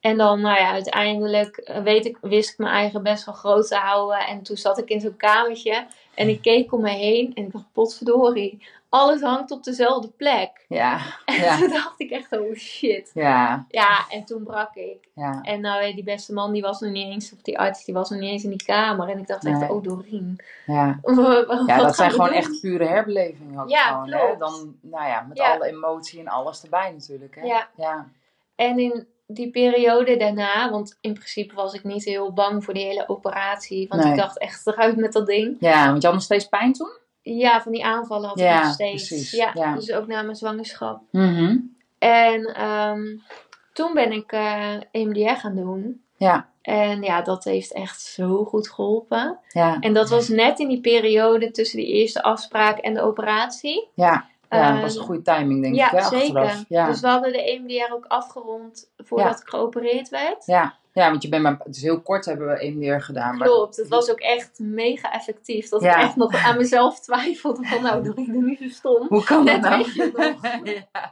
En 0.00 0.16
dan, 0.16 0.40
nou 0.40 0.58
ja, 0.58 0.70
uiteindelijk 0.70 1.56
eh, 1.56 1.82
weet 1.82 2.04
ik, 2.06 2.18
wist 2.20 2.50
ik 2.50 2.58
mijn 2.58 2.74
eigen 2.74 3.02
best 3.02 3.24
wel 3.24 3.34
groot 3.34 3.68
te 3.68 3.76
houden. 3.76 4.18
En 4.26 4.42
toen 4.42 4.56
zat 4.56 4.78
ik 4.78 4.88
in 4.88 5.00
zo'n 5.00 5.16
kamertje 5.16 5.86
en 6.14 6.28
ik 6.28 6.42
keek 6.42 6.72
om 6.72 6.80
me 6.80 6.90
heen 6.90 7.32
en 7.34 7.44
ik 7.44 7.52
dacht, 7.52 7.72
potverdorie, 7.72 8.66
alles 8.90 9.20
hangt 9.20 9.50
op 9.50 9.64
dezelfde 9.64 10.08
plek. 10.08 10.64
ja, 10.68 10.98
En 11.24 11.34
ja, 11.34 11.58
toen 11.58 11.68
dacht 11.68 11.94
ik 12.00 12.10
echt, 12.10 12.32
oh 12.38 12.54
shit. 12.54 13.10
ja, 13.14 13.66
Ja, 13.68 14.04
en 14.08 14.24
toen 14.24 14.42
brak 14.44 14.74
ik. 14.74 15.08
ja. 15.14 15.38
En 15.42 15.60
nou, 15.60 15.94
die 15.94 16.04
beste 16.04 16.32
man, 16.32 16.52
die 16.52 16.62
was 16.62 16.80
nog 16.80 16.90
niet 16.90 17.06
eens, 17.06 17.32
of 17.32 17.42
die 17.42 17.58
arts, 17.58 17.84
die 17.84 17.94
was 17.94 18.10
nog 18.10 18.20
niet 18.20 18.30
eens 18.30 18.44
in 18.44 18.50
die 18.50 18.64
kamer. 18.64 19.08
En 19.08 19.18
ik 19.18 19.26
dacht 19.26 19.44
echt, 19.44 19.70
oh 19.70 19.82
Doreen. 19.82 20.38
Ja, 20.66 21.00
ja 21.66 21.76
dat 21.76 21.96
zijn 21.96 22.10
gewoon 22.10 22.26
doen? 22.26 22.36
echt 22.36 22.60
pure 22.60 22.84
herbelevingen 22.86 23.60
ook 23.62 23.68
Ja, 23.68 23.82
gewoon, 23.86 24.10
hè? 24.12 24.18
klopt. 24.18 24.38
Dan, 24.40 24.76
nou 24.80 25.06
ja, 25.08 25.24
met 25.28 25.36
Ja. 25.38 25.52
alle 25.54 25.66
emotie 25.66 26.20
en 26.20 26.28
alles 26.28 26.62
erbij 26.62 26.90
natuurlijk, 26.92 27.34
hè? 27.34 27.42
Ja. 27.46 27.68
Ja, 27.76 28.08
En 28.54 28.78
in 28.78 29.06
die 29.26 29.50
periode 29.50 30.16
daarna, 30.16 30.70
want 30.70 30.98
in 31.00 31.12
principe 31.14 31.54
was 31.54 31.74
ik 31.74 31.84
niet 31.84 32.04
heel 32.04 32.32
bang 32.32 32.64
voor 32.64 32.74
die 32.74 32.84
hele 32.84 33.08
operatie. 33.08 33.88
Want 33.88 34.02
Nee. 34.02 34.12
ik 34.12 34.18
dacht 34.18 34.38
echt 34.38 34.66
eruit 34.66 34.96
met 34.96 35.12
dat 35.12 35.26
ding. 35.26 35.56
ja 35.60 35.86
want 35.86 35.96
je 36.00 36.06
had 36.06 36.14
nog 36.16 36.24
steeds 36.24 36.48
pijn 36.48 36.72
toen? 36.72 36.90
Ja, 37.22 37.62
van 37.62 37.72
die 37.72 37.84
aanvallen 37.84 38.28
had 38.28 38.38
Ja, 38.38 38.56
ik 38.58 38.62
nog 38.64 38.72
steeds. 38.72 39.08
precies. 39.08 39.30
Ja, 39.30 39.50
Ja. 39.54 39.74
dus 39.74 39.92
ook 39.92 40.06
na 40.06 40.22
mijn 40.22 40.36
zwangerschap. 40.36 41.00
Mhm. 41.10 41.56
En 41.98 42.44
ehm, 42.54 43.02
toen 43.72 43.94
ben 43.94 44.12
ik 44.12 44.32
eh 44.32 44.74
EMDR 44.90 45.28
gaan 45.40 45.54
doen. 45.56 46.02
Ja, 46.16 46.48
En 46.62 47.02
ja, 47.02 47.22
dat 47.22 47.44
heeft 47.44 47.72
echt 47.72 48.00
zo 48.02 48.44
goed 48.44 48.68
geholpen. 48.70 49.38
ja, 49.48 49.76
En 49.80 49.92
dat 49.92 50.08
was 50.10 50.28
net 50.28 50.58
in 50.58 50.68
die 50.68 50.80
periode 50.80 51.50
tussen 51.50 51.78
die 51.78 51.86
eerste 51.86 52.22
afspraak 52.22 52.78
en 52.78 52.94
de 52.94 53.00
operatie. 53.02 53.88
ja. 53.94 54.28
Ja, 54.50 54.72
dat 54.72 54.80
was 54.82 54.96
een 54.96 55.02
goede 55.02 55.22
timing, 55.22 55.62
denk 55.62 55.74
ja, 55.74 55.86
ik, 55.92 55.98
hè, 55.98 56.18
zeker. 56.18 56.64
Ja. 56.68 56.86
Dus 56.86 57.00
we 57.00 57.06
hadden 57.08 57.32
de 57.32 57.42
EMDR 57.52 57.92
ook 57.92 58.04
afgerond 58.06 58.89
voordat 59.04 59.32
Ja. 59.38 59.40
ik 59.42 59.48
geopereerd 59.48 60.08
werd. 60.08 60.46
ja. 60.46 60.74
ja, 60.92 61.10
want 61.10 61.22
je 61.22 61.28
bent 61.28 61.42
maar, 61.42 61.56
het 61.64 61.76
is 61.76 61.82
heel 61.82 62.00
kort 62.00 62.24
hebben 62.24 62.46
we 62.46 62.58
EMDR 62.58 63.04
gedaan. 63.04 63.36
maar- 63.36 63.48
Klopt, 63.48 63.76
het 63.76 63.88
was 63.88 64.10
ook 64.10 64.20
echt 64.20 64.58
mega 64.58 65.12
effectief. 65.12 65.68
Dat 65.68 65.82
Ja. 65.82 65.96
ik 65.96 66.02
echt 66.02 66.16
nog 66.16 66.34
aan 66.46 66.56
mezelf 66.56 67.00
twijfelde 67.00 67.64
van 67.66 67.82
nou, 67.82 68.02
doe 68.02 68.14
ik 68.14 68.28
er 68.28 68.34
nu 68.42 68.56
zo 68.56 68.68
stom. 68.68 69.06
Hoe 69.08 69.24
kan 69.24 69.44
dat 69.46 69.60
nou? 69.60 69.86
ja. 70.64 71.10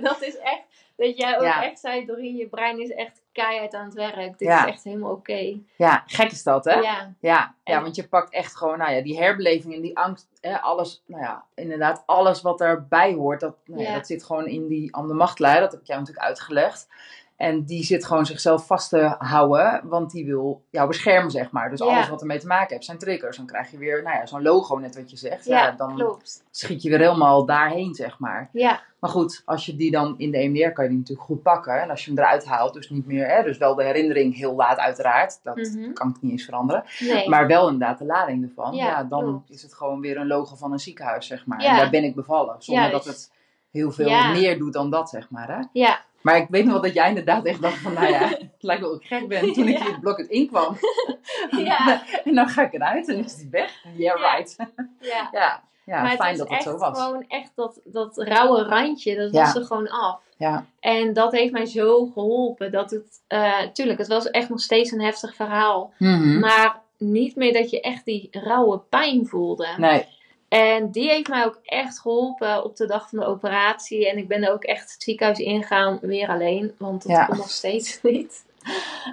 dat 0.00 0.22
is 0.22 0.38
echt, 0.38 0.62
dat 0.96 1.16
jij 1.16 1.36
ook 1.38 1.62
echt 1.62 1.78
zei, 1.80 2.06
Doreen, 2.06 2.36
je 2.36 2.48
brein 2.48 2.80
is 2.80 2.90
echt 2.90 3.22
keihard 3.32 3.74
aan 3.74 3.84
het 3.84 3.94
werk. 3.94 4.38
Dit 4.38 4.48
Ja. 4.48 4.64
is 4.66 4.72
echt 4.72 4.84
helemaal 4.84 5.12
oké. 5.12 5.58
ja, 5.76 6.02
gek 6.06 6.30
is 6.30 6.42
dat, 6.42 6.64
hè? 6.64 6.74
Ja, 6.74 7.14
Ja, 7.20 7.54
ja, 7.64 7.82
want 7.82 7.96
je 7.96 8.08
pakt 8.08 8.32
echt 8.32 8.56
gewoon, 8.56 8.78
nou 8.78 8.92
ja, 8.92 9.02
die 9.02 9.18
herbeleving 9.18 9.74
en 9.74 9.80
die 9.80 9.98
angst, 9.98 10.28
hè, 10.40 10.60
alles, 10.60 11.02
nou 11.06 11.22
ja, 11.22 11.44
inderdaad, 11.54 12.02
alles 12.06 12.42
wat 12.42 12.60
erbij 12.60 13.12
hoort, 13.14 13.40
dat, 13.40 13.56
nou 13.64 13.92
dat 13.92 14.06
zit 14.06 14.24
gewoon 14.24 14.46
in 14.46 14.68
die 14.68 14.96
aan 14.96 15.08
de 15.08 15.14
machtlijn, 15.14 15.60
dat 15.60 15.72
heb 15.72 15.80
ik 15.80 15.86
jou 15.86 15.98
natuurlijk 16.00 16.26
uitgelegd. 16.26 16.87
En 17.36 17.64
die 17.64 17.84
zit 17.84 18.04
gewoon 18.04 18.26
zichzelf 18.26 18.66
vast 18.66 18.88
te 18.88 19.14
houden, 19.18 19.80
want 19.84 20.10
die 20.10 20.26
wil 20.26 20.62
jou 20.70 20.88
beschermen, 20.88 21.30
zeg 21.30 21.50
maar. 21.50 21.70
Dus 21.70 21.78
Ja. 21.78 21.84
alles 21.86 22.08
wat 22.08 22.20
ermee 22.20 22.38
te 22.38 22.46
maken 22.46 22.72
heeft 22.74 22.84
zijn 22.84 22.98
triggers. 22.98 23.36
Dan 23.36 23.46
krijg 23.46 23.70
je 23.70 23.78
weer, 23.78 24.02
nou 24.02 24.16
ja, 24.16 24.26
zo'n 24.26 24.42
logo, 24.42 24.76
net 24.78 24.96
wat 24.96 25.10
je 25.10 25.16
zegt. 25.16 25.44
Ja, 25.44 25.58
ja, 25.66 25.70
dan 25.70 25.94
klopt. 25.94 26.44
schiet 26.50 26.82
je 26.82 26.88
weer 26.88 26.98
helemaal 26.98 27.44
daarheen, 27.44 27.94
zeg 27.94 28.18
maar. 28.18 28.48
Ja, 28.52 28.80
Maar 29.00 29.10
goed, 29.10 29.42
als 29.44 29.66
je 29.66 29.76
die 29.76 29.90
dan 29.90 30.14
in 30.18 30.30
de 30.30 30.38
EMDR 30.38 30.68
kan 30.72 30.84
je 30.84 30.90
die 30.90 30.98
natuurlijk 30.98 31.26
goed 31.26 31.42
pakken. 31.42 31.80
En 31.82 31.90
als 31.90 32.04
je 32.04 32.10
hem 32.10 32.18
eruit 32.18 32.44
haalt, 32.44 32.72
dus 32.74 32.90
niet 32.90 33.06
meer, 33.06 33.26
hè, 33.28 33.42
dus 33.42 33.58
wel 33.58 33.74
de 33.74 33.84
herinnering 33.84 34.36
heel 34.36 34.54
laat 34.54 34.78
uiteraard. 34.78 35.40
Dat 35.42 35.56
Mhm. 35.56 35.92
kan 35.92 36.08
ik 36.08 36.16
niet 36.20 36.32
eens 36.32 36.44
veranderen. 36.44 36.84
nee. 36.98 37.28
Maar 37.28 37.46
wel 37.46 37.68
inderdaad 37.68 37.98
de 37.98 38.04
lading 38.04 38.42
ervan. 38.48 38.74
Ja, 38.74 38.84
Ja, 38.86 39.04
dan 39.04 39.22
klopt. 39.22 39.50
is 39.50 39.62
het 39.62 39.74
gewoon 39.74 40.00
weer 40.00 40.16
een 40.16 40.26
logo 40.26 40.56
van 40.56 40.72
een 40.72 40.78
ziekenhuis, 40.78 41.26
zeg 41.26 41.46
maar. 41.46 41.62
Ja. 41.62 41.70
En 41.70 41.76
daar 41.76 41.90
ben 41.90 42.04
ik 42.04 42.14
bevallen. 42.14 42.56
Zonder 42.58 42.84
Juist. 42.88 43.04
dat 43.04 43.14
het 43.14 43.32
heel 43.70 43.90
veel 43.92 44.30
meer 44.32 44.58
doet 44.58 44.72
dan 44.72 44.90
dat, 44.90 45.08
zeg 45.08 45.30
maar. 45.30 45.48
Hè? 45.56 45.62
ja, 45.72 46.00
Maar 46.20 46.36
ik 46.36 46.46
weet 46.48 46.64
nog 46.64 46.72
wel 46.72 46.82
dat 46.82 46.94
jij 46.94 47.08
inderdaad 47.08 47.44
echt 47.44 47.62
dacht 47.62 47.78
van, 47.78 47.92
nou 47.92 48.06
ja, 48.06 48.18
het 48.28 48.48
lijkt 48.58 48.80
wel 48.82 48.90
dat 48.90 49.00
ik 49.00 49.06
gek 49.06 49.28
ben. 49.28 49.52
Toen 49.52 49.68
ik 49.68 49.78
Ja. 49.78 49.84
in 49.86 49.92
het 49.92 50.00
blok 50.00 50.18
het 50.18 50.28
inkwam. 50.28 50.76
ja, 51.64 52.02
en 52.24 52.34
dan 52.34 52.48
ga 52.48 52.62
ik 52.62 52.72
eruit 52.72 53.08
en 53.08 53.24
is 53.24 53.36
die 53.36 53.48
weg. 53.50 53.82
Yeah, 53.96 54.18
Ja. 54.20 54.34
right. 54.36 54.56
ja. 55.00 55.28
Ja, 55.32 55.62
ja 55.84 56.02
maar 56.02 56.16
fijn 56.16 56.28
het 56.30 56.38
dat 56.38 56.48
was 56.48 56.56
het 56.64 56.66
zo 56.74 56.78
was. 56.78 57.02
gewoon 57.02 57.24
echt 57.28 57.52
dat, 57.54 57.80
dat 57.84 58.16
rauwe 58.16 58.62
randje, 58.62 59.16
dat 59.16 59.30
was 59.30 59.54
er 59.54 59.64
gewoon 59.64 59.88
af. 59.90 60.20
Ja, 60.36 60.64
En 60.80 61.12
dat 61.12 61.32
heeft 61.32 61.52
mij 61.52 61.66
zo 61.66 62.06
geholpen. 62.06 62.70
Dat 62.72 62.90
het, 62.90 63.22
eh, 63.26 63.60
tuurlijk, 63.72 63.98
het 63.98 64.08
was 64.08 64.30
echt 64.30 64.48
nog 64.48 64.60
steeds 64.60 64.90
een 64.90 65.00
heftig 65.00 65.34
verhaal. 65.34 65.92
Mhm. 65.98 66.38
Maar 66.38 66.80
niet 66.98 67.36
meer 67.36 67.52
dat 67.52 67.70
je 67.70 67.80
echt 67.80 68.04
die 68.04 68.28
rauwe 68.30 68.78
pijn 68.78 69.26
voelde. 69.26 69.66
Nee, 69.76 70.04
En 70.48 70.90
die 70.90 71.08
heeft 71.08 71.28
mij 71.28 71.44
ook 71.44 71.58
echt 71.64 71.98
geholpen 72.00 72.64
op 72.64 72.76
de 72.76 72.86
dag 72.86 73.08
van 73.08 73.18
de 73.18 73.24
operatie. 73.24 74.08
En 74.10 74.18
ik 74.18 74.28
ben 74.28 74.42
er 74.44 74.52
ook 74.52 74.64
echt 74.64 74.92
het 74.92 75.02
ziekenhuis 75.02 75.38
ingegaan, 75.38 75.98
weer 76.00 76.28
alleen. 76.28 76.74
Want 76.78 77.02
dat 77.02 77.12
Ja. 77.16 77.24
kon 77.24 77.36
nog 77.36 77.50
steeds 77.50 77.98
niet. 78.02 78.44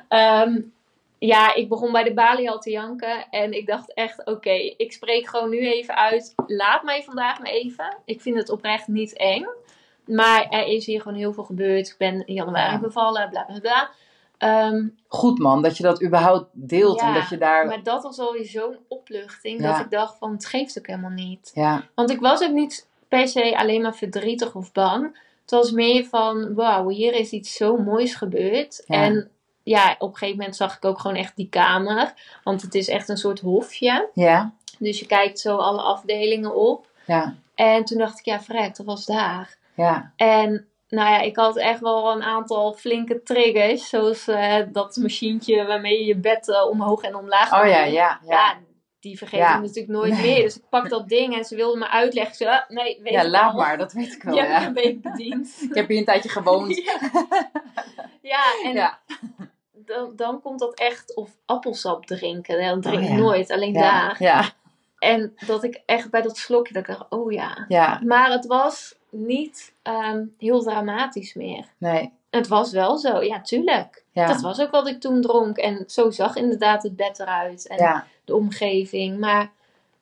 Ehm, 0.08 0.60
ja, 1.18 1.54
ik 1.56 1.70
begon 1.70 1.92
bij 1.92 2.04
de 2.04 2.14
balie 2.14 2.50
al 2.50 2.60
te 2.60 2.70
janken. 2.72 3.26
En 3.30 3.54
ik 3.54 3.68
dacht 3.68 3.94
echt, 3.94 4.26
oké, 4.26 4.52
ik 4.78 4.92
spreek 4.92 5.28
gewoon 5.28 5.50
nu 5.50 5.60
even 5.72 5.96
uit. 5.96 6.34
Laat 6.48 6.84
mij 6.84 7.04
vandaag 7.04 7.40
maar 7.40 7.52
even. 7.52 7.98
Ik 8.06 8.22
vind 8.22 8.38
het 8.38 8.50
oprecht 8.50 8.88
niet 8.88 9.14
eng. 9.18 9.46
Maar 10.06 10.48
er 10.50 10.66
is 10.68 10.86
hier 10.86 11.02
gewoon 11.02 11.18
heel 11.18 11.34
veel 11.34 11.44
gebeurd. 11.44 11.88
Ik 11.88 11.96
ben 11.98 12.28
in 12.28 12.34
januari 12.34 12.72
Ja. 12.72 12.80
bevallen, 12.80 13.30
bla 13.30 13.44
bla 13.44 13.60
bla. 13.60 13.90
Ehm, 14.38 14.88
goed 15.08 15.40
man, 15.40 15.62
dat 15.62 15.78
je 15.78 15.84
dat 15.84 16.04
überhaupt 16.04 16.50
deelt 16.52 17.02
en 17.02 17.14
dat 17.14 17.30
je 17.30 17.38
daar... 17.38 17.66
maar 17.66 17.84
dat 17.84 18.04
was 18.04 18.20
alweer 18.20 18.46
zo'n 18.46 18.78
opluchting. 18.88 19.62
Ja. 19.62 19.72
Dat 19.72 19.86
ik 19.86 19.92
dacht 19.92 20.18
van, 20.18 20.32
het 20.32 20.46
geeft 20.46 20.78
ook 20.78 20.88
helemaal 20.88 21.10
niet. 21.10 21.52
Ja, 21.54 21.84
Want 21.96 22.10
ik 22.10 22.20
was 22.20 22.44
ook 22.44 22.52
niet 22.52 22.88
per 23.08 23.28
se 23.28 23.58
alleen 23.58 23.82
maar 23.82 23.96
verdrietig 23.96 24.56
of 24.56 24.72
bang. 24.72 25.24
Het 25.42 25.52
was 25.52 25.72
meer 25.72 26.06
van, 26.06 26.54
wauw, 26.54 26.88
hier 26.90 27.14
is 27.14 27.32
iets 27.32 27.54
zo 27.56 27.78
moois 27.78 28.16
gebeurd. 28.16 28.84
En 28.88 29.30
ja, 29.64 29.96
op 30.00 30.10
een 30.12 30.18
gegeven 30.18 30.38
moment 30.40 30.56
zag 30.56 30.76
ik 30.76 30.86
ook 30.86 31.00
gewoon 31.00 31.18
echt 31.18 31.36
die 31.36 31.50
kamer. 31.50 32.14
Want 32.44 32.62
het 32.62 32.76
is 32.76 32.88
echt 32.88 33.10
een 33.10 33.18
soort 33.18 33.40
hofje. 33.40 34.10
ja, 34.14 34.54
Dus 34.80 35.00
je 35.00 35.06
kijkt 35.06 35.40
zo 35.40 35.56
alle 35.58 35.82
afdelingen 35.82 36.56
op. 36.56 36.88
ja, 37.06 37.36
En 37.56 37.86
toen 37.86 37.98
dacht 37.98 38.20
ik, 38.20 38.26
ja, 38.26 38.42
vrek, 38.42 38.76
dat 38.76 38.86
was 38.86 39.06
daar. 39.06 39.58
ja. 39.74 40.12
En 40.16 40.68
nou 40.96 41.10
ja, 41.10 41.20
ik 41.20 41.36
had 41.36 41.58
echt 41.58 41.80
wel 41.80 42.12
een 42.12 42.24
aantal 42.24 42.74
flinke 42.74 43.24
triggers. 43.24 43.90
Zoals 43.90 44.28
eh, 44.28 44.58
dat 44.72 44.96
machientje 44.96 45.66
waarmee 45.66 46.00
je 46.00 46.06
je 46.06 46.16
bed 46.18 46.50
eh, 46.50 46.66
omhoog 46.70 47.02
en 47.04 47.16
omlaag 47.16 47.52
Oh 47.54 47.60
kan 47.60 47.70
ja, 47.70 47.84
doen. 47.84 47.94
ja, 47.94 48.20
Ja, 48.24 48.34
ja. 48.36 48.56
die 49.00 49.18
vergeet 49.18 49.40
Ja. 49.40 49.56
ik 49.56 49.62
natuurlijk 49.62 49.88
nooit 49.88 50.12
Nee. 50.12 50.22
meer. 50.34 50.42
Dus 50.44 50.56
ik 50.56 50.64
pak 50.70 50.90
dat 50.90 51.08
ding 51.10 51.36
en 51.36 51.46
ze 51.46 51.56
wilde 51.56 51.78
me 51.78 51.88
uitleggen. 51.90 52.32
Ik 52.32 52.38
zei, 52.38 52.50
ah, 52.50 52.70
nee, 52.70 53.00
weet 53.02 53.14
Ja, 53.14 53.22
ik 53.22 53.28
laat 53.28 53.52
al. 53.54 53.60
maar, 53.60 53.78
dat 53.78 53.94
weet 53.94 54.14
ik 54.14 54.24
wel. 54.24 54.36
Ja. 54.36 54.60
me 54.60 54.66
een 54.66 54.74
beetje 54.74 55.00
bediend. 55.02 55.56
Ik 55.70 55.76
heb 55.76 55.88
hier 55.88 55.98
een 55.98 56.06
tijdje 56.06 56.30
gewoond. 56.30 56.76
ja, 58.22 58.44
en 58.64 58.74
Ja, 58.74 59.00
dan, 59.74 60.12
dan 60.16 60.42
komt 60.42 60.60
dat 60.60 60.74
echt, 60.80 61.16
of 61.16 61.30
appelsap 61.46 62.06
drinken. 62.06 62.62
Dat 62.66 62.82
drink 62.82 62.98
Oh, 62.98 63.04
ik 63.04 63.10
ja. 63.10 63.16
nooit, 63.24 63.52
alleen 63.52 63.74
ja, 63.74 63.82
daar. 63.82 64.16
ja, 64.20 64.44
En 65.06 65.34
dat 65.48 65.64
ik 65.64 65.82
echt 65.86 66.10
bij 66.10 66.22
dat 66.22 66.38
slokje, 66.38 66.74
dat 66.74 66.82
ik 66.88 66.88
dacht, 66.98 67.06
oh 67.10 67.32
ja. 67.32 67.66
ja, 67.68 68.00
Maar 68.04 68.32
het 68.32 68.46
was 68.46 68.96
niet 69.10 69.74
ehm, 69.82 70.24
heel 70.38 70.64
dramatisch 70.64 71.34
meer. 71.34 71.66
nee, 71.78 72.12
Het 72.30 72.48
was 72.48 72.72
wel 72.72 72.98
zo, 72.98 73.22
ja, 73.22 73.42
tuurlijk. 73.42 74.04
ja, 74.12 74.28
Dat 74.28 74.42
was 74.42 74.62
ook 74.62 74.72
wat 74.72 74.88
ik 74.88 75.00
toen 75.00 75.22
dronk. 75.22 75.58
En 75.58 75.84
zo 75.88 76.10
zag 76.10 76.36
inderdaad 76.36 76.84
het 76.84 76.96
bed 76.96 77.20
eruit. 77.20 77.68
En 77.68 77.78
ja, 77.78 78.06
de 78.26 78.36
omgeving. 78.36 79.20
Maar 79.20 79.52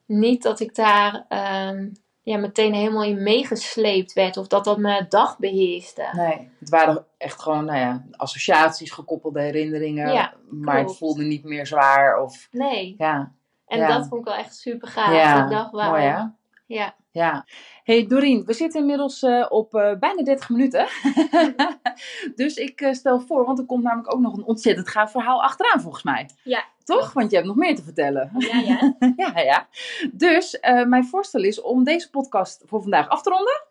niet 0.05 0.43
dat 0.43 0.59
ik 0.59 0.75
daar 0.75 1.25
ehm, 1.29 1.89
ja, 2.21 2.37
meteen 2.37 2.73
helemaal 2.73 3.03
in 3.03 3.23
meegesleept 3.23 4.13
werd. 4.13 4.37
Of 4.37 4.47
dat 4.47 4.63
dat 4.63 4.77
mijn 4.77 5.05
dag 5.09 5.37
beheerste. 5.39 6.05
Nee, 6.11 6.49
het 6.59 6.69
waren 6.69 7.05
echt 7.17 7.41
gewoon, 7.41 7.65
nou 7.65 7.79
ja, 7.79 8.03
associaties, 8.11 8.91
gekoppelde 8.91 9.41
herinneringen. 9.41 10.13
Ja, 10.13 10.33
maar 10.49 10.77
het 10.79 10.97
voelde 10.97 11.23
niet 11.23 11.43
meer 11.43 11.67
zwaar. 11.67 12.21
Of, 12.21 12.47
Nee. 12.51 12.95
ja, 12.97 13.31
En 13.73 13.79
Ja. 13.79 13.87
dat 13.97 14.07
vond 14.07 14.21
ik 14.21 14.27
wel 14.27 14.37
echt 14.37 14.55
super 14.55 14.87
gaaf. 14.87 15.13
ja 15.13 15.43
ik 15.43 15.49
dacht, 15.49 15.71
wauw. 15.71 15.89
mooi 15.89 16.03
hè? 16.03 16.23
Ja. 16.65 16.95
Ja. 17.11 17.45
Hey 17.83 18.07
Dorien, 18.07 18.45
we 18.45 18.53
zitten 18.53 18.79
inmiddels 18.79 19.23
eh, 19.23 19.45
op 19.49 19.75
eh, 19.75 19.95
bijna 19.99 20.23
30 20.23 20.49
minuten. 20.49 20.87
dus 22.35 22.55
ik 22.55 22.81
eh, 22.81 22.93
stel 22.93 23.19
voor, 23.19 23.45
want 23.45 23.59
er 23.59 23.65
komt 23.65 23.83
namelijk 23.83 24.13
ook 24.13 24.19
nog 24.19 24.37
een 24.37 24.43
ontzettend 24.43 24.87
gaaf 24.89 25.11
verhaal 25.11 25.43
achteraan 25.43 25.81
volgens 25.81 26.03
mij. 26.03 26.29
Ja. 26.43 26.63
Toch? 26.83 27.13
Want 27.13 27.29
je 27.29 27.35
hebt 27.35 27.47
nog 27.47 27.57
meer 27.57 27.75
te 27.75 27.83
vertellen. 27.83 28.31
Ja, 28.37 28.57
ja. 28.59 28.93
ja, 29.33 29.39
ja. 29.39 29.67
Dus 30.11 30.57
mijn 30.61 31.05
voorstel 31.05 31.43
is 31.43 31.61
om 31.61 31.83
deze 31.83 32.09
podcast 32.09 32.63
voor 32.65 32.81
vandaag 32.81 33.07
af 33.09 33.21
te 33.21 33.29
ronden. 33.29 33.63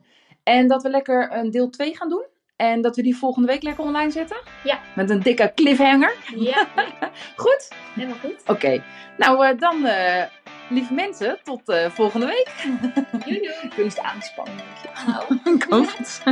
En 0.42 0.68
dat 0.68 0.82
we 0.82 0.90
lekker 0.90 1.32
een 1.32 1.50
deel 1.50 1.70
2 1.70 1.96
gaan 1.96 2.08
doen. 2.08 2.24
En 2.56 2.80
dat 2.80 2.96
we 2.96 3.02
die 3.02 3.16
volgende 3.16 3.48
week 3.48 3.62
lekker 3.62 3.84
online 3.84 4.10
zetten. 4.10 4.36
Ja. 4.64 4.78
Met 4.94 5.10
een 5.10 5.20
dikke 5.20 5.52
cliffhanger. 5.54 6.14
Ja, 6.36 6.66
Goed? 7.36 7.68
helemaal 7.94 8.18
goed. 8.18 8.36
Oké. 8.46 8.82
Nou, 9.16 9.46
eh, 9.46 9.58
dan, 9.58 9.86
eh, 9.86 10.24
lieve 10.68 10.94
mensen, 10.94 11.38
tot 11.42 11.68
eh, 11.68 11.90
volgende 11.90 12.26
week. 12.26 12.50
Doei 13.24 13.38
doei. 13.38 13.68
Kunst 13.74 13.98
aanspannen. 13.98 14.64
Nou. 15.06 15.58
Komt. 15.68 16.22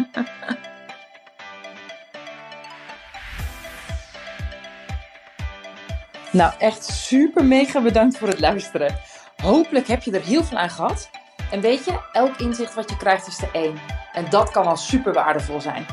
Nou, 6.32 6.52
echt 6.58 6.84
super 6.84 7.44
mega 7.44 7.80
bedankt 7.80 8.18
voor 8.18 8.28
het 8.28 8.40
luisteren. 8.40 8.98
Hopelijk 9.42 9.86
heb 9.86 10.02
je 10.02 10.10
er 10.10 10.24
heel 10.24 10.44
veel 10.44 10.58
aan 10.58 10.70
gehad. 10.70 11.10
En 11.50 11.60
weet 11.60 11.84
je, 11.84 12.00
elk 12.12 12.36
inzicht 12.36 12.74
wat 12.74 12.90
je 12.90 12.96
krijgt 12.96 13.26
is 13.26 13.36
de 13.36 13.48
één. 13.52 13.74
En 14.12 14.30
dat 14.30 14.50
kan 14.50 14.66
al 14.66 14.76
super 14.76 15.12
waardevol 15.12 15.60
zijn. 15.60 15.86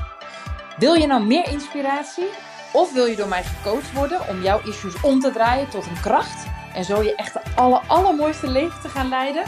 Wil 0.77 0.93
je 0.93 1.07
nou 1.07 1.23
meer 1.25 1.47
inspiratie? 1.49 2.27
Of 2.73 2.93
wil 2.93 3.05
je 3.05 3.15
door 3.15 3.27
mij 3.27 3.43
gecoacht 3.43 3.93
worden 3.93 4.19
om 4.29 4.41
jouw 4.41 4.59
issues 4.65 5.01
om 5.01 5.19
te 5.19 5.31
draaien 5.31 5.69
tot 5.69 5.85
een 5.85 5.99
kracht? 6.01 6.45
En 6.73 6.83
zo 6.83 7.03
je 7.03 7.15
echt 7.15 7.33
de 7.33 7.39
aller, 7.55 7.81
allermooiste 7.87 8.47
leven 8.47 8.81
te 8.81 8.89
gaan 8.89 9.09
leiden? 9.09 9.43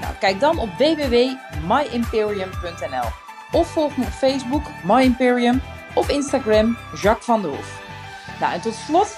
Nou, 0.00 0.14
kijk 0.20 0.40
dan 0.40 0.58
op 0.58 0.68
www.myimperium.nl 0.78 3.08
Of 3.52 3.66
volg 3.68 3.96
me 3.96 4.04
op 4.04 4.10
Facebook, 4.10 4.62
My 4.84 5.02
Imperium, 5.02 5.62
of 5.94 6.08
Instagram, 6.08 6.76
Jacques 7.02 7.24
van 7.24 7.42
der 7.42 7.50
Hoef. 7.50 7.82
Nou, 8.40 8.52
en 8.52 8.60
tot 8.60 8.74
slot, 8.74 9.16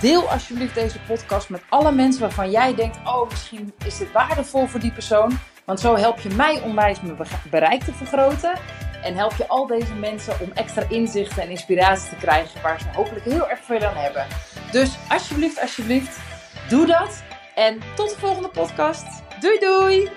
deel 0.00 0.30
alsjeblieft 0.30 0.74
deze 0.74 0.98
podcast 1.06 1.48
met 1.48 1.62
alle 1.68 1.92
mensen 1.92 2.20
waarvan 2.20 2.50
jij 2.50 2.74
denkt, 2.74 2.98
oh, 3.04 3.30
misschien 3.30 3.72
is 3.84 3.98
dit 3.98 4.12
waardevol 4.12 4.66
voor 4.66 4.80
die 4.80 4.92
persoon. 4.92 5.38
Want 5.64 5.80
zo 5.80 5.96
help 5.96 6.20
je 6.20 6.28
mij 6.34 6.60
onwijs 6.60 7.00
mijn 7.00 7.16
be- 7.16 7.24
bereik 7.50 7.82
te 7.82 7.92
vergroten. 7.92 8.52
En 9.02 9.14
help 9.14 9.32
je 9.36 9.48
al 9.48 9.66
deze 9.66 9.94
mensen 9.94 10.40
om 10.40 10.50
extra 10.54 10.84
inzichten 10.88 11.42
en 11.42 11.50
inspiratie 11.50 12.08
te 12.08 12.16
krijgen 12.16 12.62
waar 12.62 12.80
ze 12.80 12.86
hopelijk 12.94 13.24
heel 13.24 13.48
erg 13.48 13.60
veel 13.60 13.84
aan 13.84 13.96
hebben. 13.96 14.26
Dus 14.70 14.96
alsjeblieft, 15.08 15.60
alsjeblieft, 15.60 16.18
doe 16.68 16.86
dat. 16.86 17.22
En 17.54 17.80
tot 17.94 18.10
de 18.10 18.18
volgende 18.18 18.48
podcast. 18.48 19.06
Doei 19.40 19.58
doei! 19.58 20.10